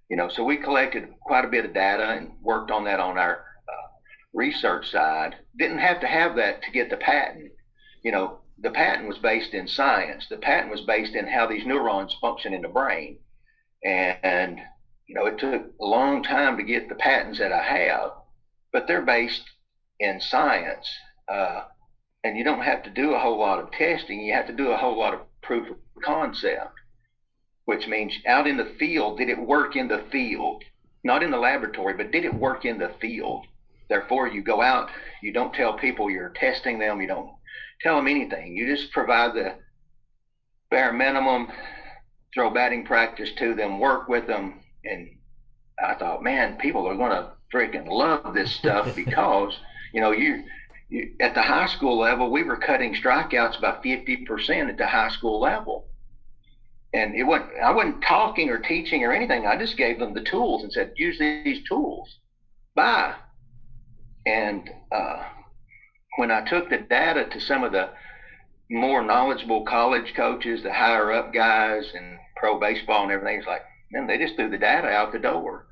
You 0.09 0.17
know, 0.17 0.29
so 0.29 0.43
we 0.43 0.57
collected 0.57 1.07
quite 1.21 1.45
a 1.45 1.49
bit 1.49 1.65
of 1.65 1.73
data 1.73 2.09
and 2.09 2.31
worked 2.41 2.71
on 2.71 2.85
that 2.85 2.99
on 2.99 3.17
our 3.17 3.45
research 4.33 4.89
side. 4.89 5.35
Didn't 5.57 5.79
have 5.79 5.99
to 6.01 6.07
have 6.07 6.35
that 6.35 6.63
to 6.63 6.71
get 6.71 6.89
the 6.89 6.97
patent. 6.97 7.51
You 8.03 8.11
know, 8.11 8.39
the 8.59 8.71
patent 8.71 9.07
was 9.07 9.17
based 9.17 9.53
in 9.53 9.67
science. 9.67 10.27
The 10.29 10.37
patent 10.37 10.71
was 10.71 10.81
based 10.81 11.15
in 11.15 11.27
how 11.27 11.47
these 11.47 11.65
neurons 11.65 12.15
function 12.21 12.53
in 12.53 12.61
the 12.61 12.67
brain. 12.67 13.17
And, 13.83 14.17
and 14.23 14.59
you 15.07 15.15
know, 15.15 15.25
it 15.25 15.39
took 15.39 15.63
a 15.79 15.85
long 15.85 16.23
time 16.23 16.57
to 16.57 16.63
get 16.63 16.87
the 16.87 16.95
patents 16.95 17.39
that 17.39 17.51
I 17.51 17.63
have, 17.63 18.11
but 18.71 18.87
they're 18.87 19.01
based 19.01 19.43
in 19.99 20.21
science. 20.21 20.87
Uh, 21.27 21.63
and 22.23 22.37
you 22.37 22.43
don't 22.43 22.61
have 22.61 22.83
to 22.83 22.89
do 22.89 23.13
a 23.13 23.19
whole 23.19 23.39
lot 23.39 23.59
of 23.59 23.71
testing. 23.71 24.21
You 24.21 24.33
have 24.33 24.47
to 24.47 24.53
do 24.53 24.71
a 24.71 24.77
whole 24.77 24.97
lot 24.97 25.13
of 25.13 25.21
proof 25.41 25.69
of 25.69 25.77
concept, 26.03 26.73
which 27.65 27.87
means 27.87 28.13
out 28.27 28.47
in 28.47 28.57
the 28.57 28.73
field, 28.77 29.17
did 29.17 29.29
it 29.29 29.39
work 29.39 29.75
in 29.75 29.87
the 29.87 30.05
field? 30.11 30.63
Not 31.03 31.23
in 31.23 31.31
the 31.31 31.37
laboratory, 31.37 31.95
but 31.95 32.11
did 32.11 32.25
it 32.25 32.33
work 32.33 32.63
in 32.63 32.77
the 32.77 32.91
field? 33.01 33.47
Therefore, 33.91 34.29
you 34.29 34.41
go 34.41 34.61
out, 34.61 34.89
you 35.21 35.33
don't 35.33 35.53
tell 35.53 35.73
people 35.73 36.09
you're 36.09 36.29
testing 36.29 36.79
them, 36.79 37.01
you 37.01 37.07
don't 37.07 37.29
tell 37.81 37.97
them 37.97 38.07
anything. 38.07 38.55
You 38.55 38.73
just 38.73 38.93
provide 38.93 39.33
the 39.33 39.55
bare 40.69 40.93
minimum, 40.93 41.49
throw 42.33 42.49
batting 42.51 42.85
practice 42.85 43.33
to 43.39 43.53
them, 43.53 43.81
work 43.81 44.07
with 44.07 44.27
them. 44.27 44.61
And 44.85 45.09
I 45.77 45.95
thought, 45.95 46.23
man, 46.23 46.55
people 46.55 46.87
are 46.87 46.95
going 46.95 47.11
to 47.11 47.33
freaking 47.53 47.89
love 47.89 48.33
this 48.33 48.55
stuff 48.55 48.95
because, 48.95 49.59
you 49.93 49.99
know, 49.99 50.11
you, 50.11 50.45
you 50.87 51.11
at 51.19 51.35
the 51.35 51.41
high 51.41 51.67
school 51.67 51.99
level, 51.99 52.31
we 52.31 52.43
were 52.43 52.55
cutting 52.55 52.95
strikeouts 52.95 53.59
by 53.59 53.73
50% 53.83 54.69
at 54.69 54.77
the 54.77 54.87
high 54.87 55.09
school 55.09 55.41
level. 55.41 55.89
And 56.93 57.13
it 57.13 57.23
wasn't, 57.23 57.49
I 57.61 57.71
wasn't 57.71 58.01
talking 58.01 58.51
or 58.51 58.59
teaching 58.59 59.03
or 59.03 59.11
anything. 59.11 59.45
I 59.45 59.57
just 59.57 59.75
gave 59.75 59.99
them 59.99 60.13
the 60.13 60.23
tools 60.23 60.63
and 60.63 60.71
said, 60.71 60.93
use 60.95 61.19
these 61.19 61.67
tools. 61.67 62.19
Bye. 62.73 63.15
And 64.25 64.69
uh, 64.91 65.23
when 66.17 66.31
I 66.31 66.47
took 66.47 66.69
the 66.69 66.77
data 66.77 67.25
to 67.31 67.39
some 67.39 67.63
of 67.63 67.71
the 67.71 67.89
more 68.69 69.03
knowledgeable 69.03 69.65
college 69.65 70.13
coaches, 70.15 70.63
the 70.63 70.71
higher 70.71 71.11
up 71.11 71.33
guys 71.33 71.91
and 71.95 72.17
pro 72.35 72.59
baseball 72.59 73.03
and 73.03 73.11
everything, 73.11 73.39
it's 73.39 73.47
like, 73.47 73.61
man, 73.91 74.07
they 74.07 74.17
just 74.17 74.35
threw 74.35 74.49
the 74.49 74.57
data 74.57 74.87
out 74.87 75.11
the 75.11 75.19
door. 75.19 75.67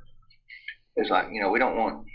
It's 0.95 1.10
like, 1.10 1.28
you 1.32 1.41
know, 1.41 1.50
we 1.50 1.60
don't 1.60 1.78
want, 1.78 2.06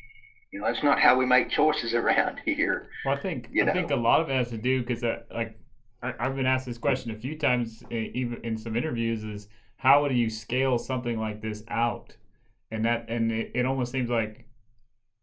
you 0.52 0.60
know, 0.60 0.66
that's 0.66 0.82
not 0.82 1.00
how 1.00 1.16
we 1.16 1.26
make 1.26 1.50
choices 1.50 1.94
around 1.94 2.40
here. 2.44 2.88
Well, 3.04 3.16
I 3.16 3.20
think 3.20 3.50
I 3.60 3.72
think 3.72 3.90
a 3.90 3.96
lot 3.96 4.20
of 4.20 4.28
it 4.28 4.34
has 4.34 4.50
to 4.50 4.58
do 4.58 4.80
because 4.82 5.02
uh, 5.02 5.22
like 5.32 5.58
I, 6.02 6.12
I've 6.18 6.36
been 6.36 6.46
asked 6.46 6.66
this 6.66 6.78
question 6.78 7.10
a 7.10 7.18
few 7.18 7.38
times, 7.38 7.82
even 7.90 8.40
in 8.44 8.58
some 8.58 8.76
interviews, 8.76 9.24
is 9.24 9.48
how 9.76 10.06
do 10.08 10.14
you 10.14 10.28
scale 10.28 10.78
something 10.78 11.18
like 11.18 11.40
this 11.40 11.62
out? 11.68 12.16
And 12.70 12.84
that 12.84 13.06
and 13.08 13.30
it, 13.32 13.52
it 13.54 13.66
almost 13.66 13.92
seems 13.92 14.10
like 14.10 14.46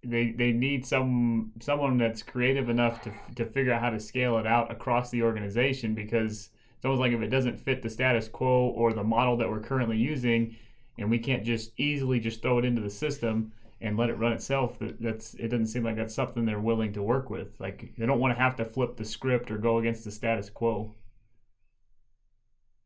they 0.03 0.31
they 0.31 0.51
need 0.51 0.85
some 0.85 1.51
someone 1.59 1.97
that's 1.97 2.23
creative 2.23 2.69
enough 2.69 3.01
to 3.01 3.11
to 3.35 3.45
figure 3.45 3.73
out 3.73 3.81
how 3.81 3.89
to 3.89 3.99
scale 3.99 4.37
it 4.37 4.47
out 4.47 4.71
across 4.71 5.09
the 5.11 5.21
organization 5.21 5.93
because 5.93 6.49
it's 6.75 6.85
almost 6.85 6.99
like 6.99 7.11
if 7.11 7.21
it 7.21 7.27
doesn't 7.27 7.59
fit 7.59 7.83
the 7.83 7.89
status 7.89 8.27
quo 8.27 8.69
or 8.69 8.93
the 8.93 9.03
model 9.03 9.37
that 9.37 9.49
we're 9.49 9.59
currently 9.59 9.97
using, 9.97 10.55
and 10.97 11.11
we 11.11 11.19
can't 11.19 11.43
just 11.43 11.71
easily 11.77 12.19
just 12.19 12.41
throw 12.41 12.57
it 12.57 12.65
into 12.65 12.81
the 12.81 12.89
system 12.89 13.51
and 13.81 13.97
let 13.97 14.09
it 14.09 14.17
run 14.17 14.31
itself 14.31 14.79
that, 14.79 14.99
that's 15.01 15.35
it 15.35 15.49
doesn't 15.49 15.67
seem 15.67 15.83
like 15.83 15.95
that's 15.95 16.15
something 16.15 16.45
they're 16.45 16.59
willing 16.59 16.93
to 16.93 17.03
work 17.03 17.29
with. 17.29 17.49
Like 17.59 17.93
they 17.97 18.05
don't 18.07 18.19
want 18.19 18.35
to 18.35 18.41
have 18.41 18.55
to 18.55 18.65
flip 18.65 18.97
the 18.97 19.05
script 19.05 19.51
or 19.51 19.57
go 19.59 19.77
against 19.77 20.03
the 20.03 20.11
status 20.11 20.49
quo. 20.49 20.95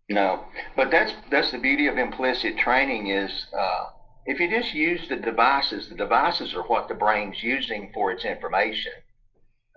No, 0.10 0.44
but 0.76 0.92
that's 0.92 1.14
that's 1.32 1.52
the 1.52 1.58
beauty 1.58 1.88
of 1.88 1.98
implicit 1.98 2.58
training 2.58 3.08
is 3.08 3.48
uh, 3.58 3.86
if 4.26 4.40
you 4.40 4.50
just 4.50 4.74
use 4.74 5.08
the 5.08 5.18
devices, 5.18 5.88
the 5.88 5.96
devices 5.96 6.54
are 6.54 6.64
what 6.64 6.88
the 6.88 6.96
brain's 6.96 7.44
using 7.44 7.92
for 7.94 8.12
its 8.12 8.26
information. 8.26 8.92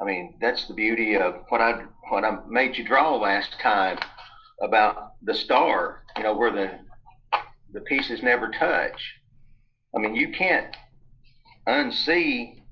I 0.01 0.05
mean, 0.05 0.39
that's 0.41 0.67
the 0.67 0.75
beauty 0.75 1.17
of 1.17 1.45
what 1.49 1.61
I 1.61 1.85
what 2.09 2.25
I 2.25 2.39
made 2.49 2.77
you 2.77 2.85
draw 2.85 3.17
last 3.17 3.59
time 3.61 3.99
about 4.63 5.13
the 5.23 5.35
star. 5.35 6.03
You 6.17 6.23
know, 6.23 6.37
where 6.37 6.53
the 6.53 6.71
the 7.73 7.81
pieces 7.81 8.23
never 8.23 8.51
touch. 8.51 9.15
I 9.95 9.99
mean, 9.99 10.15
you 10.15 10.31
can't 10.33 10.75
unsee 11.67 12.63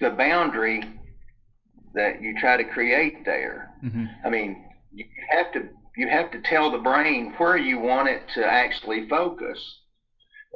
the 0.00 0.10
boundary 0.10 0.82
that 1.94 2.20
you 2.20 2.34
try 2.38 2.56
to 2.56 2.64
create 2.64 3.24
there. 3.24 3.70
mm-hmm. 3.84 4.06
I 4.24 4.30
mean, 4.30 4.64
you 4.92 5.04
have 5.30 5.52
to 5.52 5.68
you 5.96 6.08
have 6.08 6.30
to 6.32 6.40
tell 6.40 6.70
the 6.70 6.78
brain 6.78 7.34
where 7.38 7.56
you 7.56 7.78
want 7.78 8.08
it 8.08 8.22
to 8.34 8.44
actually 8.44 9.08
focus. 9.08 9.58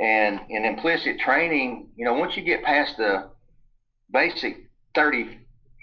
And 0.01 0.41
in 0.49 0.65
implicit 0.65 1.19
training, 1.21 1.91
you 1.97 2.05
know, 2.05 2.15
once 2.15 2.37
you 2.37 2.43
get 2.43 2.63
past 2.63 2.97
the 2.97 3.31
basic 4.13 4.57
30 4.95 5.39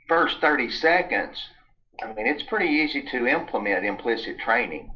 first 0.08 0.40
30 0.40 0.72
seconds, 0.72 1.38
I 2.02 2.14
mean, 2.14 2.28
it's 2.28 2.44
pretty 2.44 2.68
easy 2.68 3.04
to 3.12 3.28
implement 3.28 3.86
implicit 3.86 4.40
training. 4.40 4.92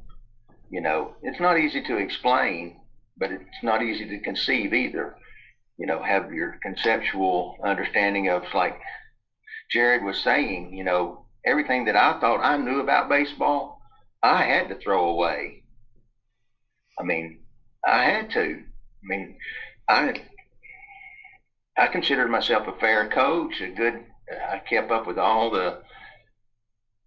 You 0.69 0.81
know, 0.81 1.15
it's 1.23 1.39
not 1.39 1.57
easy 1.57 1.81
to 1.83 1.97
explain, 1.97 2.79
but 3.17 3.31
it's 3.31 3.63
not 3.63 3.81
easy 3.81 4.07
to 4.09 4.19
conceive 4.19 4.73
either. 4.73 5.15
You 5.77 5.87
know, 5.87 6.03
have 6.03 6.31
your 6.31 6.59
conceptual 6.61 7.57
understanding 7.63 8.29
of 8.29 8.43
like 8.53 8.79
Jared 9.71 10.03
was 10.03 10.19
saying, 10.19 10.73
you 10.73 10.83
know, 10.83 11.25
everything 11.45 11.85
that 11.85 11.95
I 11.95 12.19
thought 12.19 12.43
I 12.43 12.57
knew 12.57 12.81
about 12.81 13.09
baseball, 13.09 13.78
I 14.21 14.43
had 14.43 14.69
to 14.69 14.75
throw 14.75 15.09
away. 15.09 15.63
I 16.99 17.03
mean, 17.03 17.39
I 17.85 18.03
had 18.03 18.31
to. 18.31 18.41
I 18.41 19.03
mean, 19.03 19.37
I 19.87 20.21
I 21.77 21.87
considered 21.87 22.29
myself 22.29 22.67
a 22.67 22.79
fair 22.79 23.07
coach, 23.09 23.61
a 23.61 23.69
good. 23.69 24.03
I 24.49 24.59
kept 24.59 24.91
up 24.91 25.07
with 25.07 25.17
all 25.17 25.49
the 25.49 25.81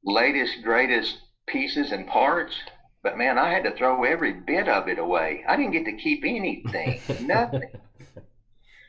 latest, 0.04 0.62
greatest 0.62 1.18
pieces 1.46 1.92
and 1.92 2.06
parts. 2.06 2.54
But 3.02 3.18
man, 3.18 3.36
I 3.36 3.50
had 3.50 3.64
to 3.64 3.76
throw 3.76 4.04
every 4.04 4.32
bit 4.32 4.68
of 4.68 4.88
it 4.88 4.98
away. 4.98 5.44
I 5.46 5.56
didn't 5.56 5.72
get 5.72 5.84
to 5.84 5.96
keep 5.96 6.24
anything, 6.24 7.00
nothing. 7.26 7.70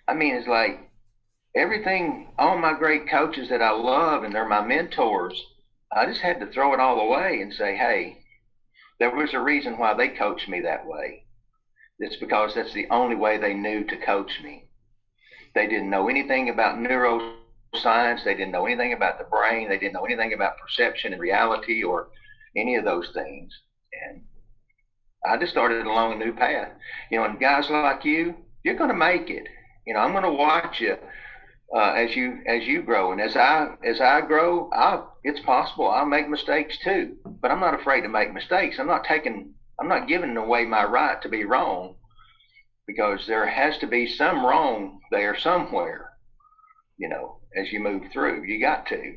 I 0.07 0.13
mean, 0.13 0.35
it's 0.35 0.47
like 0.47 0.79
everything, 1.55 2.33
all 2.37 2.57
my 2.57 2.73
great 2.73 3.09
coaches 3.09 3.49
that 3.49 3.61
I 3.61 3.71
love 3.71 4.23
and 4.23 4.33
they're 4.33 4.47
my 4.47 4.61
mentors, 4.61 5.41
I 5.95 6.05
just 6.05 6.21
had 6.21 6.39
to 6.39 6.51
throw 6.51 6.73
it 6.73 6.79
all 6.79 6.99
away 6.99 7.39
and 7.41 7.53
say, 7.53 7.75
hey, 7.75 8.17
there 8.99 9.15
was 9.15 9.33
a 9.33 9.39
reason 9.39 9.77
why 9.77 9.93
they 9.93 10.07
coached 10.09 10.47
me 10.47 10.61
that 10.61 10.85
way. 10.85 11.23
It's 11.99 12.15
because 12.17 12.55
that's 12.55 12.73
the 12.73 12.87
only 12.89 13.15
way 13.15 13.37
they 13.37 13.53
knew 13.53 13.83
to 13.85 13.97
coach 13.97 14.31
me. 14.43 14.67
They 15.53 15.67
didn't 15.67 15.89
know 15.89 16.09
anything 16.09 16.49
about 16.49 16.77
neuroscience. 16.77 18.23
They 18.23 18.33
didn't 18.33 18.51
know 18.51 18.65
anything 18.65 18.93
about 18.93 19.19
the 19.19 19.25
brain. 19.25 19.69
They 19.69 19.77
didn't 19.77 19.93
know 19.93 20.05
anything 20.05 20.33
about 20.33 20.57
perception 20.57 21.13
and 21.13 21.21
reality 21.21 21.83
or 21.83 22.07
any 22.55 22.75
of 22.75 22.83
those 22.83 23.09
things. 23.13 23.51
And 24.07 24.23
I 25.25 25.37
just 25.37 25.51
started 25.51 25.85
along 25.85 26.13
a 26.13 26.25
new 26.25 26.33
path. 26.33 26.69
You 27.11 27.19
know, 27.19 27.25
and 27.25 27.39
guys 27.39 27.69
like 27.69 28.03
you, 28.03 28.35
you're 28.63 28.75
going 28.75 28.89
to 28.89 28.95
make 28.95 29.29
it. 29.29 29.43
You 29.85 29.93
know, 29.93 29.99
I'm 29.99 30.11
going 30.11 30.23
to 30.23 30.31
watch 30.31 30.79
you 30.81 30.97
uh, 31.73 31.93
as 31.93 32.15
you 32.15 32.39
as 32.45 32.63
you 32.65 32.83
grow, 32.83 33.11
and 33.11 33.21
as 33.21 33.35
I 33.35 33.75
as 33.83 33.99
I 33.99 34.21
grow, 34.21 34.69
I 34.71 35.03
it's 35.23 35.39
possible 35.39 35.89
I'll 35.89 36.05
make 36.05 36.29
mistakes 36.29 36.77
too. 36.83 37.17
But 37.25 37.51
I'm 37.51 37.59
not 37.59 37.79
afraid 37.79 38.01
to 38.01 38.09
make 38.09 38.33
mistakes. 38.33 38.77
I'm 38.79 38.87
not 38.87 39.05
taking 39.05 39.53
I'm 39.79 39.87
not 39.87 40.07
giving 40.07 40.37
away 40.37 40.65
my 40.65 40.83
right 40.83 41.21
to 41.21 41.29
be 41.29 41.45
wrong 41.45 41.95
because 42.85 43.25
there 43.25 43.47
has 43.47 43.77
to 43.79 43.87
be 43.87 44.07
some 44.07 44.45
wrong 44.45 44.99
there 45.11 45.37
somewhere. 45.37 46.11
You 46.97 47.09
know, 47.09 47.37
as 47.55 47.71
you 47.71 47.79
move 47.79 48.03
through, 48.11 48.43
you 48.43 48.59
got 48.59 48.85
to. 48.87 49.15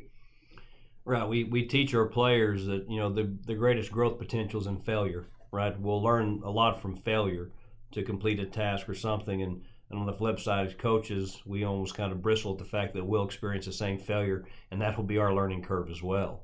Right. 1.05 1.29
We, 1.29 1.45
we 1.45 1.63
teach 1.63 1.95
our 1.95 2.07
players 2.07 2.67
that, 2.67 2.91
you 2.91 2.99
know, 2.99 3.13
the, 3.13 3.33
the 3.47 3.55
greatest 3.55 3.93
growth 3.93 4.19
potential 4.19 4.61
is 4.61 4.67
in 4.67 4.81
failure, 4.81 5.27
right? 5.53 5.79
We'll 5.79 6.03
learn 6.03 6.43
a 6.45 6.51
lot 6.51 6.83
from 6.83 6.97
failure 6.97 7.51
to 7.93 8.03
complete 8.03 8.41
a 8.41 8.47
task 8.47 8.89
or 8.89 8.95
something. 8.95 9.41
And, 9.41 9.63
and 9.91 9.99
on 10.01 10.07
the 10.07 10.13
flip 10.13 10.41
side, 10.41 10.67
as 10.67 10.75
coaches, 10.75 11.43
we 11.47 11.65
almost 11.65 11.95
kind 11.95 12.13
of 12.13 12.23
bristle 12.23 12.53
at 12.53 12.59
the 12.59 12.65
fact 12.65 12.95
that 12.95 13.07
we'll 13.07 13.25
experience 13.25 13.67
the 13.67 13.73
same 13.73 13.99
failure, 13.99 14.45
and 14.71 14.81
that 14.83 14.97
will 14.97 15.05
be 15.05 15.19
our 15.19 15.35
learning 15.35 15.63
curve 15.63 15.91
as 15.91 16.03
well. 16.03 16.43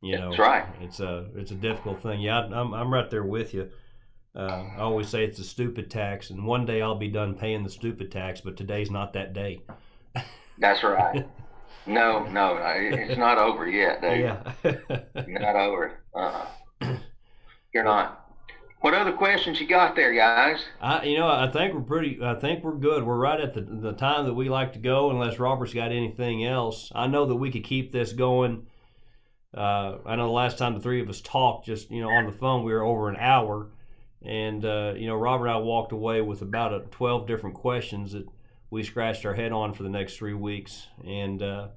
You 0.00 0.18
know, 0.18 0.30
That's 0.30 0.38
right. 0.38 0.66
It's 0.80 1.00
a 1.00 1.26
it's 1.34 1.50
a 1.50 1.56
difficult 1.56 2.02
thing. 2.02 2.20
Yeah, 2.20 2.40
I'm 2.40 2.74
I'm 2.74 2.92
right 2.92 3.10
there 3.10 3.24
with 3.24 3.54
you. 3.54 3.70
Uh, 4.36 4.64
I 4.76 4.80
always 4.80 5.08
say 5.08 5.24
it's 5.24 5.38
a 5.38 5.44
stupid 5.44 5.90
tax, 5.90 6.30
and 6.30 6.44
one 6.44 6.66
day 6.66 6.82
I'll 6.82 6.98
be 6.98 7.08
done 7.08 7.34
paying 7.34 7.62
the 7.62 7.70
stupid 7.70 8.10
tax, 8.12 8.40
but 8.40 8.56
today's 8.56 8.90
not 8.90 9.12
that 9.14 9.32
day. 9.32 9.62
That's 10.58 10.82
right. 10.82 11.26
no, 11.86 12.24
no, 12.26 12.58
it's 12.60 13.16
not 13.18 13.38
over 13.38 13.68
yet, 13.68 14.02
Dave. 14.02 14.20
Yeah. 14.20 14.52
You're 15.26 15.38
not 15.40 15.56
over. 15.56 16.00
Uh-uh. 16.14 16.96
You're 17.72 17.84
not. 17.84 18.23
What 18.84 18.92
other 18.92 19.12
questions 19.12 19.58
you 19.62 19.66
got 19.66 19.96
there, 19.96 20.12
guys? 20.12 20.62
I, 20.78 21.04
you 21.04 21.16
know, 21.16 21.26
I 21.26 21.50
think 21.50 21.72
we're 21.72 21.80
pretty. 21.80 22.18
I 22.22 22.34
think 22.34 22.62
we're 22.62 22.76
good. 22.76 23.02
We're 23.02 23.16
right 23.16 23.40
at 23.40 23.54
the 23.54 23.62
the 23.62 23.94
time 23.94 24.26
that 24.26 24.34
we 24.34 24.50
like 24.50 24.74
to 24.74 24.78
go, 24.78 25.08
unless 25.08 25.38
Robert's 25.38 25.72
got 25.72 25.90
anything 25.90 26.44
else. 26.44 26.92
I 26.94 27.06
know 27.06 27.24
that 27.24 27.36
we 27.36 27.50
could 27.50 27.64
keep 27.64 27.92
this 27.92 28.12
going. 28.12 28.66
Uh, 29.56 30.00
I 30.04 30.16
know 30.16 30.26
the 30.26 30.32
last 30.32 30.58
time 30.58 30.74
the 30.74 30.80
three 30.80 31.00
of 31.00 31.08
us 31.08 31.22
talked, 31.22 31.64
just 31.64 31.90
you 31.90 32.02
know, 32.02 32.10
on 32.10 32.26
the 32.26 32.32
phone, 32.32 32.62
we 32.62 32.74
were 32.74 32.84
over 32.84 33.08
an 33.08 33.16
hour, 33.16 33.70
and 34.20 34.62
uh, 34.62 34.92
you 34.94 35.06
know, 35.06 35.16
Robert 35.16 35.46
and 35.46 35.54
I 35.54 35.60
walked 35.60 35.92
away 35.92 36.20
with 36.20 36.42
about 36.42 36.74
a, 36.74 36.80
twelve 36.90 37.26
different 37.26 37.56
questions 37.56 38.12
that 38.12 38.26
we 38.68 38.82
scratched 38.82 39.24
our 39.24 39.32
head 39.32 39.52
on 39.52 39.72
for 39.72 39.82
the 39.82 39.88
next 39.88 40.18
three 40.18 40.34
weeks. 40.34 40.88
And 41.06 41.42
uh, 41.42 41.68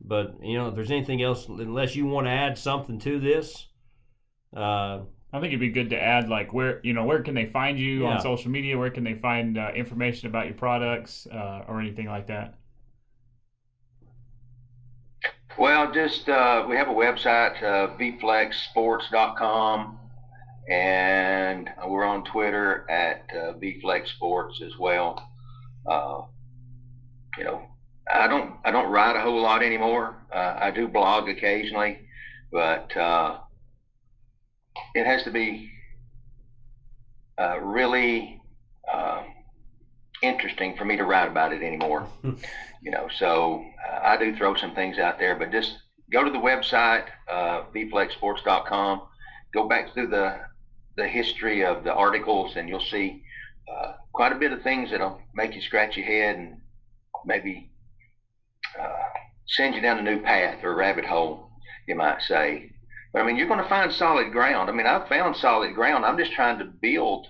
but 0.00 0.42
you 0.42 0.58
know, 0.58 0.70
if 0.70 0.74
there's 0.74 0.90
anything 0.90 1.22
else, 1.22 1.46
unless 1.46 1.94
you 1.94 2.06
want 2.06 2.26
to 2.26 2.32
add 2.32 2.58
something 2.58 2.98
to 2.98 3.20
this. 3.20 3.68
Uh, 4.52 5.02
I 5.32 5.40
think 5.40 5.48
it'd 5.48 5.60
be 5.60 5.70
good 5.70 5.90
to 5.90 6.00
add 6.02 6.28
like 6.28 6.52
where 6.52 6.80
you 6.82 6.92
know 6.92 7.04
where 7.04 7.22
can 7.22 7.34
they 7.34 7.46
find 7.46 7.78
you 7.78 8.02
Yeah. 8.02 8.06
on 8.06 8.20
social 8.20 8.50
media? 8.50 8.76
Where 8.78 8.90
can 8.90 9.04
they 9.04 9.14
find 9.14 9.56
uh, 9.58 9.70
information 9.74 10.28
about 10.28 10.46
your 10.46 10.54
products 10.54 11.26
uh, 11.32 11.64
or 11.68 11.80
anything 11.80 12.06
like 12.06 12.26
that? 12.26 12.54
Well, 15.58 15.92
just 15.92 16.28
uh, 16.28 16.66
we 16.68 16.76
have 16.76 16.88
a 16.88 16.92
website, 16.92 17.62
uh, 17.62 17.96
vflexsports.com, 17.98 19.98
and 20.68 21.70
we're 21.86 22.04
on 22.04 22.24
Twitter 22.24 22.88
at 22.90 23.26
uh, 23.34 23.52
vflexsports 23.54 24.62
as 24.62 24.76
well. 24.78 25.28
Uh, 25.86 26.22
you 27.38 27.44
know, 27.44 27.62
I 28.12 28.26
don't 28.28 28.54
I 28.64 28.70
don't 28.70 28.90
write 28.90 29.16
a 29.16 29.20
whole 29.20 29.40
lot 29.42 29.62
anymore. 29.62 30.16
Uh, 30.32 30.56
I 30.60 30.70
do 30.70 30.88
blog 30.88 31.28
occasionally, 31.28 31.98
but 32.50 32.94
uh, 32.96 33.38
it 34.94 35.06
has 35.06 35.22
to 35.24 35.30
be 35.30 35.70
uh, 37.38 37.58
really 37.60 38.40
uh, 38.92 39.22
interesting 40.22 40.76
for 40.76 40.84
me 40.84 40.96
to 40.96 41.04
write 41.04 41.28
about 41.28 41.52
it 41.52 41.62
anymore. 41.62 42.08
You 42.82 42.90
know 42.90 43.08
so 43.16 43.64
uh, 43.88 44.00
i 44.02 44.16
do 44.16 44.36
throw 44.36 44.56
some 44.56 44.74
things 44.74 44.98
out 44.98 45.18
there 45.20 45.36
but 45.36 45.52
just 45.52 45.72
go 46.12 46.24
to 46.24 46.30
the 46.30 46.38
website 46.38 47.06
uh, 47.30 47.62
vflexsports.com 47.72 49.02
go 49.54 49.68
back 49.68 49.94
through 49.94 50.08
the 50.08 50.40
the 50.96 51.06
history 51.06 51.64
of 51.64 51.84
the 51.84 51.92
articles 51.92 52.56
and 52.56 52.68
you'll 52.68 52.80
see 52.80 53.22
uh, 53.72 53.92
quite 54.12 54.32
a 54.32 54.34
bit 54.34 54.52
of 54.52 54.62
things 54.62 54.90
that'll 54.90 55.20
make 55.32 55.54
you 55.54 55.62
scratch 55.62 55.96
your 55.96 56.06
head 56.06 56.36
and 56.36 56.60
maybe 57.24 57.70
uh, 58.80 59.04
send 59.46 59.76
you 59.76 59.80
down 59.80 59.98
a 59.98 60.02
new 60.02 60.20
path 60.20 60.58
or 60.64 60.72
a 60.72 60.76
rabbit 60.76 61.04
hole 61.04 61.50
you 61.86 61.94
might 61.94 62.20
say 62.22 62.68
but 63.12 63.22
i 63.22 63.26
mean 63.26 63.36
you're 63.36 63.48
going 63.48 63.62
to 63.62 63.68
find 63.68 63.92
solid 63.92 64.32
ground. 64.32 64.70
I 64.70 64.72
mean 64.72 64.86
i've 64.86 65.08
found 65.08 65.36
solid 65.36 65.74
ground. 65.74 66.04
I'm 66.04 66.18
just 66.18 66.32
trying 66.32 66.58
to 66.58 66.64
build 66.64 67.28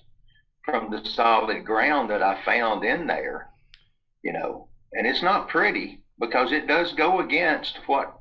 from 0.64 0.90
the 0.90 1.04
solid 1.04 1.64
ground 1.64 2.10
that 2.10 2.22
i 2.22 2.42
found 2.44 2.84
in 2.84 3.06
there 3.06 3.48
you 4.22 4.32
know? 4.32 4.68
And 4.92 5.06
it's 5.06 5.22
not 5.22 5.48
pretty 5.48 6.02
because 6.18 6.52
it 6.52 6.66
does 6.66 6.92
go 6.92 7.20
against 7.20 7.78
what 7.86 8.18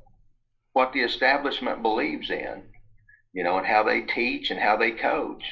what 0.72 0.92
the 0.92 1.00
establishment 1.00 1.82
believes 1.82 2.30
in, 2.30 2.62
you 3.34 3.44
know, 3.44 3.58
and 3.58 3.66
how 3.66 3.82
they 3.82 4.02
teach 4.02 4.50
and 4.50 4.58
how 4.58 4.76
they 4.76 4.92
coach. 4.92 5.44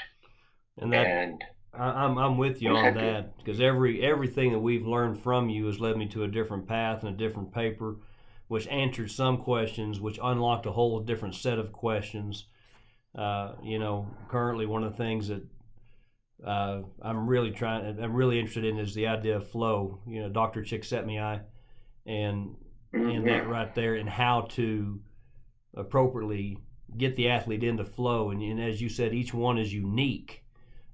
and 0.79 0.93
that 0.93 1.07
And 1.07 1.45
I, 1.75 2.05
I'm 2.05 2.19
I'm 2.19 2.39
with 2.39 2.63
you 2.63 2.71
on 2.71 2.95
that 2.97 3.37
because 3.39 3.61
every 3.61 4.03
everything 4.03 4.53
that 4.53 4.59
we've 4.59 4.87
learned 4.87 5.23
from 5.23 5.49
you 5.49 5.67
has 5.67 5.81
led 5.81 5.97
me 5.97 6.07
to 6.09 6.25
a 6.25 6.29
different 6.29 6.67
path 6.67 7.03
and 7.05 7.15
a 7.15 7.17
different 7.17 7.53
paper, 7.53 7.97
which 8.51 8.67
answered 8.67 9.09
some 9.09 9.39
questions, 9.39 10.01
which 10.01 10.19
unlocked 10.21 10.67
a 10.67 10.73
whole 10.73 10.99
different 10.99 11.37
set 11.37 11.57
of 11.57 11.71
questions. 11.71 12.47
Uh, 13.17 13.53
you 13.63 13.79
know, 13.79 14.09
currently 14.29 14.67
one 14.67 14.83
of 14.83 14.91
the 14.91 14.99
things 14.99 15.29
that 15.29 15.47
uh, 16.45 16.81
I'm 17.01 17.29
really 17.29 17.53
trying, 17.53 18.03
I'm 18.03 18.13
really 18.13 18.41
interested 18.41 18.65
in 18.65 18.81
is 18.81 18.93
the 18.93 19.07
idea 19.07 19.37
of 19.37 19.49
flow. 19.49 20.01
You 20.05 20.23
know, 20.23 20.29
Dr. 20.31 20.65
Chick 20.65 20.83
set 20.83 21.07
me 21.07 21.15
Csikszentmihalyi, 21.15 21.43
and 22.07 22.57
and 22.93 23.29
that 23.29 23.47
right 23.47 23.73
there, 23.77 23.95
and 23.95 24.09
how 24.09 24.49
to 24.57 25.01
appropriately 25.77 26.59
get 26.97 27.15
the 27.15 27.29
athlete 27.29 27.63
into 27.63 27.85
flow. 27.85 28.31
And, 28.31 28.43
and 28.43 28.61
as 28.61 28.83
you 28.83 28.89
said, 28.89 29.15
each 29.15 29.33
one 29.33 29.59
is 29.59 29.73
unique 29.73 30.43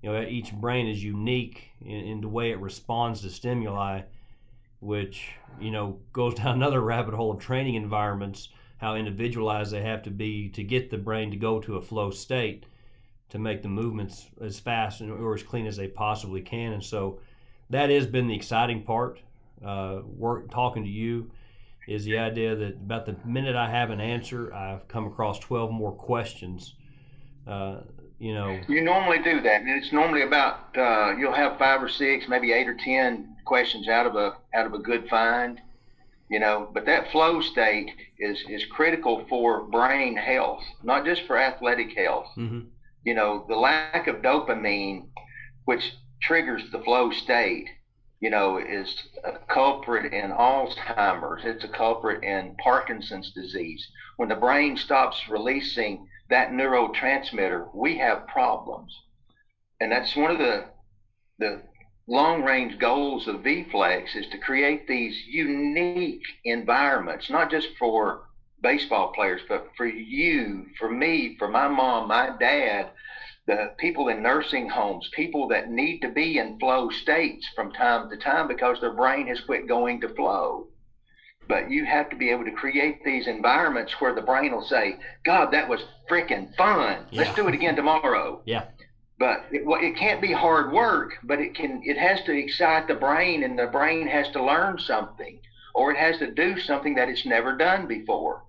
you 0.02 0.12
know 0.12 0.22
each 0.22 0.52
brain 0.52 0.86
is 0.86 1.02
unique 1.02 1.70
in, 1.80 1.96
in 1.96 2.20
the 2.20 2.28
way 2.28 2.50
it 2.50 2.60
responds 2.60 3.22
to 3.22 3.30
stimuli 3.30 4.02
which 4.80 5.30
you 5.60 5.70
know 5.70 5.98
goes 6.12 6.34
down 6.34 6.56
another 6.56 6.80
rabbit 6.80 7.14
hole 7.14 7.32
of 7.32 7.40
training 7.40 7.74
environments 7.74 8.48
how 8.78 8.94
individualized 8.94 9.72
they 9.72 9.82
have 9.82 10.02
to 10.02 10.10
be 10.10 10.48
to 10.50 10.62
get 10.62 10.90
the 10.90 10.98
brain 10.98 11.30
to 11.30 11.36
go 11.36 11.60
to 11.60 11.76
a 11.76 11.82
flow 11.82 12.10
state 12.10 12.66
to 13.28 13.38
make 13.38 13.62
the 13.62 13.68
movements 13.68 14.26
as 14.40 14.60
fast 14.60 15.00
and, 15.00 15.10
or 15.10 15.34
as 15.34 15.42
clean 15.42 15.66
as 15.66 15.76
they 15.76 15.88
possibly 15.88 16.40
can. 16.40 16.72
And 16.72 16.84
so 16.84 17.18
that 17.70 17.90
has 17.90 18.06
been 18.06 18.28
the 18.28 18.36
exciting 18.36 18.82
part 18.82 19.18
uh, 19.64 20.00
work 20.04 20.50
talking 20.50 20.84
to 20.84 20.90
you 20.90 21.30
is 21.88 22.04
the 22.04 22.18
idea 22.18 22.54
that 22.54 22.74
about 22.74 23.06
the 23.06 23.16
minute 23.24 23.56
i 23.56 23.70
have 23.70 23.90
an 23.90 24.00
answer 24.00 24.52
i've 24.52 24.86
come 24.88 25.06
across 25.06 25.38
12 25.38 25.70
more 25.70 25.92
questions 25.92 26.74
uh, 27.46 27.78
you 28.18 28.34
know. 28.34 28.58
You 28.68 28.82
normally 28.82 29.18
do 29.18 29.40
that, 29.42 29.60
and 29.60 29.70
it's 29.70 29.92
normally 29.92 30.22
about 30.22 30.76
uh, 30.76 31.14
you'll 31.18 31.34
have 31.34 31.58
five 31.58 31.82
or 31.82 31.88
six, 31.88 32.26
maybe 32.28 32.52
eight 32.52 32.66
or 32.66 32.74
ten 32.74 33.35
questions 33.46 33.88
out 33.88 34.06
of 34.06 34.16
a 34.16 34.38
out 34.54 34.66
of 34.66 34.74
a 34.74 34.78
good 34.78 35.08
find, 35.08 35.60
you 36.30 36.40
know. 36.40 36.70
But 36.74 36.86
that 36.86 37.10
flow 37.12 37.40
state 37.40 37.90
is 38.18 38.44
is 38.48 38.64
critical 38.66 39.26
for 39.28 39.62
brain 39.66 40.16
health, 40.16 40.64
not 40.82 41.04
just 41.06 41.26
for 41.26 41.38
athletic 41.38 41.96
health. 41.96 42.28
hmm 42.36 42.60
you 43.04 43.14
know, 43.14 43.46
the 43.48 43.56
lack 43.56 44.08
of 44.08 44.16
dopamine, 44.22 45.08
which 45.64 45.94
triggers 46.22 46.70
the 46.72 46.80
flow 46.80 47.10
state, 47.10 47.68
you 48.20 48.30
know, 48.30 48.58
is 48.58 49.08
a 49.24 49.38
culprit 49.48 50.12
in 50.12 50.32
Alzheimer's. 50.32 51.44
It's 51.44 51.64
a 51.64 51.68
culprit 51.68 52.22
in 52.24 52.56
Parkinson's 52.56 53.30
disease. 53.32 53.86
When 54.16 54.28
the 54.28 54.36
brain 54.36 54.76
stops 54.76 55.28
releasing 55.28 56.08
that 56.30 56.50
neurotransmitter, 56.50 57.72
we 57.74 57.98
have 57.98 58.26
problems. 58.26 58.92
And 59.80 59.92
that's 59.92 60.16
one 60.16 60.30
of 60.30 60.38
the 60.38 60.66
the 61.38 61.62
long 62.08 62.42
range 62.42 62.78
goals 62.78 63.26
of 63.26 63.36
VFlex 63.36 64.14
is 64.14 64.26
to 64.30 64.38
create 64.38 64.86
these 64.86 65.16
unique 65.26 66.22
environments, 66.44 67.28
not 67.30 67.50
just 67.50 67.68
for 67.78 68.22
baseball 68.62 69.12
players, 69.12 69.42
but 69.48 69.66
for 69.76 69.86
you, 69.86 70.66
for 70.78 70.88
me, 70.88 71.36
for 71.38 71.48
my 71.48 71.68
mom, 71.68 72.08
my 72.08 72.30
dad, 72.38 72.90
the 73.46 73.72
people 73.78 74.08
in 74.08 74.22
nursing 74.22 74.68
homes, 74.68 75.08
people 75.14 75.48
that 75.48 75.70
need 75.70 76.00
to 76.00 76.08
be 76.08 76.38
in 76.38 76.58
flow 76.58 76.90
states 76.90 77.46
from 77.54 77.72
time 77.72 78.08
to 78.10 78.16
time 78.16 78.48
because 78.48 78.80
their 78.80 78.94
brain 78.94 79.26
has 79.26 79.40
quit 79.40 79.68
going 79.68 80.00
to 80.00 80.08
flow. 80.08 80.66
But 81.48 81.70
you 81.70 81.84
have 81.84 82.10
to 82.10 82.16
be 82.16 82.30
able 82.30 82.44
to 82.44 82.50
create 82.50 83.04
these 83.04 83.28
environments 83.28 83.92
where 84.00 84.12
the 84.12 84.20
brain 84.20 84.52
will 84.52 84.64
say, 84.64 84.96
God, 85.24 85.52
that 85.52 85.68
was 85.68 85.80
freaking 86.10 86.52
fun. 86.56 87.06
Let's 87.12 87.34
do 87.36 87.46
it 87.46 87.54
again 87.54 87.76
tomorrow. 87.76 88.42
Yeah. 88.44 88.64
But 89.18 89.46
it, 89.50 89.64
well, 89.64 89.82
it 89.82 89.96
can't 89.96 90.20
be 90.20 90.32
hard 90.32 90.72
work, 90.72 91.14
but 91.22 91.40
it 91.40 91.54
can. 91.54 91.80
It 91.84 91.96
has 91.96 92.22
to 92.24 92.32
excite 92.36 92.86
the 92.86 92.94
brain, 92.94 93.42
and 93.44 93.58
the 93.58 93.66
brain 93.66 94.06
has 94.08 94.28
to 94.30 94.44
learn 94.44 94.78
something, 94.78 95.40
or 95.74 95.90
it 95.90 95.96
has 95.96 96.18
to 96.18 96.30
do 96.34 96.58
something 96.60 96.94
that 96.96 97.08
it's 97.08 97.24
never 97.24 97.56
done 97.56 97.86
before, 97.86 98.42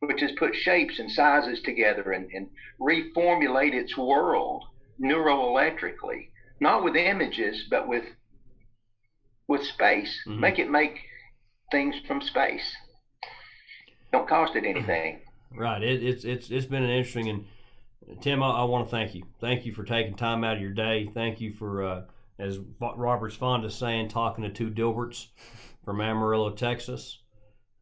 which 0.00 0.22
is 0.22 0.32
put 0.38 0.54
shapes 0.54 0.98
and 0.98 1.10
sizes 1.10 1.62
together 1.62 2.12
and, 2.12 2.30
and 2.32 2.48
reformulate 2.80 3.72
its 3.74 3.96
world. 3.96 4.64
neuroelectrically, 5.00 6.28
not 6.60 6.84
with 6.84 6.94
images, 6.96 7.64
but 7.70 7.88
with 7.88 8.04
with 9.48 9.64
space. 9.64 10.14
Mhm. 10.26 10.38
Make 10.38 10.58
it 10.58 10.70
make 10.70 11.00
things 11.72 11.94
from 12.06 12.20
space. 12.20 12.76
Don't 14.12 14.28
cost 14.28 14.54
it 14.56 14.64
anything. 14.66 15.20
Right. 15.54 15.82
It, 15.82 16.02
it's 16.02 16.24
it's 16.24 16.50
it's 16.50 16.66
been 16.66 16.82
an 16.82 16.90
interesting 16.90 17.30
and 17.30 17.46
Tim, 18.20 18.42
I, 18.42 18.50
I 18.50 18.64
want 18.64 18.86
to 18.86 18.90
thank 18.90 19.14
you. 19.14 19.22
Thank 19.40 19.66
you 19.66 19.72
for 19.72 19.84
taking 19.84 20.14
time 20.14 20.44
out 20.44 20.56
of 20.56 20.62
your 20.62 20.72
day. 20.72 21.10
Thank 21.12 21.40
you 21.40 21.52
for, 21.52 21.82
uh, 21.82 22.02
as 22.38 22.58
Robert's 22.80 23.36
fond 23.36 23.64
of 23.64 23.72
saying, 23.72 24.08
talking 24.08 24.44
to 24.44 24.50
two 24.50 24.70
Dilberts 24.70 25.26
from 25.84 26.00
Amarillo, 26.00 26.50
Texas. 26.50 27.18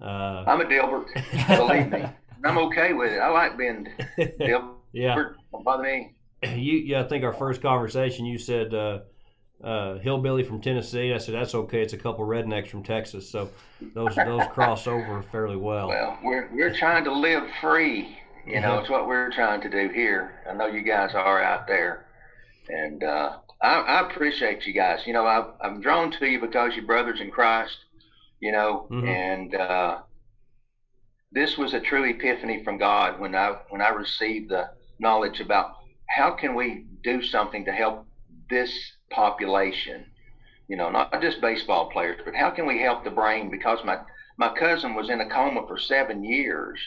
Uh, 0.00 0.44
I'm 0.46 0.60
a 0.60 0.64
Dilbert, 0.64 1.06
believe 1.48 1.90
me. 1.90 2.04
I'm 2.44 2.58
okay 2.58 2.92
with 2.92 3.12
it. 3.12 3.18
I 3.18 3.28
like 3.30 3.58
being 3.58 3.88
Dilbert. 4.18 4.74
yeah. 4.92 5.14
Don't 5.52 5.64
bother 5.64 5.82
me. 5.82 6.14
You, 6.44 6.78
yeah, 6.78 7.00
I 7.00 7.08
think 7.08 7.24
our 7.24 7.32
first 7.32 7.60
conversation, 7.60 8.24
you 8.24 8.38
said 8.38 8.72
uh, 8.72 9.00
uh, 9.62 9.98
hillbilly 9.98 10.44
from 10.44 10.60
Tennessee. 10.60 11.12
I 11.12 11.18
said 11.18 11.34
that's 11.34 11.54
okay. 11.54 11.82
It's 11.82 11.94
a 11.94 11.98
couple 11.98 12.24
rednecks 12.24 12.68
from 12.68 12.84
Texas, 12.84 13.28
so 13.28 13.50
those 13.92 14.14
those 14.14 14.46
cross 14.52 14.86
over 14.86 15.20
fairly 15.20 15.56
well. 15.56 15.88
Well, 15.88 16.16
we're 16.22 16.48
we're 16.52 16.72
trying 16.74 17.02
to 17.04 17.12
live 17.12 17.42
free. 17.60 18.16
You 18.48 18.60
know, 18.60 18.78
it's 18.78 18.90
what 18.90 19.06
we're 19.08 19.24
trying 19.30 19.60
to 19.62 19.70
do 19.70 19.88
here. 19.88 20.30
I 20.48 20.54
know 20.54 20.66
you 20.66 20.82
guys 20.82 21.14
are 21.14 21.42
out 21.42 21.66
there, 21.66 22.06
and 22.68 23.02
uh, 23.02 23.36
I, 23.62 23.80
I 23.80 24.00
appreciate 24.10 24.66
you 24.66 24.72
guys. 24.74 25.06
You 25.06 25.12
know, 25.14 25.26
I, 25.26 25.44
I'm 25.62 25.80
drawn 25.80 26.10
to 26.12 26.26
you 26.26 26.40
because 26.40 26.74
you're 26.74 26.86
brothers 26.86 27.20
in 27.20 27.30
Christ. 27.30 27.76
You 28.40 28.52
know, 28.52 28.90
Mhm. 28.90 29.06
and 29.06 29.54
uh, 29.54 29.98
this 31.32 31.56
was 31.58 31.74
a 31.74 31.80
true 31.80 32.04
epiphany 32.04 32.62
from 32.64 32.78
God 32.78 33.18
when 33.20 33.34
I 33.34 33.54
when 33.70 33.80
I 33.80 33.88
received 33.88 34.50
the 34.50 34.68
knowledge 34.98 35.40
about 35.40 35.72
how 36.08 36.30
can 36.32 36.54
we 36.54 36.86
do 37.02 37.22
something 37.22 37.64
to 37.66 37.72
help 37.72 38.06
this 38.50 38.72
population. 39.10 40.06
You 40.68 40.76
know, 40.76 40.90
not 40.90 41.20
just 41.22 41.40
baseball 41.40 41.90
players, 41.90 42.20
but 42.24 42.34
how 42.34 42.50
can 42.50 42.66
we 42.66 42.80
help 42.80 43.04
the 43.04 43.10
brain? 43.10 43.50
Because 43.50 43.78
my 43.84 43.98
my 44.38 44.48
cousin 44.50 44.94
was 44.94 45.08
in 45.10 45.20
a 45.20 45.28
coma 45.28 45.66
for 45.66 45.78
seven 45.78 46.24
years, 46.24 46.80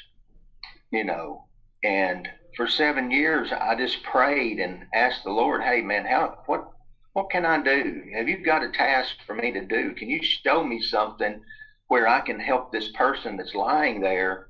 you 0.91 1.03
know, 1.03 1.45
and 1.84 2.27
for 2.55 2.67
seven 2.67 3.11
years 3.11 3.51
I 3.51 3.75
just 3.75 4.03
prayed 4.03 4.59
and 4.59 4.86
asked 4.93 5.23
the 5.23 5.32
Lord, 5.32 5.63
"Hey, 5.63 5.82
man, 5.82 6.05
how 6.05 6.36
what 6.45 6.65
what 7.13 7.29
can 7.29 7.45
I 7.45 7.61
do? 7.61 8.03
Have 8.15 8.29
you 8.29 8.43
got 8.43 8.63
a 8.63 8.71
task 8.71 9.15
for 9.25 9.36
me 9.36 9.51
to 9.51 9.65
do? 9.65 9.93
Can 9.95 10.09
you 10.09 10.21
show 10.23 10.63
me 10.63 10.82
something 10.82 11.41
where 11.88 12.07
I 12.07 12.21
can 12.21 12.39
help 12.39 12.71
this 12.71 12.89
person 12.93 13.38
that's 13.38 13.53
lying 13.55 13.99
there? 14.01 14.47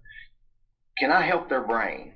Can 0.98 1.12
I 1.12 1.22
help 1.22 1.50
their 1.50 1.62
brain? 1.62 2.14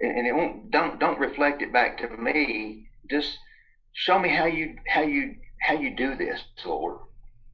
And, 0.00 0.26
it 0.26 0.34
won't 0.34 0.70
don't 0.70 0.98
don't 1.00 1.18
reflect 1.18 1.62
it 1.62 1.72
back 1.72 1.98
to 1.98 2.08
me. 2.16 2.88
Just 3.10 3.38
show 3.92 4.18
me 4.18 4.28
how 4.28 4.46
you 4.46 4.76
how 4.88 5.02
you 5.02 5.36
how 5.62 5.74
you 5.74 5.96
do 5.96 6.16
this, 6.16 6.42
Lord." 6.64 6.98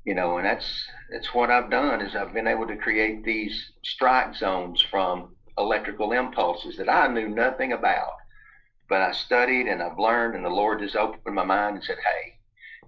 you 0.04 0.14
know, 0.14 0.38
and 0.38 0.46
that's 0.46 0.66
that's 1.12 1.32
what 1.34 1.50
I've 1.50 1.70
done 1.70 2.00
is 2.00 2.16
I've 2.16 2.32
been 2.34 2.48
able 2.48 2.66
to 2.66 2.76
create 2.76 3.24
these 3.24 3.70
strike 3.84 4.34
zones 4.34 4.82
from 4.90 5.36
electrical 5.59 6.12
impulses 6.12 6.76
that 6.76 6.88
I 6.88 7.07
knew 7.09 7.28
nothing 7.28 7.72
about, 7.72 8.14
but 8.88 9.00
I 9.00 9.12
studied 9.12 9.66
and 9.66 9.82
I've 9.82 9.98
learned, 9.98 10.34
and 10.34 10.44
the 10.44 10.50
Lord 10.50 10.80
just 10.80 10.96
opened 10.96 11.34
my 11.34 11.44
mind 11.44 11.76
and 11.76 11.84
said, 11.84 11.98
"Hey, 11.98 12.34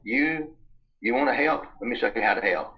you 0.02 0.56
you 1.00 1.14
want 1.14 1.28
to 1.28 1.34
help? 1.34 1.64
Let 1.80 1.88
me 1.88 1.98
show 1.98 2.12
you 2.14 2.22
how 2.22 2.34
to 2.34 2.40
help. 2.40 2.74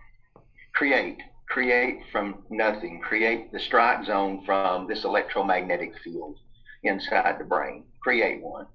Create, 0.74 1.18
create 1.48 2.00
from 2.10 2.44
nothing. 2.50 3.00
Create 3.00 3.52
the 3.52 3.60
strike 3.60 4.04
zone 4.04 4.44
from 4.44 4.86
this 4.86 5.04
electromagnetic 5.04 5.92
field 6.02 6.36
inside 6.82 7.38
the 7.38 7.44
brain. 7.44 7.84
Create 8.02 8.42
one." 8.42 8.66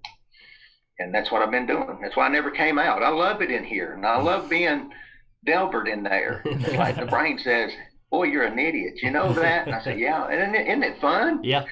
And 1.00 1.14
that's 1.14 1.32
what 1.32 1.42
I've 1.42 1.52
been 1.52 1.66
doing. 1.66 2.00
That's 2.02 2.16
why 2.16 2.28
I 2.28 2.30
never 2.30 2.52
came 2.52 2.78
out. 2.78 3.02
I 3.02 3.10
love 3.10 3.42
it 3.42 3.50
in 3.50 3.64
here, 3.64 3.94
and 3.94 4.06
I 4.06 4.22
love 4.22 4.50
being 4.50 4.92
Dilbert 5.48 5.88
in 5.92 6.04
there. 6.04 6.44
Like 6.76 6.96
the 6.96 7.08
brain 7.08 7.40
says, 7.40 7.72
"Boy, 8.12 8.26
you're 8.26 8.44
an 8.44 8.60
idiot." 8.60 9.00
You 9.02 9.12
know 9.12 9.34
that? 9.34 9.66
And 9.66 9.76
I 9.76 9.82
said, 9.82 10.00
"Yeah." 10.00 10.28
And 10.28 10.40
isn't 10.40 10.56
it, 10.56 10.68
isn't 10.68 10.84
it 10.84 11.02
fun? 11.02 11.44
Yeah. 11.44 11.66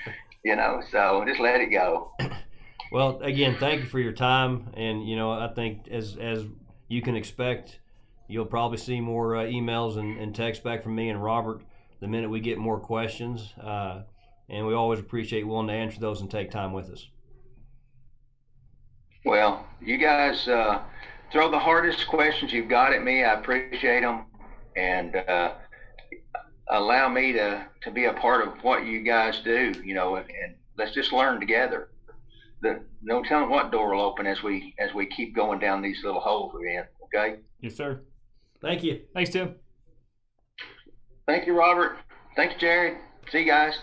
You 0.44 0.56
know. 0.56 0.82
So 0.92 1.24
just 1.28 1.40
let 1.40 1.62
it 1.62 1.68
go. 1.68 2.12
Well, 2.92 3.20
again, 3.22 3.56
thank 3.60 3.82
you 3.82 3.86
for 3.86 4.00
your 4.00 4.14
time, 4.14 4.72
and 4.74 5.08
you 5.08 5.16
know, 5.16 5.32
I 5.32 5.50
think 5.54 5.88
as 5.90 6.18
as 6.20 6.44
you 6.88 7.04
can 7.04 7.16
expect, 7.16 7.78
you'll 8.28 8.48
probably 8.48 8.80
see 8.80 9.00
more 9.00 9.36
uh, 9.36 9.44
emails 9.44 9.98
and, 9.98 10.18
and 10.18 10.34
texts 10.34 10.64
back 10.64 10.82
from 10.82 10.96
me 10.96 11.10
and 11.10 11.24
Robert 11.24 11.62
the 12.00 12.08
minute 12.08 12.30
we 12.30 12.40
get 12.40 12.58
more 12.58 12.80
questions. 12.80 13.54
Uh, 13.62 14.02
and 14.50 14.66
we 14.66 14.74
always 14.74 15.00
appreciate 15.00 15.46
willing 15.46 15.68
to 15.68 15.74
answer 15.74 16.00
those 16.00 16.22
and 16.22 16.32
take 16.32 16.50
time 16.50 16.74
with 16.74 16.90
us. 16.90 17.08
Well, 19.26 19.68
you 19.82 19.98
guys 19.98 20.48
uh, 20.48 20.82
throw 21.32 21.52
the 21.52 21.60
hardest 21.60 22.08
questions 22.08 22.52
you've 22.52 22.70
got 22.70 22.94
at 22.94 23.04
me. 23.04 23.24
I 23.24 23.34
appreciate 23.34 24.02
them, 24.02 24.26
and 24.76 25.16
uh, 25.16 25.54
allow 26.70 27.10
me 27.10 27.34
to 27.34 27.66
to 27.84 27.92
be 27.92 28.06
a 28.06 28.14
part 28.14 28.46
of 28.46 28.54
what 28.64 28.86
you 28.86 29.04
guys 29.04 29.42
do. 29.44 29.74
You 29.84 29.94
know, 29.94 30.16
and, 30.16 30.26
and 30.26 30.56
let's 30.78 30.94
just 30.94 31.12
learn 31.12 31.40
together. 31.40 31.90
The, 32.62 32.84
no 33.02 33.24
telling 33.24 33.50
what 33.50 33.72
door 33.72 33.96
will 33.96 34.02
open 34.02 34.28
as 34.28 34.44
we 34.44 34.76
as 34.80 34.94
we 34.94 35.06
keep 35.06 35.36
going 35.36 35.60
down 35.60 35.82
these 35.82 36.04
little 36.04 36.20
holes 36.20 36.54
we're 36.54 36.68
in. 36.68 36.84
Okay. 37.06 37.40
Yes, 37.62 37.76
sir. 37.76 38.02
Thank 38.62 38.84
you. 38.84 39.02
Thanks, 39.14 39.32
Tim. 39.32 39.56
Thank 41.26 41.48
you, 41.48 41.58
Robert. 41.58 41.98
Thank 42.36 42.54
you, 42.54 42.60
Jerry. 42.60 42.98
See 43.32 43.40
you 43.40 43.46
guys. 43.46 43.78